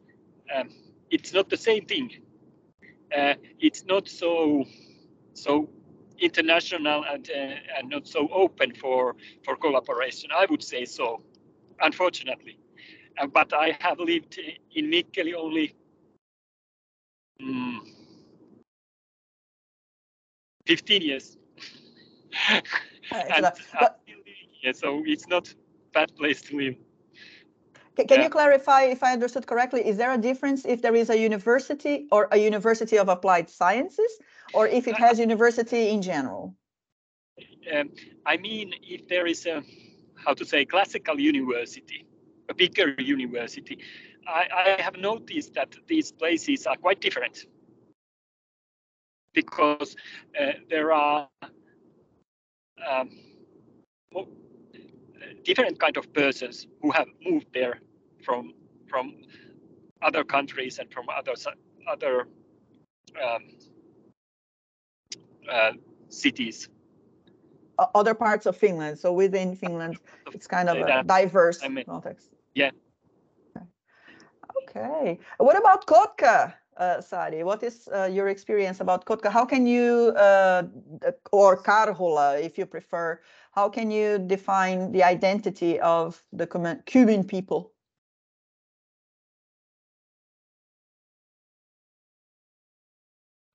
um, 0.54 0.70
it's 1.10 1.34
not 1.34 1.50
the 1.50 1.58
same 1.58 1.86
thing. 1.86 2.12
Uh, 3.16 3.36
it's 3.60 3.86
not 3.86 4.08
so 4.08 4.66
so 5.34 5.70
international 6.20 7.04
and 7.06 7.30
uh, 7.30 7.78
and 7.78 7.90
not 7.90 8.08
so 8.08 8.28
open 8.32 8.74
for 8.76 9.16
for 9.44 9.56
collaboration. 9.56 10.30
I 10.36 10.46
would 10.50 10.64
say 10.64 10.86
so, 10.86 11.22
unfortunately. 11.82 12.58
Uh, 13.18 13.28
but 13.28 13.54
I 13.54 13.78
have 13.80 14.00
lived 14.00 14.40
in 14.76 14.86
Mikkeli 14.92 15.34
only 15.36 15.74
mm, 17.42 17.80
15 20.66 21.02
years. 21.02 21.38
and 23.12 23.46
But- 23.80 24.00
yeah, 24.64 24.72
so 24.74 25.04
it's 25.06 25.28
not 25.28 25.54
bad 25.94 26.16
place 26.16 26.42
to 26.44 26.58
live. 26.58 26.76
Ca- 27.96 28.06
Can 28.06 28.18
Yeah. 28.20 28.24
you 28.24 28.30
clarify 28.30 28.84
if 28.84 29.04
I 29.04 29.14
understood 29.14 29.48
correctly? 29.48 29.86
Is 29.88 29.98
there 29.98 30.12
a 30.14 30.18
difference 30.18 30.66
if 30.66 30.82
there 30.82 30.96
is 30.96 31.10
a 31.10 31.18
university 31.18 32.08
or 32.12 32.28
a 32.32 32.38
university 32.38 32.98
of 32.98 33.08
applied 33.10 33.50
sciences, 33.50 34.20
or 34.54 34.68
if 34.68 34.88
it 34.88 34.96
has 34.96 35.20
university 35.20 35.90
in 35.90 36.02
general? 36.02 36.56
Um, 37.74 37.90
I 38.26 38.38
mean, 38.38 38.74
if 38.82 39.08
there 39.08 39.28
is 39.28 39.46
a 39.46 39.64
how 40.24 40.34
to 40.34 40.46
say 40.46 40.66
classical 40.66 41.20
university, 41.20 42.08
a 42.50 42.54
bigger 42.54 42.96
university, 43.00 43.80
I, 44.28 44.76
I 44.78 44.82
have 44.82 44.98
noticed 44.98 45.54
that 45.56 45.76
these 45.88 46.12
places 46.12 46.66
are 46.66 46.78
quite 46.78 47.02
different 47.02 47.46
because 49.34 49.96
uh, 50.40 50.54
there 50.70 50.94
are 50.94 51.28
um, 52.88 53.10
different 55.44 55.80
kind 55.80 55.98
of 55.98 56.12
persons 56.14 56.68
who 56.82 56.92
have 56.92 57.08
moved 57.22 57.48
there 57.54 57.80
from 58.24 58.54
from 58.88 59.14
other 60.02 60.24
countries 60.24 60.80
and 60.80 60.92
from 60.92 61.06
other 61.10 61.34
other 61.88 62.28
um, 63.24 63.44
uh, 65.52 65.72
cities. 66.10 66.70
Other 67.94 68.14
parts 68.14 68.46
of 68.46 68.56
Finland, 68.56 68.98
so 68.98 69.12
within 69.12 69.56
Finland, 69.56 70.00
it's 70.34 70.48
kind 70.48 70.70
of 70.70 70.78
a 70.78 71.04
diverse 71.04 71.62
I 71.62 71.68
mean, 71.68 71.86
context. 71.86 72.30
yeah. 72.54 72.72
Okay. 73.58 73.66
Okay. 74.70 75.20
What 75.38 75.58
about 75.58 75.86
Kotka, 75.86 76.54
uh, 76.78 77.02
Sari? 77.02 77.44
What 77.44 77.64
is 77.64 77.90
uh, 77.94 78.10
your 78.12 78.30
experience 78.30 78.80
about 78.80 79.06
Kotka? 79.06 79.30
How 79.30 79.46
can 79.46 79.68
you, 79.68 80.14
uh, 80.16 80.64
or 81.32 81.62
Karhula, 81.62 82.42
if 82.42 82.58
you 82.58 82.66
prefer, 82.66 83.20
how 83.52 83.70
can 83.70 83.92
you 83.92 84.20
define 84.20 84.92
the 84.92 85.04
identity 85.04 85.80
of 85.82 86.24
the 86.32 86.48
Cuban 86.86 87.24
people? 87.24 87.72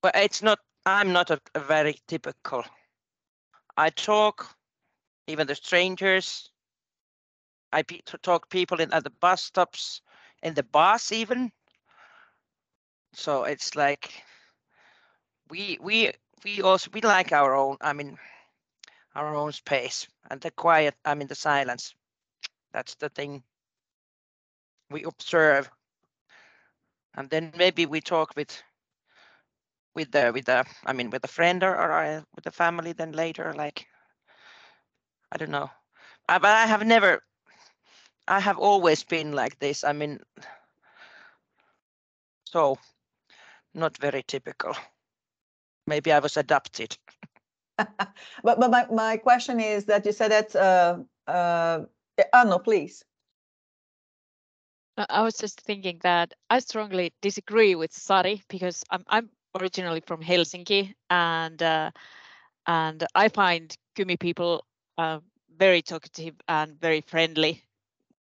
Well, 0.03 0.13
it's 0.15 0.43
not. 0.43 0.59
I'm 0.87 1.13
not 1.13 1.31
a, 1.31 1.41
a 1.55 1.61
very 1.61 1.97
typical. 2.07 2.65
I 3.77 3.91
talk, 3.91 4.57
even 5.27 5.47
the 5.47 5.55
strangers. 5.55 6.51
I 7.73 7.83
pe- 7.83 8.01
talk 8.23 8.49
people 8.51 8.81
in 8.81 8.93
at 8.93 9.05
the 9.05 9.11
bus 9.11 9.45
stops, 9.45 10.03
in 10.43 10.55
the 10.55 10.63
bus 10.63 11.13
even. 11.13 11.53
So 13.13 13.45
it's 13.45 13.77
like 13.77 14.13
we 15.51 15.79
we 15.81 16.13
we 16.45 16.63
also 16.63 16.91
we 16.93 17.01
like 17.01 17.33
our 17.33 17.55
own. 17.55 17.77
I 17.81 17.93
mean, 17.93 18.19
our 19.15 19.35
own 19.35 19.53
space 19.53 20.09
and 20.31 20.41
the 20.41 20.51
quiet. 20.51 20.95
I 21.05 21.15
mean, 21.15 21.29
the 21.29 21.35
silence. 21.35 21.95
That's 22.73 22.95
the 22.97 23.09
thing. 23.09 23.43
We 24.91 25.05
observe, 25.05 25.71
and 27.15 27.31
then 27.31 27.53
maybe 27.57 27.87
we 27.87 28.01
talk 28.01 28.35
with 28.37 28.63
with 29.95 30.11
the 30.13 30.31
with 30.33 30.47
the 30.47 30.65
I 30.87 30.93
mean 30.93 31.11
with 31.11 31.25
a 31.25 31.29
friend 31.29 31.63
or, 31.63 31.75
or 31.75 31.93
uh, 31.93 32.23
with 32.35 32.45
the 32.45 32.51
family 32.51 32.93
then 32.93 33.13
later 33.13 33.55
like 33.57 33.87
I 35.33 35.37
don't 35.39 35.51
know. 35.51 35.71
Uh, 36.29 36.39
but 36.39 36.51
I 36.51 36.67
have 36.67 36.85
never 36.87 37.23
I 38.29 38.41
have 38.41 38.59
always 38.59 39.05
been 39.05 39.33
like 39.33 39.59
this 39.59 39.85
I 39.85 39.93
mean 39.93 40.21
so 42.45 42.79
not 43.75 43.97
very 43.99 44.23
typical. 44.23 44.75
Maybe 45.87 46.13
I 46.13 46.19
was 46.19 46.37
adopted. 46.37 46.97
But 48.43 48.61
but 48.61 48.71
my, 48.71 48.87
my 48.91 49.17
question 49.17 49.61
is 49.61 49.87
that 49.87 50.05
you 50.07 50.13
said 50.13 50.31
that 50.31 50.55
uh, 50.57 50.99
uh, 51.31 51.85
Anu, 52.35 52.59
please. 52.59 53.05
I 54.97 55.07
I 55.09 55.23
was 55.23 55.35
just 55.39 55.61
thinking 55.61 55.99
that 56.03 56.35
I 56.51 56.59
strongly 56.61 57.13
disagree 57.23 57.75
with 57.75 57.93
Sari 57.93 58.43
because 58.49 58.85
I'm 58.91 59.05
I'm 59.09 59.31
originally 59.59 60.03
from 60.07 60.23
Helsinki 60.23 60.95
and 61.09 61.63
uh, 61.63 61.91
and 62.67 63.05
I 63.15 63.29
find 63.29 63.75
Kymi 63.97 64.19
people 64.19 64.65
uh, 64.99 65.21
very 65.59 65.83
talkative 65.83 66.35
and 66.49 66.81
very 66.81 67.01
friendly, 67.01 67.65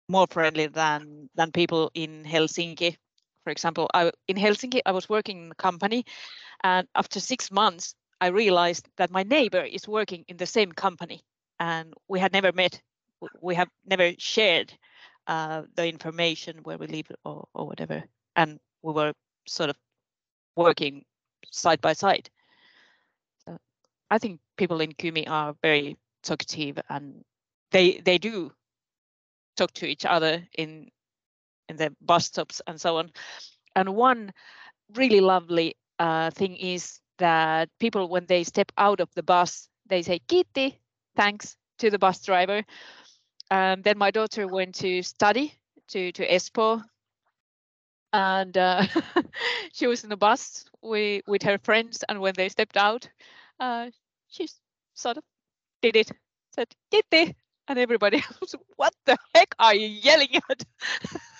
more 0.09 0.28
friendly 0.30 0.68
than 0.68 1.30
than 1.36 1.51
people 1.51 1.91
in 1.93 2.24
Helsinki. 2.24 2.97
For 3.43 3.51
example, 3.51 3.89
I, 3.93 4.11
in 4.28 4.38
Helsinki 4.38 4.82
I 4.86 4.91
was 4.91 5.09
working 5.09 5.45
in 5.45 5.51
a 5.51 5.55
company, 5.55 6.05
and 6.64 6.88
after 6.95 7.20
six 7.20 7.51
months 7.51 7.95
I 8.22 8.28
realized 8.28 8.88
that 8.97 9.11
my 9.11 9.24
neighbor 9.24 9.64
is 9.64 9.88
working 9.88 10.24
in 10.28 10.38
the 10.38 10.45
same 10.45 10.72
company, 10.72 11.22
and 11.59 11.93
we 12.07 12.20
had 12.20 12.34
never 12.34 12.51
met. 12.51 12.82
We 13.41 13.55
have 13.55 13.70
never 13.86 14.11
shared 14.18 14.74
uh, 15.28 15.64
the 15.76 15.88
information 15.88 16.59
where 16.64 16.78
we 16.78 16.88
live 16.88 17.07
or, 17.24 17.47
or 17.53 17.68
whatever. 17.68 18.03
And 18.36 18.59
we 18.82 18.91
were 18.93 19.14
sort 19.47 19.70
of 19.70 19.78
working 20.56 21.06
side 21.51 21.82
by 21.82 21.93
side. 21.93 22.30
So 23.45 23.58
I 24.10 24.18
think 24.18 24.39
people 24.58 24.82
in 24.82 24.93
Kymi 24.93 25.28
are 25.30 25.56
very 25.62 25.97
talkative 26.24 26.80
and 26.89 27.24
they 27.72 28.01
they 28.06 28.18
do 28.18 28.51
talk 29.58 29.72
to 29.74 29.86
each 29.86 30.06
other 30.06 30.47
in 30.58 30.89
in 31.70 31.78
the 31.78 31.95
bus 32.01 32.26
stops 32.26 32.62
and 32.68 32.80
so 32.80 32.97
on. 32.97 33.12
And 33.76 33.95
one 33.95 34.32
really 34.95 35.22
lovely 35.22 35.76
uh, 35.99 36.30
thing 36.32 36.56
is 36.58 36.99
that 37.18 37.70
people 37.80 38.10
when 38.10 38.26
they 38.26 38.43
step 38.43 38.72
out 38.78 38.99
of 38.99 39.10
the 39.16 39.24
bus, 39.24 39.70
they 39.88 40.01
say 40.01 40.20
kiitti 40.28 40.78
thanks 41.16 41.56
to 41.80 41.89
the 41.89 41.99
bus 41.99 42.22
driver. 42.24 42.64
Um, 43.51 43.82
then 43.82 43.97
my 43.97 44.12
daughter 44.12 44.47
went 44.47 44.76
to 44.76 45.01
study 45.04 45.54
to 45.89 46.12
to 46.14 46.28
Espoo, 46.28 46.84
and 48.14 48.57
uh, 48.57 48.86
she 49.74 49.88
was 49.88 50.03
in 50.03 50.09
the 50.09 50.18
bus 50.18 50.66
with 50.82 51.24
with 51.28 51.43
her 51.43 51.59
friends. 51.59 52.03
And 52.09 52.22
when 52.22 52.34
they 52.38 52.49
stepped 52.49 52.78
out, 52.78 53.09
uh, 53.59 53.91
she 54.30 54.47
sort 54.95 55.18
of 55.18 55.24
did 55.82 55.95
it, 55.97 56.11
said 56.53 56.68
"Kiitti," 56.91 57.36
and 57.68 57.80
everybody 57.80 58.18
else, 58.41 58.55
what 58.78 58.93
the 59.05 59.18
heck 59.36 59.55
are 59.59 59.76
you 59.76 59.88
yelling 59.88 60.36
at? 60.49 60.64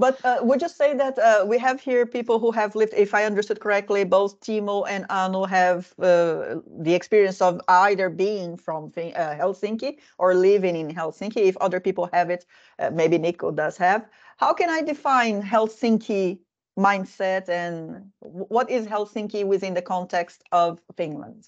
But 0.00 0.24
uh, 0.24 0.38
would 0.40 0.62
you 0.62 0.70
say 0.70 0.94
that 0.94 1.18
uh, 1.18 1.44
we 1.46 1.58
have 1.58 1.78
here 1.78 2.06
people 2.06 2.38
who 2.38 2.52
have 2.52 2.74
lived, 2.74 2.94
if 2.96 3.12
I 3.12 3.24
understood 3.26 3.60
correctly, 3.60 4.02
both 4.04 4.40
Timo 4.40 4.86
and 4.88 5.04
Anu 5.10 5.44
have 5.44 5.92
uh, 5.98 6.56
the 6.80 6.94
experience 6.94 7.42
of 7.42 7.60
either 7.68 8.08
being 8.08 8.56
from 8.56 8.84
uh, 8.96 9.34
Helsinki 9.40 9.98
or 10.16 10.34
living 10.34 10.74
in 10.74 10.88
Helsinki. 10.88 11.42
If 11.50 11.56
other 11.58 11.80
people 11.80 12.08
have 12.14 12.30
it, 12.30 12.46
uh, 12.78 12.90
maybe 12.94 13.18
Nico 13.18 13.50
does 13.50 13.76
have. 13.76 14.08
How 14.38 14.54
can 14.54 14.70
I 14.70 14.80
define 14.80 15.42
Helsinki 15.42 16.38
mindset 16.78 17.50
and 17.50 18.10
what 18.20 18.70
is 18.70 18.86
Helsinki 18.86 19.44
within 19.44 19.74
the 19.74 19.82
context 19.82 20.42
of 20.50 20.80
Finland? 20.96 21.44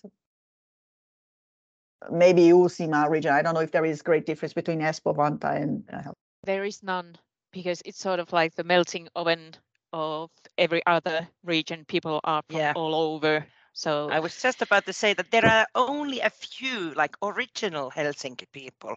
Maybe 2.11 2.43
Uusimaa 2.53 3.09
region. 3.09 3.33
I 3.33 3.41
don't 3.41 3.55
know 3.55 3.61
if 3.61 3.73
there 3.73 3.87
is 3.87 4.03
great 4.03 4.27
difference 4.27 4.53
between 4.53 4.81
Espoo, 4.81 5.17
Vantaa, 5.17 5.57
and 5.57 5.85
uh, 5.91 6.03
Helsinki. 6.03 6.45
There 6.45 6.65
is 6.65 6.83
none 6.83 7.17
because 7.53 7.83
it's 7.85 7.99
sort 7.99 8.21
of 8.21 8.33
like 8.33 8.55
the 8.55 8.65
melting 8.65 9.09
oven 9.15 9.55
of 9.93 10.31
every 10.59 10.83
other 10.87 11.29
region. 11.45 11.85
People 11.87 12.21
are 12.25 12.43
from 12.51 12.61
Yeah. 12.61 12.75
all 12.75 12.95
over. 12.95 13.47
So 13.73 14.11
I 14.11 14.21
was 14.21 14.41
just 14.41 14.63
about 14.63 14.87
to 14.87 14.93
say 14.93 15.15
that 15.15 15.31
there 15.31 15.47
are 15.47 15.67
only 15.75 16.21
a 16.21 16.31
few 16.31 16.93
like 16.95 17.17
original 17.23 17.91
Helsinki 17.91 18.51
people. 18.53 18.97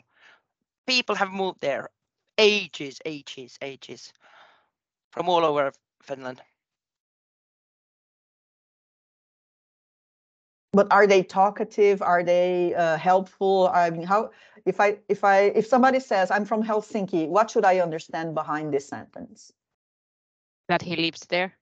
People 0.88 1.16
have 1.16 1.32
moved 1.32 1.62
there 1.62 1.90
ages, 2.38 3.00
ages, 3.06 3.58
ages 3.62 4.14
from 5.12 5.30
all 5.30 5.46
over 5.46 5.72
Finland. 6.04 6.42
But 10.76 10.88
are 10.92 11.08
they 11.08 11.24
talkative 11.24 12.02
are 12.02 12.24
they 12.24 12.74
uh, 12.76 12.98
helpful 12.98 13.70
i 13.74 13.90
mean 13.90 14.04
how 14.04 14.30
if 14.66 14.80
i 14.80 14.98
if 15.10 15.24
i 15.24 15.38
if 15.62 15.66
somebody 15.66 16.00
says 16.00 16.32
i'm 16.32 16.46
from 16.46 16.64
helsinki 16.64 17.28
what 17.28 17.50
should 17.50 17.66
i 17.66 17.80
understand 17.80 18.36
behind 18.36 18.74
this 18.74 18.88
sentence 18.88 19.52
that 20.68 20.82
he 20.82 20.96
lives 20.96 21.22
there 21.30 21.54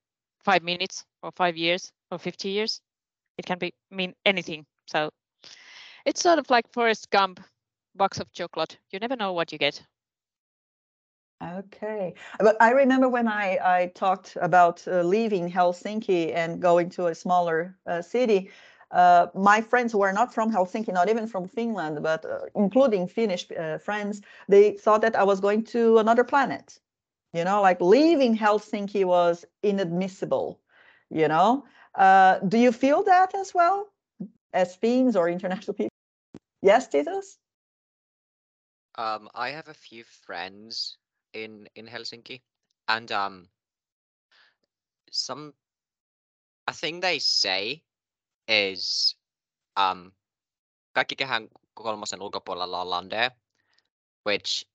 five 0.43 0.64
minutes 0.64 1.05
or 1.22 1.32
five 1.32 1.57
years 1.57 1.91
or 2.11 2.20
50 2.20 2.49
years. 2.49 2.82
It 3.38 3.45
can 3.45 3.57
be 3.57 3.74
mean 3.89 4.14
anything. 4.26 4.66
So 4.88 5.09
it's 6.05 6.22
sort 6.22 6.39
of 6.39 6.49
like 6.49 6.72
Forrest 6.72 7.09
Gump, 7.09 7.39
box 7.95 8.20
of 8.20 8.32
chocolate. 8.34 8.78
You 8.91 8.99
never 8.99 9.16
know 9.16 9.34
what 9.34 9.51
you 9.51 9.57
get. 9.57 9.82
Okay, 11.41 12.14
but 12.39 12.55
I 12.61 12.72
remember 12.72 13.09
when 13.09 13.28
I, 13.28 13.57
I 13.61 13.91
talked 13.95 14.38
about 14.39 14.82
uh, 14.88 15.01
leaving 15.01 15.51
Helsinki 15.51 16.34
and 16.34 16.61
going 16.61 16.89
to 16.91 17.07
a 17.07 17.16
smaller 17.16 17.76
uh, 17.86 18.01
city. 18.01 18.49
Uh, 18.94 19.28
my 19.34 19.62
friends 19.62 19.91
who 19.91 20.04
are 20.04 20.14
not 20.14 20.34
from 20.34 20.52
Helsinki, 20.52 20.94
not 20.94 21.10
even 21.10 21.28
from 21.28 21.48
Finland, 21.48 22.04
but 22.04 22.26
uh, 22.26 22.41
including 22.56 23.08
Finnish 23.08 23.48
uh, 23.52 23.80
friends, 23.80 24.22
they 24.48 24.72
thought 24.78 25.02
that 25.02 25.16
I 25.16 25.24
was 25.24 25.39
going 25.41 25.64
to 25.66 25.98
another 25.98 26.24
planet. 26.24 26.80
You 27.34 27.44
know, 27.44 27.62
like 27.62 27.82
leaving 27.82 28.38
Helsinki 28.38 29.04
was 29.06 29.46
inadmissible. 29.64 30.60
You 31.10 31.28
know, 31.28 31.66
uh, 31.96 32.39
do 32.39 32.58
you 32.58 32.72
feel 32.72 33.04
that 33.04 33.34
as 33.36 33.54
well, 33.54 33.91
as 34.54 34.76
Finns 34.76 35.16
or 35.16 35.28
international 35.30 35.74
people? 35.74 35.89
Yes, 36.62 36.88
Titus. 36.88 37.39
Um, 38.96 39.30
I 39.34 39.50
have 39.50 39.70
a 39.70 39.74
few 39.74 40.04
friends 40.04 40.98
in 41.34 41.68
in 41.76 41.88
Helsinki, 41.88 42.41
and 42.88 43.12
um, 43.12 43.50
some 45.12 45.54
a 46.68 46.74
thing 46.74 47.00
they 47.00 47.20
say 47.20 47.84
is 48.48 49.18
um, 49.78 50.12
kaikki 50.94 51.16
kehän 51.16 51.50
kolmosen 51.74 52.22
ulkopuolella 52.22 52.82
on 52.82 53.10
which 54.26 54.66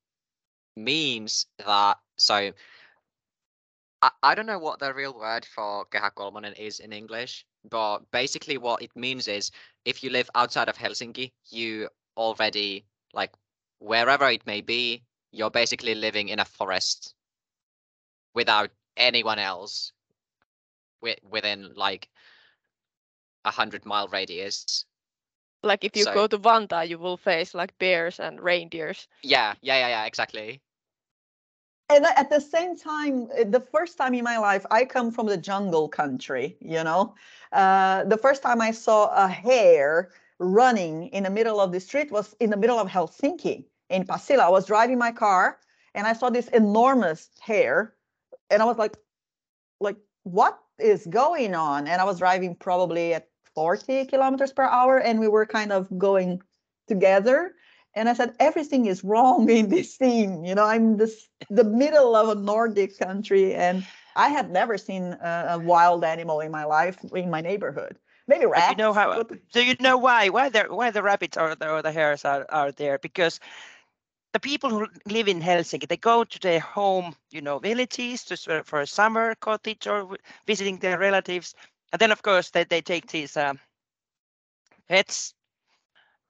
means 0.76 1.46
that 1.64 1.98
so 2.18 2.34
I, 4.02 4.10
I 4.22 4.34
don't 4.34 4.46
know 4.46 4.58
what 4.58 4.78
the 4.78 4.92
real 4.92 5.14
word 5.14 5.46
for 5.54 5.86
kehä 5.86 6.10
kolmonen 6.10 6.54
is 6.56 6.80
in 6.80 6.92
English, 6.92 7.44
but 7.70 8.10
basically 8.10 8.58
what 8.58 8.82
it 8.82 8.90
means 8.94 9.28
is 9.28 9.50
if 9.84 10.04
you 10.04 10.12
live 10.12 10.30
outside 10.34 10.68
of 10.68 10.76
Helsinki, 10.78 11.32
you 11.50 11.88
already 12.16 12.86
like 13.12 13.32
wherever 13.80 14.30
it 14.30 14.46
may 14.46 14.60
be, 14.60 15.02
you're 15.32 15.50
basically 15.50 15.94
living 15.94 16.28
in 16.28 16.40
a 16.40 16.44
forest 16.44 17.14
without 18.34 18.70
anyone 18.96 19.38
else 19.38 19.92
wi- 21.00 21.20
within 21.22 21.72
like 21.74 22.08
a 23.48 23.50
hundred 23.50 23.84
mile 23.84 24.08
radius. 24.08 24.84
Like 25.62 25.82
if 25.84 25.96
you 25.96 26.04
So- 26.04 26.14
go 26.14 26.26
to 26.28 26.38
Vantaa, 26.38 26.88
you 26.88 26.98
will 26.98 27.16
face 27.16 27.54
like 27.54 27.76
bears 27.78 28.20
and 28.20 28.40
reindeers. 28.40 29.08
Yeah, 29.22 29.54
yeah, 29.60 29.78
yeah, 29.78 29.88
yeah, 29.88 30.04
exactly. 30.04 30.60
and 31.90 32.04
at 32.04 32.28
the 32.28 32.40
same 32.40 32.76
time 32.76 33.28
uh, 33.32 33.44
the 33.48 33.60
first 33.60 33.96
time 33.96 34.12
in 34.14 34.22
my 34.22 34.36
life 34.38 34.64
i 34.70 34.84
come 34.84 35.10
from 35.10 35.26
the 35.26 35.36
jungle 35.50 35.88
country 35.88 36.46
you 36.60 36.82
know 36.84 37.14
uh, 37.52 38.04
the 38.04 38.18
first 38.24 38.42
time 38.42 38.60
i 38.60 38.70
saw 38.70 39.08
a 39.24 39.26
hare 39.26 40.10
running 40.38 41.08
in 41.16 41.22
the 41.24 41.30
middle 41.30 41.58
of 41.64 41.72
the 41.72 41.80
street 41.80 42.12
was 42.12 42.36
in 42.40 42.50
the 42.50 42.56
middle 42.62 42.78
of 42.78 42.88
helsinki 42.96 43.56
in 43.88 44.04
pasila 44.04 44.44
i 44.50 44.52
was 44.58 44.66
driving 44.66 44.98
my 44.98 45.12
car 45.24 45.58
and 45.94 46.06
i 46.06 46.12
saw 46.12 46.28
this 46.30 46.48
enormous 46.48 47.30
hare 47.40 47.94
and 48.50 48.60
i 48.62 48.66
was 48.70 48.76
like 48.76 48.96
like 49.80 49.96
what 50.24 50.54
is 50.78 51.06
going 51.06 51.54
on 51.54 51.88
and 51.88 52.00
i 52.02 52.04
was 52.04 52.18
driving 52.18 52.54
probably 52.54 53.14
at 53.14 53.28
40 53.58 54.06
kilometers 54.06 54.52
per 54.52 54.62
hour 54.62 54.98
and 54.98 55.18
we 55.18 55.26
were 55.26 55.44
kind 55.44 55.72
of 55.72 55.88
going 55.98 56.40
together 56.86 57.54
and 57.98 58.08
I 58.08 58.12
said, 58.12 58.34
everything 58.38 58.86
is 58.86 59.02
wrong 59.02 59.50
in 59.50 59.68
this 59.68 59.96
scene. 59.96 60.44
You 60.44 60.54
know, 60.54 60.64
I'm 60.64 60.96
this 60.96 61.28
the 61.50 61.64
middle 61.64 62.14
of 62.14 62.28
a 62.28 62.40
Nordic 62.40 62.96
country, 62.98 63.54
and 63.54 63.84
I 64.14 64.28
had 64.28 64.50
never 64.50 64.78
seen 64.78 65.02
a, 65.20 65.46
a 65.50 65.58
wild 65.58 66.04
animal 66.04 66.38
in 66.40 66.52
my 66.52 66.64
life 66.64 66.96
in 67.12 67.28
my 67.30 67.40
neighborhood. 67.40 67.98
Maybe 68.28 68.46
rats. 68.46 68.70
you 68.70 68.76
know 68.76 68.92
how? 68.92 69.24
Do 69.52 69.64
you 69.64 69.74
know 69.80 69.96
why? 69.96 70.28
Why 70.28 70.48
the 70.48 70.64
why 70.64 70.90
the 70.92 71.02
rabbits 71.02 71.36
or 71.36 71.56
the, 71.56 71.68
or 71.68 71.82
the 71.82 71.90
hares 71.90 72.24
are, 72.24 72.46
are 72.50 72.70
there? 72.72 72.98
Because 72.98 73.40
the 74.32 74.40
people 74.40 74.70
who 74.70 74.86
live 75.06 75.26
in 75.26 75.40
Helsinki, 75.40 75.88
they 75.88 75.96
go 75.96 76.22
to 76.22 76.38
their 76.38 76.60
home, 76.60 77.16
you 77.30 77.40
know, 77.40 77.58
villages 77.58 78.24
to 78.26 78.62
for 78.64 78.80
a 78.80 78.86
summer 78.86 79.34
cottage 79.34 79.86
or 79.86 80.18
visiting 80.46 80.76
their 80.76 80.98
relatives, 80.98 81.54
and 81.92 82.00
then 82.00 82.12
of 82.12 82.22
course 82.22 82.50
they, 82.50 82.64
they 82.64 82.80
take 82.80 83.06
these 83.08 83.36
um, 83.36 83.58
pets 84.88 85.34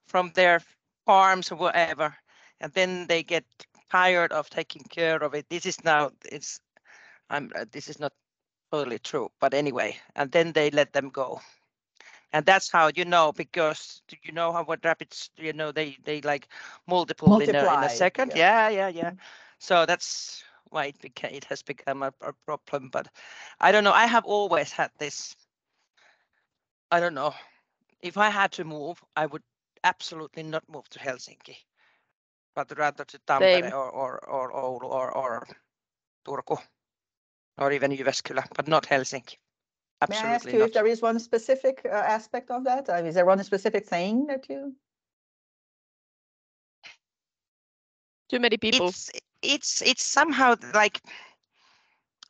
from 0.07 0.33
their 0.35 0.61
farms 1.07 1.53
or 1.53 1.57
whatever, 1.57 2.15
and 2.61 2.73
then 2.73 3.07
they 3.07 3.23
get 3.23 3.45
tired 3.91 4.33
of 4.33 4.51
taking 4.51 4.83
care 4.85 5.23
of 5.23 5.35
it. 5.35 5.47
This 5.49 5.67
is 5.67 5.83
now 5.85 6.11
it's 6.25 6.61
I'm 7.31 7.51
uh, 7.55 7.65
this 7.71 7.89
is 7.89 8.01
not 8.01 8.13
totally 8.73 8.99
true, 8.99 9.31
but 9.41 9.55
anyway, 9.55 9.97
and 10.17 10.31
then 10.33 10.53
they 10.53 10.71
let 10.71 10.93
them 10.93 11.11
go 11.11 11.41
and 12.33 12.45
that's 12.45 12.71
how 12.71 12.91
you 12.95 13.05
know 13.05 13.33
because 13.33 14.03
do 14.09 14.17
you 14.23 14.33
know 14.33 14.53
how 14.53 14.65
what 14.65 14.85
rabbits 14.85 15.31
you 15.37 15.53
know 15.53 15.73
they 15.73 15.97
they 16.05 16.21
like 16.23 16.49
multiple 16.87 17.39
in 17.39 17.55
a, 17.55 17.75
in 17.75 17.83
a 17.83 17.89
second 17.89 18.33
yeah. 18.35 18.69
yeah 18.69 18.89
yeah 18.89 18.89
yeah 18.89 19.11
so 19.59 19.87
that's 19.87 20.43
why 20.71 20.87
it 20.87 21.01
became 21.01 21.33
it 21.35 21.45
has 21.45 21.63
become 21.63 22.03
a, 22.03 22.13
a 22.23 22.33
problem 22.67 22.91
but 22.91 23.09
i 23.61 23.73
don't 23.73 23.85
know 23.85 23.93
i 23.93 24.07
have 24.07 24.25
always 24.25 24.73
had 24.73 24.91
this 24.99 25.35
i 26.91 27.01
don't 27.01 27.15
know 27.15 27.35
if 28.01 28.17
i 28.17 28.31
had 28.31 28.53
to 28.53 28.65
move 28.65 29.03
i 29.17 29.27
would 29.27 29.43
absolutely 29.85 30.43
not 30.43 30.69
move 30.69 30.89
to 30.89 30.99
helsinki 30.99 31.57
but 32.55 32.73
rather 32.79 33.05
to 33.05 33.19
tampere 33.19 33.73
or 33.73 33.91
or 33.91 34.19
or 34.29 34.53
Oulu 34.53 34.89
or 35.01 35.11
or 35.17 35.47
turku 36.25 36.57
or 37.59 37.73
even 37.73 37.93
jyväskylä 37.93 38.43
but 38.57 38.69
not 38.69 38.87
helsinki 38.87 39.37
Absolutely 40.01 40.29
May 40.29 40.33
I 40.33 40.35
ask 40.35 40.45
absolutely 40.45 40.53
you 40.53 40.59
not 40.61 40.69
if 40.69 40.73
there 40.73 40.87
is 40.87 41.03
one 41.03 41.19
specific 41.19 41.81
uh, 41.85 41.89
aspect 41.89 42.51
of 42.51 42.65
that? 42.65 42.89
Uh, 42.89 43.05
is 43.09 43.15
there 43.15 43.27
one 43.27 43.43
specific 43.45 43.87
thing 43.87 44.27
that 44.27 44.49
you? 44.49 44.77
Too 48.29 48.41
many 48.41 48.57
people. 48.59 48.89
it's 48.89 49.11
it's 49.43 49.83
it's 49.83 50.05
somehow 50.05 50.55
like 50.75 51.01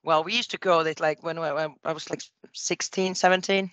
well 0.03 0.25
we 0.25 0.35
used 0.35 0.51
to 0.51 0.59
go 0.59 0.83
that 0.85 1.01
like 1.01 1.23
when, 1.23 1.39
I- 1.39 1.53
when 1.53 1.75
i 1.85 1.93
was 1.93 2.11
like 2.11 2.21
16 2.55 3.15
17 3.15 3.71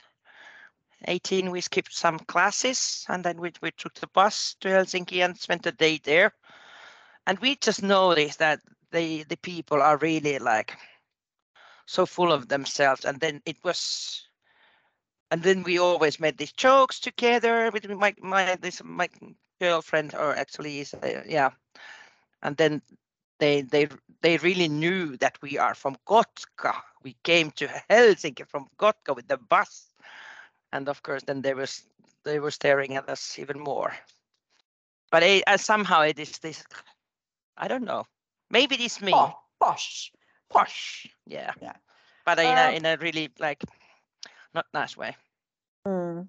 18 1.08 1.52
we 1.52 1.62
skipped 1.62 1.94
some 1.94 2.20
classes 2.20 3.06
and 3.10 3.24
then 3.24 3.38
we, 3.40 3.52
we 3.62 3.72
took 3.72 3.94
the 3.96 4.08
bus 4.08 4.56
to 4.62 4.70
helsinki 4.70 5.24
and 5.24 5.38
spent 5.38 5.66
a 5.66 5.72
day 5.72 6.00
there. 6.04 6.34
And 7.28 7.40
we 7.40 7.56
just 7.56 7.84
noticed 7.84 8.40
that 8.40 8.60
the 8.92 9.24
the 9.24 9.38
people 9.38 9.82
are 9.82 9.98
really 9.98 10.40
like 10.40 10.78
so 11.86 12.06
full 12.06 12.32
of 12.32 12.48
themselves 12.48 13.06
and 13.06 13.20
then 13.20 13.42
it 13.46 13.58
was 13.64 14.28
and 15.32 15.42
then 15.44 15.64
we 15.64 15.80
always 15.80 16.20
made 16.20 16.38
these 16.38 16.54
jokes 16.54 17.00
together 17.00 17.72
with 17.72 17.90
my 17.90 18.14
my 18.22 18.56
this 18.62 18.82
my 18.84 19.10
girlfriend 19.60 20.14
or 20.14 20.36
actually 20.36 20.80
is 20.80 20.94
uh, 20.94 21.24
yeah. 21.28 21.50
And 22.42 22.56
then 22.58 22.82
they 23.40 23.62
they 23.62 23.88
they 24.22 24.38
really 24.38 24.68
knew 24.68 25.18
that 25.18 25.38
we 25.42 25.58
are 25.58 25.76
from 25.76 25.98
Kotka. 26.08 26.76
We 27.04 27.16
came 27.24 27.52
to 27.52 27.68
Helsinki 27.90 28.48
from 28.48 28.68
Kotka 28.78 29.16
with 29.16 29.28
the 29.28 29.38
bus, 29.38 29.90
and 30.76 30.90
of 30.90 31.02
course, 31.04 31.24
then 31.24 31.42
they 31.42 31.54
was 31.54 31.84
they 32.24 32.40
were 32.40 32.52
staring 32.52 32.96
at 32.98 33.10
us 33.10 33.40
even 33.40 33.60
more. 33.60 33.94
But 35.12 35.24
it, 35.24 35.44
uh, 35.48 35.58
somehow 35.58 36.02
it 36.02 36.20
is 36.20 36.40
this. 36.40 36.64
I 37.58 37.68
don't 37.68 37.86
know. 37.86 38.06
Maybe 38.50 38.76
it 38.76 38.82
is 38.82 39.02
me. 39.02 39.12
Oh, 39.14 39.34
posh, 39.60 40.12
Posh. 40.50 41.08
Yeah. 41.26 41.54
Yeah. 41.62 41.76
But 42.26 42.40
in 42.40 42.58
Uh, 42.58 42.70
a 42.70 42.76
in 42.76 42.86
a 42.86 42.98
really 42.98 43.30
like 43.40 43.64
not 44.54 44.66
nice 44.74 44.98
way. 44.98 45.16
Hmm. 45.86 46.22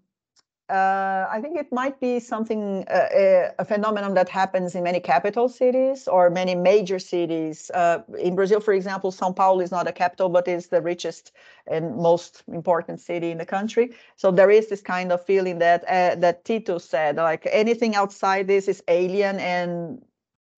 Uh, 0.68 1.28
I 1.30 1.40
think 1.40 1.56
it 1.56 1.70
might 1.70 2.00
be 2.00 2.18
something, 2.18 2.84
uh, 2.88 3.08
a, 3.14 3.50
a 3.60 3.64
phenomenon 3.64 4.14
that 4.14 4.28
happens 4.28 4.74
in 4.74 4.82
many 4.82 4.98
capital 4.98 5.48
cities 5.48 6.08
or 6.08 6.28
many 6.28 6.56
major 6.56 6.98
cities. 6.98 7.70
Uh, 7.72 8.02
in 8.18 8.34
Brazil, 8.34 8.58
for 8.58 8.74
example, 8.74 9.12
São 9.12 9.34
Paulo 9.34 9.60
is 9.60 9.70
not 9.70 9.86
a 9.86 9.92
capital, 9.92 10.28
but 10.28 10.48
is 10.48 10.66
the 10.66 10.82
richest 10.82 11.30
and 11.68 11.96
most 11.96 12.42
important 12.52 13.00
city 13.00 13.30
in 13.30 13.38
the 13.38 13.46
country. 13.46 13.94
So 14.16 14.32
there 14.32 14.50
is 14.50 14.68
this 14.68 14.82
kind 14.82 15.12
of 15.12 15.24
feeling 15.24 15.60
that 15.60 15.84
uh, 15.84 16.16
that 16.16 16.44
Tito 16.44 16.78
said, 16.78 17.14
like 17.14 17.46
anything 17.52 17.94
outside 17.94 18.48
this 18.48 18.66
is 18.66 18.82
alien 18.88 19.38
and 19.38 20.02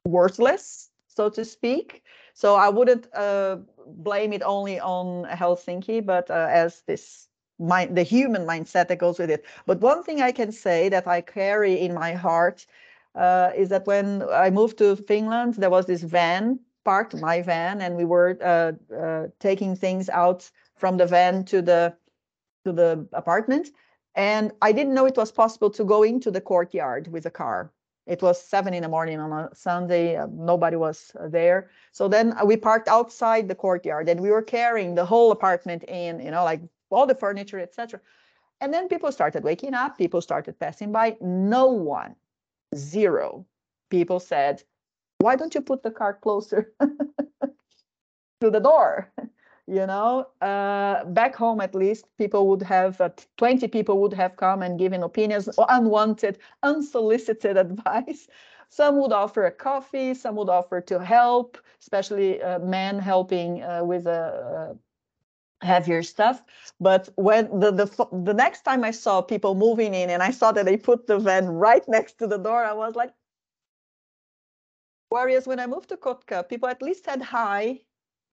worthless, 0.06 0.88
so 1.06 1.28
to 1.28 1.44
speak. 1.44 2.02
So 2.32 2.54
I 2.54 2.70
wouldn't 2.70 3.08
uh, 3.14 3.58
blame 3.86 4.32
it 4.32 4.42
only 4.42 4.80
on 4.80 5.26
Helsinki, 5.26 6.00
but 6.06 6.30
uh, 6.30 6.48
as 6.50 6.82
this 6.86 7.27
mind, 7.58 7.96
the 7.96 8.02
human 8.02 8.46
mindset 8.46 8.88
that 8.88 8.98
goes 8.98 9.18
with 9.18 9.30
it. 9.30 9.44
But 9.66 9.80
one 9.80 10.02
thing 10.02 10.20
I 10.20 10.32
can 10.32 10.52
say 10.52 10.88
that 10.88 11.06
I 11.06 11.20
carry 11.20 11.80
in 11.80 11.94
my 11.94 12.12
heart 12.12 12.66
uh, 13.14 13.50
is 13.56 13.68
that 13.70 13.86
when 13.86 14.22
I 14.32 14.50
moved 14.50 14.78
to 14.78 14.96
Finland, 14.96 15.54
there 15.54 15.70
was 15.70 15.86
this 15.86 16.02
van 16.02 16.60
parked, 16.84 17.14
my 17.20 17.42
van, 17.42 17.80
and 17.80 17.96
we 17.96 18.04
were 18.04 18.38
uh, 18.42 18.72
uh, 18.94 19.26
taking 19.40 19.76
things 19.76 20.08
out 20.08 20.50
from 20.76 20.96
the 20.96 21.06
van 21.06 21.44
to 21.44 21.60
the 21.60 21.94
to 22.64 22.72
the 22.72 23.06
apartment. 23.12 23.68
And 24.14 24.52
I 24.62 24.72
didn't 24.72 24.94
know 24.94 25.06
it 25.06 25.16
was 25.16 25.30
possible 25.30 25.70
to 25.70 25.84
go 25.84 26.02
into 26.02 26.30
the 26.30 26.40
courtyard 26.40 27.08
with 27.08 27.26
a 27.26 27.30
car. 27.30 27.72
It 28.06 28.22
was 28.22 28.42
seven 28.42 28.72
in 28.72 28.82
the 28.82 28.88
morning 28.88 29.20
on 29.20 29.32
a 29.32 29.54
Sunday. 29.54 30.18
nobody 30.32 30.76
was 30.76 31.12
uh, 31.20 31.28
there. 31.28 31.70
So 31.92 32.08
then 32.08 32.32
uh, 32.32 32.44
we 32.46 32.56
parked 32.56 32.88
outside 32.88 33.48
the 33.48 33.54
courtyard 33.54 34.08
and 34.08 34.20
we 34.20 34.30
were 34.30 34.42
carrying 34.42 34.94
the 34.94 35.04
whole 35.04 35.30
apartment 35.30 35.84
in, 35.84 36.20
you 36.20 36.30
know, 36.30 36.42
like 36.42 36.62
all 36.90 37.06
the 37.06 37.14
furniture, 37.14 37.58
etc. 37.58 38.00
And 38.60 38.72
then 38.74 38.88
people 38.88 39.12
started 39.12 39.44
waking 39.44 39.74
up, 39.74 39.98
people 39.98 40.20
started 40.20 40.58
passing 40.58 40.92
by. 40.92 41.16
No 41.20 41.66
one, 41.66 42.16
zero 42.74 43.46
people 43.90 44.20
said, 44.20 44.62
why 45.18 45.36
don't 45.36 45.54
you 45.54 45.60
put 45.60 45.82
the 45.82 45.90
car 45.90 46.14
closer? 46.14 46.72
to 48.40 48.50
the 48.50 48.60
door. 48.60 49.12
you 49.66 49.86
know, 49.86 50.26
uh, 50.40 51.04
back 51.04 51.34
home 51.34 51.60
at 51.60 51.74
least, 51.74 52.06
people 52.16 52.46
would 52.48 52.62
have 52.62 53.00
uh, 53.00 53.10
20 53.36 53.68
people 53.68 54.00
would 54.00 54.14
have 54.14 54.36
come 54.36 54.62
and 54.62 54.78
given 54.78 55.02
opinions, 55.02 55.48
unwanted, 55.68 56.38
unsolicited 56.62 57.56
advice. 57.66 58.28
Some 58.70 59.00
would 59.00 59.12
offer 59.12 59.46
a 59.46 59.50
coffee, 59.50 60.14
some 60.14 60.36
would 60.36 60.50
offer 60.50 60.80
to 60.82 61.02
help, 61.02 61.58
especially 61.80 62.42
uh, 62.42 62.58
men 62.58 62.98
helping 62.98 63.62
uh, 63.62 63.82
with 63.82 64.06
a 64.06 64.76
heavier 65.62 66.02
stuff. 66.02 66.42
But 66.80 67.08
when 67.16 67.60
the, 67.60 67.70
the 67.72 68.08
the 68.24 68.34
next 68.34 68.62
time 68.62 68.84
I 68.84 68.90
saw 68.90 69.20
people 69.20 69.54
moving 69.54 69.94
in 69.94 70.10
and 70.10 70.22
I 70.22 70.30
saw 70.30 70.52
that 70.52 70.64
they 70.64 70.76
put 70.76 71.06
the 71.06 71.18
van 71.18 71.46
right 71.48 71.86
next 71.88 72.18
to 72.18 72.26
the 72.26 72.38
door, 72.38 72.64
I 72.64 72.72
was 72.72 72.94
like, 72.94 73.12
whereas 75.08 75.46
when 75.46 75.60
I 75.60 75.66
moved 75.66 75.88
to 75.90 75.96
Kotka, 75.96 76.48
people 76.48 76.68
at 76.68 76.82
least 76.82 77.04
said 77.04 77.22
hi. 77.22 77.80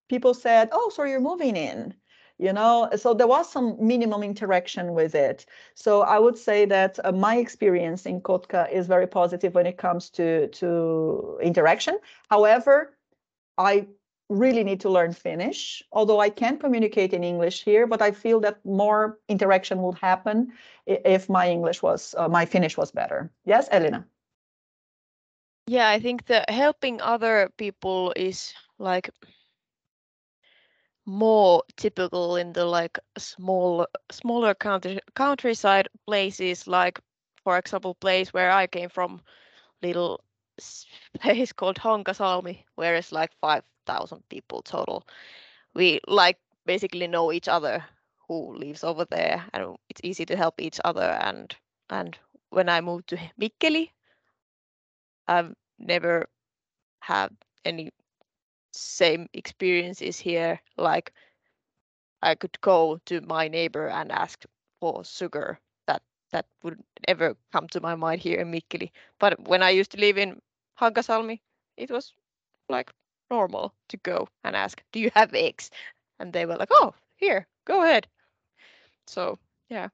People 0.08 0.36
said, 0.36 0.70
oh, 0.72 0.90
so 0.90 1.04
you're 1.04 1.20
moving 1.20 1.56
in 1.56 1.96
you 2.38 2.52
know 2.52 2.90
so 2.96 3.14
there 3.14 3.28
was 3.28 3.50
some 3.50 3.78
minimum 3.80 4.22
interaction 4.24 4.94
with 4.94 5.16
it 5.16 5.46
so 5.74 6.02
i 6.02 6.20
would 6.20 6.38
say 6.38 6.66
that 6.66 7.00
uh, 7.06 7.12
my 7.12 7.38
experience 7.38 8.06
in 8.06 8.20
kotka 8.20 8.70
is 8.72 8.88
very 8.88 9.08
positive 9.08 9.56
when 9.56 9.66
it 9.66 9.78
comes 9.78 10.10
to 10.10 10.48
to 10.50 11.38
interaction 11.42 11.98
however 12.30 12.98
i 13.58 13.88
really 14.30 14.64
need 14.64 14.80
to 14.82 14.90
learn 14.90 15.14
Finnish, 15.14 15.84
although 15.92 16.20
I 16.20 16.30
can 16.30 16.58
communicate 16.58 17.14
in 17.14 17.24
English 17.24 17.64
here, 17.64 17.86
but 17.88 18.02
I 18.02 18.12
feel 18.12 18.40
that 18.42 18.66
more 18.66 19.20
interaction 19.30 19.82
would 19.84 19.98
happen 20.00 20.54
if 20.86 21.30
my 21.30 21.50
English 21.50 21.84
was, 21.84 22.16
uh, 22.18 22.28
my 22.28 22.46
Finnish 22.46 22.78
was 22.78 22.92
better. 22.92 23.32
Yes, 23.46 23.68
Elena? 23.72 24.06
Yeah, 25.68 25.90
I 25.90 26.00
think 26.00 26.26
that 26.26 26.50
helping 26.50 27.02
other 27.02 27.50
people 27.58 28.14
is 28.16 28.54
like 28.78 29.10
more 31.06 31.64
typical 31.78 32.36
in 32.36 32.54
the 32.54 32.66
like 32.66 32.98
small 33.18 33.86
smaller 34.12 34.56
country 34.56 35.00
countryside 35.14 35.88
places 36.08 36.66
like 36.68 37.00
for 37.44 37.58
example 37.60 37.94
place 37.94 38.34
where 38.34 38.52
I 38.52 38.66
came 38.66 38.90
from 38.90 39.22
little 39.84 40.24
place 41.20 41.54
called 41.54 41.78
Hankasalmi 41.78 42.64
where 42.76 42.96
it's 42.96 43.12
like 43.12 43.32
five 43.40 43.64
thousand 43.86 44.28
people 44.30 44.62
total. 44.62 45.06
We 45.74 46.00
like 46.08 46.38
basically 46.66 47.08
know 47.08 47.32
each 47.32 47.48
other 47.48 47.84
who 48.28 48.56
lives 48.56 48.84
over 48.84 49.06
there, 49.06 49.46
and 49.54 49.76
it's 49.90 50.02
easy 50.04 50.26
to 50.28 50.36
help 50.36 50.62
each 50.62 50.80
other. 50.86 51.18
And 51.22 51.56
and 51.90 52.18
when 52.50 52.70
I 52.70 52.82
moved 52.82 53.08
to 53.10 53.18
Mikkeli, 53.42 53.92
I've 55.28 55.54
never 55.80 56.28
had 57.00 57.36
any 57.66 57.92
same 58.74 59.28
experiences 59.34 60.20
here. 60.20 60.62
Like 60.78 61.14
I 62.22 62.36
could 62.36 62.60
go 62.62 62.98
to 63.06 63.22
my 63.22 63.48
neighbor 63.48 63.88
and 63.88 64.12
ask 64.12 64.46
for 64.80 65.04
sugar. 65.06 65.60
That 65.88 66.02
that 66.32 66.46
would 66.64 66.84
ever 67.08 67.36
come 67.52 67.68
to 67.70 67.82
my 67.82 67.96
mind 67.96 68.22
here 68.22 68.40
in 68.40 68.52
Mikkeli. 68.52 68.92
But 69.20 69.40
when 69.48 69.64
I 69.64 69.70
used 69.72 69.92
to 69.92 69.98
live 70.00 70.18
in 70.18 70.42
Hankasalmi, 70.80 71.42
it 71.78 71.92
was 71.92 72.14
like 72.70 72.92
normal 73.30 73.74
to 73.90 73.98
go 73.98 74.28
and 74.44 74.56
ask, 74.56 74.84
"Do 74.92 75.00
you 75.00 75.12
have 75.16 75.34
eggs?" 75.34 75.72
And 76.20 76.34
they 76.34 76.46
were 76.46 76.58
like, 76.58 76.72
"Oh, 76.72 76.94
here, 77.16 77.48
go 77.66 77.84
ahead." 77.84 78.08
So 79.08 79.40
yeah. 79.70 79.90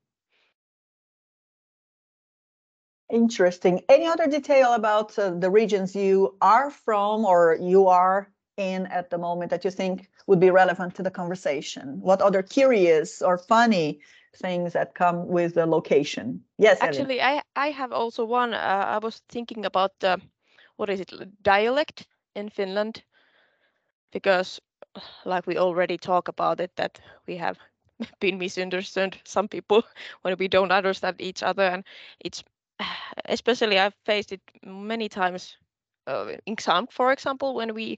Interesting. 3.09 3.81
Any 3.89 4.07
other 4.07 4.27
detail 4.27 4.73
about 4.73 5.19
uh, 5.19 5.31
the 5.31 5.49
regions 5.49 5.95
you 5.95 6.37
are 6.41 6.69
from 6.69 7.25
or 7.25 7.57
you 7.59 7.87
are 7.87 8.31
in 8.57 8.85
at 8.87 9.09
the 9.09 9.17
moment 9.17 9.51
that 9.51 9.65
you 9.65 9.71
think 9.71 10.09
would 10.27 10.39
be 10.39 10.49
relevant 10.49 10.95
to 10.95 11.03
the 11.03 11.11
conversation? 11.11 11.99
What 12.01 12.21
other 12.21 12.41
curious 12.41 13.21
or 13.21 13.37
funny 13.37 13.99
things 14.35 14.73
that 14.73 14.95
come 14.95 15.27
with 15.27 15.55
the 15.55 15.65
location? 15.65 16.41
Yes, 16.57 16.77
actually, 16.81 17.21
I 17.21 17.41
I 17.55 17.71
have 17.71 17.91
also 17.91 18.23
one. 18.23 18.53
Uh, 18.53 18.85
I 18.95 18.99
was 18.99 19.21
thinking 19.27 19.65
about 19.65 19.91
the 19.99 20.21
what 20.77 20.89
is 20.89 21.01
it 21.01 21.11
dialect 21.43 22.07
in 22.35 22.49
Finland 22.49 23.03
because 24.11 24.59
like 25.25 25.47
we 25.47 25.57
already 25.57 25.97
talk 25.97 26.27
about 26.27 26.59
it 26.59 26.75
that 26.75 26.99
we 27.27 27.37
have 27.37 27.57
been 28.19 28.37
misunderstood. 28.37 29.17
Some 29.25 29.47
people 29.47 29.83
when 30.21 30.35
we 30.39 30.47
don't 30.47 30.71
understand 30.71 31.17
each 31.19 31.43
other 31.43 31.63
and 31.63 31.83
it's 32.19 32.43
especially 33.25 33.77
i've 33.79 33.95
faced 34.05 34.31
it 34.31 34.41
many 34.63 35.07
times 35.09 35.57
uh, 36.07 36.31
in 36.45 36.55
for 36.89 37.11
example 37.11 37.53
when 37.55 37.73
we 37.73 37.97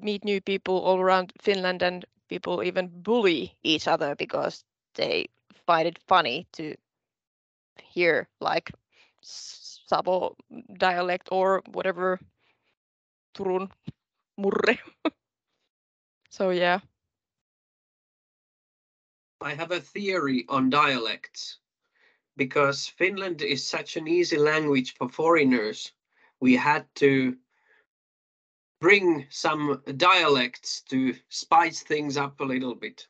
meet 0.00 0.24
new 0.24 0.40
people 0.40 0.78
all 0.80 0.98
around 1.00 1.32
finland 1.40 1.82
and 1.82 2.04
people 2.28 2.62
even 2.62 2.88
bully 3.02 3.56
each 3.62 3.86
other 3.88 4.14
because 4.14 4.64
they 4.94 5.26
find 5.66 5.86
it 5.88 5.98
funny 6.06 6.46
to 6.52 6.74
hear 7.82 8.28
like 8.40 8.70
Savo 9.22 10.36
dialect 10.78 11.28
or 11.30 11.62
whatever 11.72 12.18
Turun 13.34 13.68
murre. 14.38 14.78
so 16.30 16.50
yeah. 16.50 16.80
I 19.40 19.54
have 19.54 19.70
a 19.70 19.80
theory 19.80 20.44
on 20.48 20.70
dialects 20.70 21.58
because 22.36 22.86
Finland 22.86 23.42
is 23.42 23.66
such 23.66 23.96
an 23.96 24.08
easy 24.08 24.38
language 24.38 24.94
for 24.94 25.08
foreigners. 25.08 25.92
We 26.40 26.54
had 26.54 26.86
to 26.96 27.36
bring 28.80 29.26
some 29.30 29.82
dialects 29.96 30.82
to 30.82 31.14
spice 31.28 31.82
things 31.82 32.16
up 32.16 32.40
a 32.40 32.44
little 32.44 32.74
bit. 32.74 33.06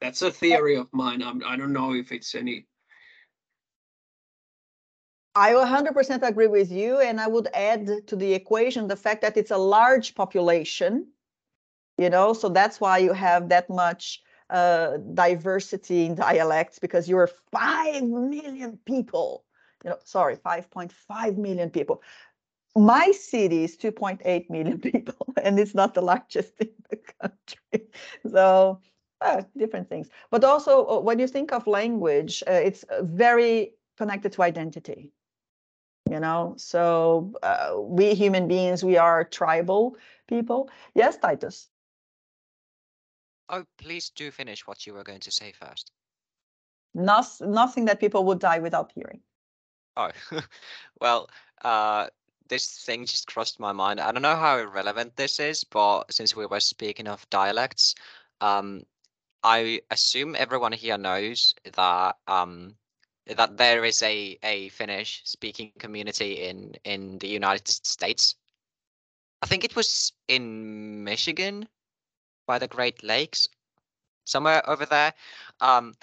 That's 0.00 0.22
a 0.22 0.30
theory 0.30 0.76
of 0.76 0.92
mine. 0.92 1.22
I'm, 1.22 1.42
I 1.44 1.56
don't 1.56 1.72
know 1.72 1.94
if 1.94 2.12
it's 2.12 2.34
any 2.34 2.66
I 5.38 5.52
100% 5.52 6.26
agree 6.26 6.48
with 6.48 6.72
you. 6.72 6.98
And 6.98 7.20
I 7.20 7.28
would 7.28 7.46
add 7.54 8.08
to 8.08 8.16
the 8.16 8.34
equation 8.34 8.88
the 8.88 8.96
fact 8.96 9.22
that 9.22 9.36
it's 9.36 9.52
a 9.52 9.56
large 9.56 10.16
population, 10.16 11.06
you 11.96 12.10
know, 12.10 12.32
so 12.32 12.48
that's 12.48 12.80
why 12.80 12.98
you 12.98 13.12
have 13.12 13.48
that 13.50 13.70
much 13.70 14.20
uh, 14.50 14.96
diversity 15.14 16.06
in 16.06 16.16
dialects 16.16 16.80
because 16.80 17.08
you're 17.08 17.30
5 17.52 18.02
million 18.02 18.80
people, 18.84 19.44
you 19.84 19.90
know, 19.90 19.98
sorry, 20.02 20.36
5.5 20.36 21.36
million 21.36 21.70
people. 21.70 22.02
My 22.74 23.12
city 23.12 23.62
is 23.62 23.76
2.8 23.76 24.50
million 24.50 24.80
people, 24.90 25.34
and 25.40 25.60
it's 25.60 25.74
not 25.74 25.94
the 25.94 26.02
largest 26.02 26.54
in 26.60 26.70
the 26.90 26.98
country. 27.20 27.88
So, 28.28 28.80
uh, 29.20 29.42
different 29.56 29.88
things. 29.88 30.08
But 30.30 30.42
also, 30.44 30.86
uh, 30.86 31.00
when 31.00 31.18
you 31.18 31.26
think 31.28 31.52
of 31.52 31.66
language, 31.66 32.42
uh, 32.46 32.52
it's 32.52 32.84
very 33.02 33.74
connected 33.96 34.32
to 34.32 34.42
identity 34.42 35.12
you 36.10 36.20
know? 36.20 36.54
So 36.56 37.32
uh, 37.42 37.74
we 37.78 38.14
human 38.14 38.48
beings 38.48 38.84
we 38.84 38.96
are 38.96 39.24
tribal 39.24 39.96
people. 40.28 40.70
Yes 40.94 41.16
titus. 41.18 41.68
Oh 43.48 43.64
please 43.78 44.10
do 44.10 44.30
finish 44.30 44.66
what 44.66 44.86
you 44.86 44.94
were 44.94 45.04
going 45.04 45.20
to 45.20 45.30
say 45.30 45.52
first. 45.52 45.92
Not, 46.94 47.26
nothing 47.40 47.84
that 47.86 48.00
people 48.00 48.24
would 48.24 48.38
die 48.38 48.58
without 48.58 48.92
hearing. 48.94 49.20
Oh 49.96 50.10
well 51.00 51.28
uh 51.62 52.08
this 52.48 52.82
thing 52.84 53.04
just 53.04 53.26
crossed 53.26 53.60
my 53.60 53.72
mind. 53.72 54.00
I 54.00 54.10
don't 54.10 54.22
know 54.22 54.36
how 54.36 54.62
relevant 54.62 55.16
this 55.16 55.38
is 55.38 55.64
but 55.64 56.12
since 56.12 56.34
we 56.34 56.46
were 56.46 56.60
speaking 56.60 57.06
of 57.08 57.28
dialects 57.30 57.94
um 58.40 58.82
i 59.42 59.80
assume 59.90 60.34
everyone 60.36 60.72
here 60.72 60.98
knows 60.98 61.54
that 61.74 62.16
um 62.26 62.74
that 63.36 63.56
there 63.56 63.84
is 63.84 64.02
a 64.02 64.38
a 64.42 64.68
Finnish 64.70 65.22
speaking 65.24 65.72
community 65.78 66.48
in 66.48 66.74
in 66.84 67.18
the 67.18 67.28
United 67.28 67.68
States. 67.68 68.34
I 69.42 69.46
think 69.46 69.64
it 69.64 69.76
was 69.76 70.12
in 70.26 71.04
Michigan 71.04 71.68
by 72.46 72.58
the 72.58 72.68
Great 72.68 73.04
Lakes, 73.04 73.48
somewhere 74.24 74.68
over 74.68 74.86
there. 74.86 75.12
Um, 75.60 75.94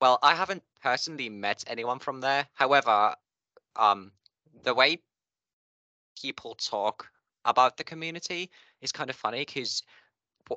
well, 0.00 0.18
I 0.22 0.34
haven't 0.34 0.62
personally 0.82 1.30
met 1.30 1.64
anyone 1.66 1.98
from 1.98 2.20
there. 2.20 2.46
However, 2.52 3.14
um, 3.76 4.12
the 4.62 4.74
way 4.74 4.98
people 6.20 6.54
talk 6.56 7.08
about 7.44 7.76
the 7.76 7.84
community 7.84 8.50
is 8.82 8.92
kind 8.92 9.08
of 9.08 9.16
funny 9.16 9.40
because 9.40 9.82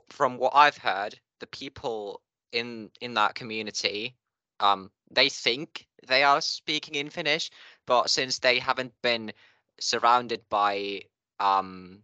from 0.09 0.37
what 0.37 0.53
I've 0.55 0.77
heard, 0.77 1.19
the 1.39 1.47
people 1.47 2.21
in 2.51 2.89
in 3.01 3.13
that 3.13 3.35
community 3.35 4.15
um, 4.59 4.91
they 5.11 5.29
think 5.29 5.87
they 6.07 6.23
are 6.23 6.41
speaking 6.41 6.95
in 6.95 7.09
Finnish, 7.09 7.49
but 7.85 8.09
since 8.09 8.39
they 8.39 8.59
haven't 8.59 8.93
been 9.01 9.31
surrounded 9.79 10.41
by 10.49 11.01
um, 11.39 12.03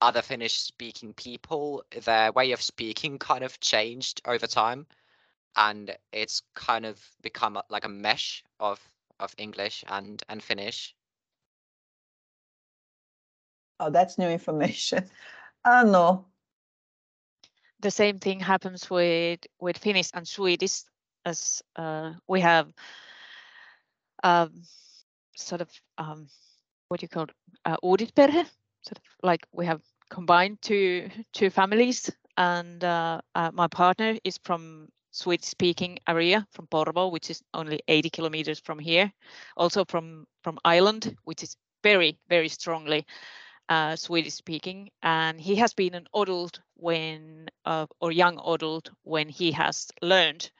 other 0.00 0.22
Finnish 0.22 0.54
speaking 0.54 1.12
people, 1.14 1.84
their 2.04 2.32
way 2.32 2.52
of 2.52 2.62
speaking 2.62 3.18
kind 3.30 3.44
of 3.44 3.60
changed 3.60 4.20
over 4.26 4.46
time. 4.46 4.86
And 5.56 5.96
it's 6.12 6.42
kind 6.54 6.84
of 6.84 7.00
become 7.22 7.60
like 7.70 7.84
a 7.84 7.88
mesh 7.88 8.42
of 8.58 8.80
of 9.20 9.32
English 9.38 9.84
and 9.86 10.20
and 10.28 10.42
Finnish. 10.42 10.96
Oh, 13.78 13.90
that's 13.90 14.18
new 14.18 14.28
information. 14.28 15.08
Uh, 15.64 15.84
no, 15.86 16.26
the 17.84 17.90
same 17.90 18.18
thing 18.18 18.40
happens 18.40 18.90
with 18.90 19.40
with 19.60 19.78
Finnish 19.78 20.10
and 20.14 20.26
Swedish, 20.26 20.82
as 21.24 21.62
uh, 21.76 22.12
we 22.28 22.40
have 22.40 22.68
um, 24.22 24.62
sort 25.36 25.60
of 25.60 25.68
um, 25.98 26.28
what 26.88 27.00
do 27.00 27.04
you 27.04 27.08
call 27.08 27.26
uh, 27.64 27.76
uusperhe, 27.82 28.44
sort 28.82 28.98
of 28.98 29.02
like 29.22 29.46
we 29.52 29.66
have 29.66 29.80
combined 30.10 30.60
two 30.62 31.08
two 31.32 31.50
families, 31.50 32.10
and 32.36 32.84
uh, 32.84 33.20
uh, 33.34 33.50
my 33.52 33.68
partner 33.68 34.16
is 34.24 34.38
from 34.44 34.88
Swedish-speaking 35.12 35.98
area 36.08 36.46
from 36.50 36.66
Porvoo, 36.66 37.10
which 37.10 37.30
is 37.30 37.42
only 37.54 37.80
80 37.86 38.10
kilometers 38.10 38.58
from 38.58 38.78
here, 38.78 39.12
also 39.56 39.84
from 39.84 40.26
from 40.42 40.58
Ireland, 40.64 41.16
which 41.24 41.42
is 41.42 41.56
very 41.82 42.18
very 42.28 42.48
strongly 42.48 43.06
uh, 43.68 43.96
Swedish 43.96 44.34
speaking, 44.34 44.90
and 45.02 45.40
he 45.40 45.56
has 45.56 45.74
been 45.74 45.94
an 45.94 46.06
adult 46.14 46.60
when 46.74 47.48
uh, 47.64 47.86
or 48.00 48.12
young 48.12 48.38
adult 48.46 48.90
when 49.02 49.28
he 49.28 49.52
has 49.52 49.90
learned 50.02 50.50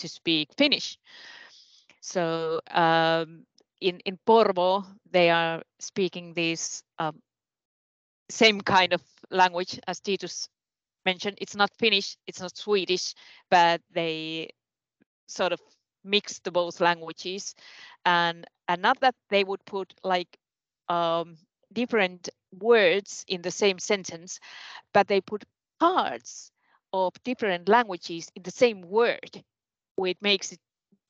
to 0.00 0.08
speak 0.08 0.48
Finnish. 0.56 0.98
So 2.00 2.60
um, 2.70 3.46
in 3.80 4.00
in 4.04 4.18
Porvoo, 4.26 4.84
they 5.10 5.30
are 5.30 5.62
speaking 5.78 6.34
this 6.34 6.82
um, 6.98 7.20
same 8.30 8.60
kind 8.60 8.92
of 8.92 9.02
language 9.30 9.78
as 9.86 10.00
Titus 10.00 10.48
mentioned. 11.04 11.38
It's 11.40 11.56
not 11.56 11.70
Finnish, 11.78 12.16
it's 12.26 12.40
not 12.40 12.56
Swedish, 12.56 13.14
but 13.50 13.80
they 13.90 14.50
sort 15.26 15.52
of 15.52 15.60
mix 16.04 16.38
the 16.40 16.50
both 16.50 16.80
languages, 16.80 17.54
and 18.04 18.46
and 18.68 18.82
not 18.82 19.00
that 19.00 19.14
they 19.28 19.44
would 19.44 19.64
put 19.64 19.92
like 20.04 20.38
um, 20.88 21.36
different 21.72 22.28
words 22.60 23.24
in 23.28 23.42
the 23.42 23.50
same 23.50 23.78
sentence, 23.78 24.40
but 24.92 25.06
they 25.08 25.20
put 25.20 25.44
parts 25.78 26.50
of 26.92 27.12
different 27.24 27.68
languages 27.68 28.28
in 28.34 28.42
the 28.42 28.50
same 28.50 28.82
word, 28.82 29.44
which 30.00 30.18
makes 30.20 30.52
it 30.52 30.60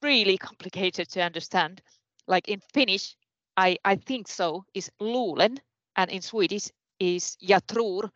really 0.03 0.39
complicated 0.39 1.09
to 1.11 1.23
understand. 1.23 1.83
Like 2.27 2.49
in 2.49 2.61
Finnish, 2.75 3.17
I, 3.57 3.79
I 3.85 3.97
think 3.97 4.29
so, 4.29 4.65
is 4.75 4.91
luulen, 5.01 5.59
and 5.97 6.11
in 6.11 6.23
Swedish 6.23 6.69
is 6.99 7.37
jag. 7.41 8.11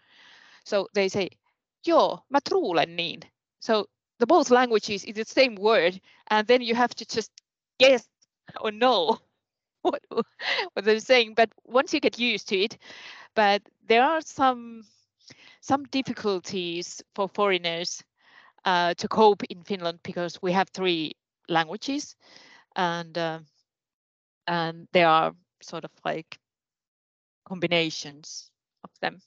So 0.64 0.89
they 0.95 1.09
say, 1.09 1.29
joo, 1.87 2.18
mä 2.31 2.41
truulen 2.41 2.97
niin. 2.97 3.20
So 3.61 3.87
the 4.18 4.27
both 4.27 4.51
languages 4.51 5.05
is 5.05 5.14
the 5.14 5.25
same 5.25 5.57
word, 5.57 6.01
and 6.31 6.47
then 6.47 6.62
you 6.62 6.75
have 6.75 6.95
to 6.95 7.05
just 7.05 7.31
guess 7.79 8.09
or 8.61 8.70
know 8.70 9.18
what, 9.83 10.03
what 10.11 10.85
they're 10.85 11.01
saying. 11.01 11.35
But 11.35 11.51
once 11.64 11.93
you 11.95 12.01
get 12.01 12.18
used 12.18 12.49
to 12.49 12.57
it, 12.57 12.79
but 13.35 13.62
there 13.89 14.05
are 14.05 14.20
some 14.20 14.85
some 15.61 15.85
difficulties 15.85 17.03
for 17.14 17.29
foreigners 17.29 18.05
uh, 18.64 18.94
to 18.94 19.08
cope 19.08 19.44
in 19.44 19.62
Finland 19.62 20.00
because 20.02 20.38
we 20.42 20.52
have 20.52 20.68
three 20.70 21.12
languages, 21.48 22.16
and 22.76 23.16
uh, 23.18 23.40
and 24.46 24.88
there 24.92 25.08
are 25.08 25.32
sort 25.62 25.84
of 25.84 25.90
like 26.04 26.38
combinations 27.44 28.50
of 28.84 28.90
them. 29.00 29.20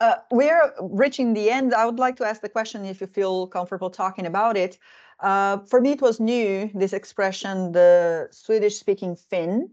Uh, 0.00 0.16
we're 0.30 0.72
reaching 0.80 1.34
the 1.34 1.50
end. 1.50 1.72
I 1.74 1.86
would 1.86 1.98
like 1.98 2.16
to 2.16 2.24
ask 2.24 2.40
the 2.40 2.48
question 2.48 2.84
if 2.84 3.00
you 3.00 3.06
feel 3.06 3.46
comfortable 3.46 3.90
talking 3.90 4.26
about 4.26 4.56
it. 4.56 4.78
Uh, 5.20 5.58
for 5.58 5.80
me, 5.80 5.92
it 5.92 6.02
was 6.02 6.18
new, 6.20 6.70
this 6.74 6.92
expression, 6.92 7.72
the 7.72 8.28
Swedish 8.30 8.76
speaking 8.76 9.16
Finn. 9.16 9.70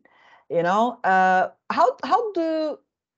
You 0.49 0.63
know, 0.63 0.99
uh, 1.03 1.49
how, 1.69 1.97
how 2.03 2.31
do 2.33 2.77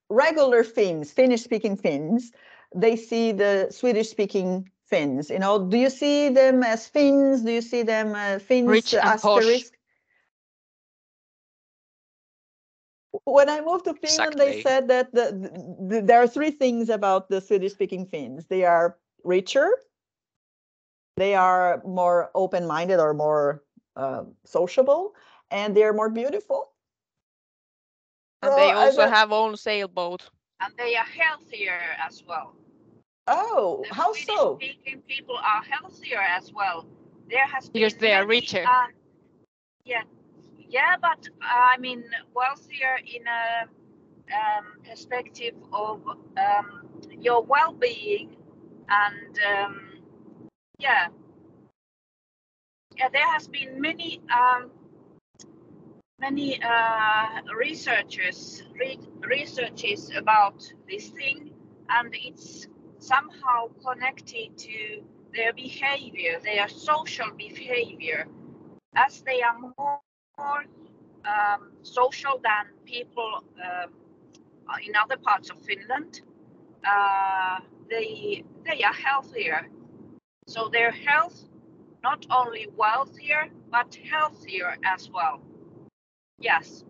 regular 0.09 0.63
Finns, 0.63 1.11
Finnish 1.11 1.43
speaking 1.43 1.75
Finns, 1.75 2.31
they 2.75 2.95
see 2.95 3.31
the 3.31 3.67
Swedish 3.71 4.09
speaking 4.09 4.69
Finns? 4.93 5.29
You 5.29 5.39
know, 5.39 5.65
do 5.73 5.77
you 5.77 5.89
see 5.89 6.29
them 6.29 6.63
as 6.63 6.87
Finns? 6.87 7.41
Do 7.41 7.51
you 7.51 7.61
see 7.61 7.83
them 7.83 8.15
as 8.15 8.41
Finns 8.43 8.69
Rich 8.69 8.93
and 8.93 9.03
asterisk? 9.03 9.71
posh. 9.73 9.79
when 13.25 13.49
I 13.49 13.61
moved 13.61 13.85
to 13.85 13.93
Finland, 13.93 14.37
they 14.37 14.61
said 14.61 14.87
that 14.89 15.11
the, 15.13 15.25
the, 15.89 16.01
there 16.01 16.21
are 16.21 16.27
three 16.27 16.51
things 16.51 16.89
about 16.89 17.29
the 17.29 17.41
Swedish-speaking 17.41 18.05
Finns. 18.07 18.47
They 18.47 18.63
are 18.65 18.97
richer, 19.23 19.69
they 21.17 21.35
are 21.35 21.81
more 21.85 22.31
open-minded 22.35 22.99
or 22.99 23.13
more 23.13 23.63
uh, 23.95 24.23
sociable, 24.45 25.15
and 25.51 25.75
they 25.75 25.83
are 25.83 25.93
more 25.93 26.09
beautiful. 26.09 26.71
And 28.41 28.51
So 28.51 28.55
they 28.57 28.71
also 28.71 28.97
don't- 29.03 29.13
have 29.13 29.31
own 29.31 29.57
sailboat. 29.57 30.29
And 30.59 30.73
they 30.77 30.95
are 30.95 31.05
healthier 31.05 31.81
as 32.07 32.23
well. 32.27 32.55
Oh, 33.27 33.83
The 33.87 33.93
how 33.95 34.13
so? 34.13 34.57
Swedish-speaking 34.57 35.01
people 35.07 35.37
are 35.37 35.63
healthier 35.63 36.21
as 36.21 36.51
well. 36.53 36.85
There 37.29 37.45
has 37.47 37.69
Because 37.69 37.95
they 37.95 38.13
are 38.13 38.25
many, 38.25 38.39
richer. 38.41 38.63
uh, 38.65 38.87
yeah, 39.85 40.03
yeah, 40.69 40.95
but 41.01 41.27
uh, 41.41 41.45
I 41.73 41.77
mean 41.77 42.03
wealthier 42.35 42.97
in 43.05 43.23
a 43.27 43.67
um, 44.33 44.65
perspective 44.87 45.55
of 45.71 46.01
um, 46.07 46.87
your 47.19 47.43
well-being 47.43 48.35
and 48.89 49.39
um, 49.39 49.89
yeah, 50.79 51.07
yeah. 52.97 53.09
There 53.09 53.27
has 53.31 53.47
been 53.47 53.79
many 53.81 54.21
um, 54.33 54.69
many 56.19 56.61
uh, 56.61 57.41
researchers 57.57 58.63
re- 58.79 58.99
researches 59.21 60.11
about 60.15 60.61
this 60.89 61.09
thing, 61.09 61.51
and 61.89 62.13
it's 62.13 62.67
somehow 63.03 63.69
connected 63.85 64.57
to 64.57 65.03
their 65.35 65.53
behavior, 65.53 66.39
their 66.43 66.67
social 66.69 67.31
behavior, 67.37 68.27
as 68.95 69.21
they 69.21 69.41
are 69.41 69.57
more, 69.59 69.99
more 70.37 70.63
um, 71.25 71.71
social 71.83 72.39
than 72.43 72.65
people 72.85 73.43
um, 73.67 73.91
in 74.87 74.93
other 74.95 75.17
parts 75.17 75.49
of 75.49 75.57
Finland. 75.59 76.21
Uh, 76.85 77.59
they 77.89 78.43
they 78.65 78.83
are 78.83 78.93
healthier, 78.93 79.67
so 80.47 80.69
their 80.69 80.91
health 80.91 81.37
not 82.03 82.25
only 82.29 82.67
wealthier 82.77 83.49
but 83.71 83.95
healthier 84.11 84.77
as 84.83 85.09
well. 85.09 85.41
Yes. 86.39 86.83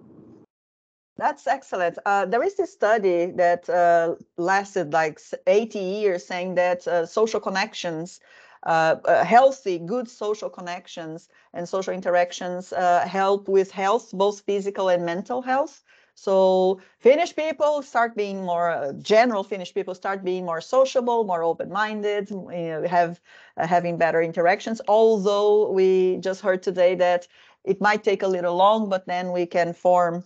That's 1.17 1.45
excellent. 1.45 1.97
Uh, 2.05 2.25
there 2.25 2.41
is 2.43 2.55
this 2.55 2.71
study 2.73 3.27
that 3.35 3.69
uh, 3.69 4.15
lasted 4.37 4.93
like 4.93 5.19
80 5.45 5.79
years 5.79 6.25
saying 6.25 6.55
that 6.55 6.87
uh, 6.87 7.05
social 7.05 7.39
connections, 7.39 8.19
uh, 8.65 8.95
uh, 9.05 9.23
healthy, 9.23 9.77
good 9.77 10.09
social 10.09 10.49
connections 10.49 11.29
and 11.53 11.69
social 11.69 11.93
interactions 11.93 12.73
uh, 12.73 13.07
help 13.07 13.47
with 13.47 13.69
health, 13.71 14.09
both 14.11 14.41
physical 14.41 14.89
and 14.89 15.05
mental 15.05 15.41
health. 15.43 15.83
So 16.15 16.79
Finnish 16.99 17.35
people 17.35 17.81
start 17.83 18.15
being 18.15 18.43
more, 18.43 18.71
uh, 18.71 18.93
general 18.93 19.43
Finnish 19.43 19.73
people 19.73 19.93
start 19.95 20.23
being 20.23 20.45
more 20.45 20.61
sociable, 20.61 21.23
more 21.25 21.43
open-minded, 21.43 22.29
you 22.31 22.47
know, 22.47 22.87
have 22.87 23.21
uh, 23.57 23.67
having 23.67 23.97
better 23.97 24.21
interactions. 24.21 24.81
Although 24.87 25.71
we 25.71 26.17
just 26.17 26.41
heard 26.41 26.63
today 26.63 26.95
that 26.95 27.27
it 27.63 27.79
might 27.81 28.03
take 28.03 28.23
a 28.23 28.27
little 28.27 28.55
long, 28.55 28.89
but 28.89 29.05
then 29.05 29.31
we 29.31 29.45
can 29.45 29.73
form 29.73 30.23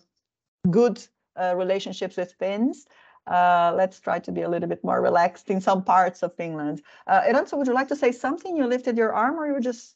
good 0.69 1.03
uh, 1.35 1.53
relationships 1.55 2.17
with 2.17 2.33
Finns. 2.33 2.87
Uh, 3.27 3.73
let's 3.75 3.99
try 3.99 4.19
to 4.19 4.31
be 4.31 4.41
a 4.41 4.49
little 4.49 4.69
bit 4.69 4.83
more 4.83 5.01
relaxed 5.01 5.49
in 5.49 5.59
some 5.59 5.83
parts 5.83 6.23
of 6.23 6.33
Finland. 6.35 6.81
Uh, 7.07 7.21
Eranzo, 7.21 7.57
would 7.57 7.67
you 7.67 7.73
like 7.73 7.89
to 7.89 7.95
say 7.95 8.11
something? 8.11 8.55
You 8.55 8.65
lifted 8.67 8.97
your 8.97 9.13
arm, 9.13 9.37
or 9.39 9.47
you 9.47 9.59
just 9.59 9.95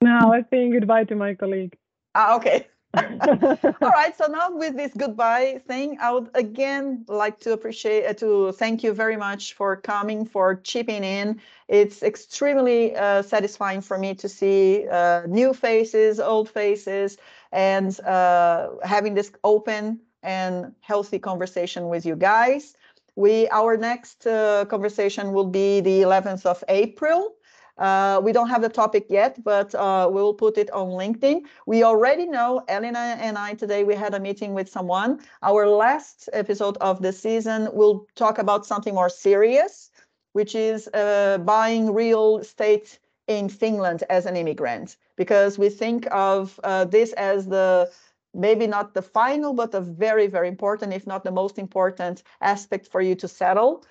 Now 0.00 0.32
I'm 0.32 0.46
saying 0.50 0.72
goodbye 0.72 1.04
to 1.04 1.16
my 1.16 1.34
colleague. 1.34 1.76
ah 2.14 2.36
okay. 2.36 2.66
All 2.96 3.90
right. 3.90 4.16
So 4.16 4.26
now 4.26 4.50
with 4.56 4.76
this 4.76 4.92
goodbye 4.96 5.60
thing, 5.66 5.98
I 6.00 6.12
would 6.12 6.30
again 6.34 7.04
like 7.08 7.38
to 7.40 7.52
appreciate 7.52 8.06
uh, 8.06 8.14
to 8.14 8.52
thank 8.52 8.82
you 8.82 8.92
very 8.92 9.16
much 9.16 9.54
for 9.54 9.76
coming, 9.76 10.24
for 10.24 10.56
chipping 10.56 11.04
in. 11.04 11.40
It's 11.68 12.02
extremely 12.02 12.96
uh, 12.96 13.22
satisfying 13.22 13.82
for 13.82 13.98
me 13.98 14.14
to 14.14 14.28
see 14.28 14.88
uh, 14.88 15.22
new 15.26 15.52
faces, 15.52 16.20
old 16.20 16.48
faces, 16.48 17.18
and 17.56 17.98
uh, 18.00 18.68
having 18.84 19.14
this 19.14 19.32
open 19.42 19.98
and 20.22 20.72
healthy 20.80 21.18
conversation 21.18 21.88
with 21.88 22.04
you 22.04 22.14
guys. 22.14 22.74
We 23.16 23.48
our 23.48 23.76
next 23.78 24.26
uh, 24.26 24.66
conversation 24.66 25.32
will 25.32 25.48
be 25.48 25.80
the 25.80 26.02
11th 26.02 26.44
of 26.44 26.62
April. 26.68 27.34
Uh, 27.78 28.20
we 28.22 28.32
don't 28.32 28.48
have 28.48 28.62
the 28.62 28.68
topic 28.68 29.06
yet, 29.08 29.42
but 29.42 29.74
uh, 29.74 30.08
we'll 30.10 30.34
put 30.34 30.56
it 30.58 30.70
on 30.70 30.88
LinkedIn. 30.88 31.42
We 31.66 31.82
already 31.82 32.26
know, 32.26 32.62
Elena 32.68 33.16
and 33.20 33.36
I 33.36 33.54
today, 33.54 33.84
we 33.84 33.94
had 33.94 34.14
a 34.14 34.20
meeting 34.20 34.54
with 34.54 34.68
someone. 34.68 35.20
Our 35.42 35.66
last 35.66 36.28
episode 36.32 36.76
of 36.78 37.02
the 37.02 37.12
season 37.12 37.68
will 37.72 38.06
talk 38.14 38.38
about 38.38 38.64
something 38.66 38.94
more 38.94 39.10
serious, 39.10 39.90
which 40.32 40.54
is 40.54 40.88
uh, 40.88 41.38
buying 41.38 41.92
real 41.92 42.38
estate 42.38 42.98
in 43.26 43.48
Finland 43.48 44.04
as 44.08 44.26
an 44.26 44.36
immigrant, 44.36 44.96
because 45.16 45.58
we 45.58 45.70
think 45.70 46.06
of 46.12 46.60
uh, 46.64 46.84
this 46.84 47.12
as 47.12 47.46
the 47.46 47.90
maybe 48.32 48.66
not 48.66 48.92
the 48.92 49.02
final, 49.02 49.54
but 49.54 49.74
a 49.74 49.80
very, 49.80 50.26
very 50.26 50.48
important, 50.48 50.92
if 50.92 51.06
not 51.06 51.24
the 51.24 51.30
most 51.30 51.58
important 51.58 52.22
aspect 52.40 52.86
for 52.88 53.00
you 53.00 53.14
to 53.14 53.28
settle. 53.28 53.82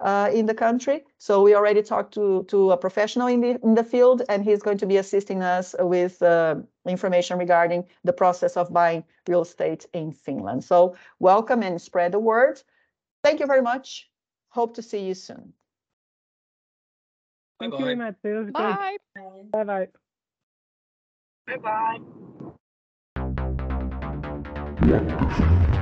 uh, 0.00 0.30
in 0.32 0.46
the 0.46 0.54
country. 0.54 1.04
So 1.18 1.42
we 1.42 1.54
already 1.54 1.82
talked 1.82 2.14
to, 2.14 2.44
to 2.48 2.72
a 2.72 2.76
professional 2.76 3.26
in 3.26 3.40
the, 3.40 3.60
in 3.62 3.74
the 3.74 3.84
field, 3.84 4.22
and 4.28 4.44
he's 4.44 4.62
going 4.62 4.78
to 4.78 4.86
be 4.86 4.96
assisting 4.96 5.42
us 5.42 5.74
with 5.78 6.22
uh, 6.22 6.56
information 6.86 7.38
regarding 7.38 7.84
the 8.04 8.12
process 8.12 8.56
of 8.56 8.72
buying 8.72 9.04
real 9.28 9.42
estate 9.42 9.86
in 9.92 10.12
Finland. 10.12 10.64
So 10.64 10.96
welcome 11.18 11.62
and 11.62 11.80
spread 11.80 12.12
the 12.12 12.18
word. 12.18 12.60
Thank 13.22 13.40
you 13.40 13.46
very 13.46 13.62
much. 13.62 14.10
Hope 14.50 14.74
to 14.74 14.82
see 14.82 15.00
you 15.00 15.14
soon. 15.14 15.52
Thank 17.70 17.78
you 17.80 17.84
very 17.86 17.96
Bye-bye. 17.96 18.04
much. 18.04 18.16
It 18.24 18.28
was 18.28 18.50
Bye. 18.52 18.96
great. 19.14 19.50
Bye 19.50 19.64
bye. 19.64 19.88
Bye 21.46 21.56
bye. 25.72 25.80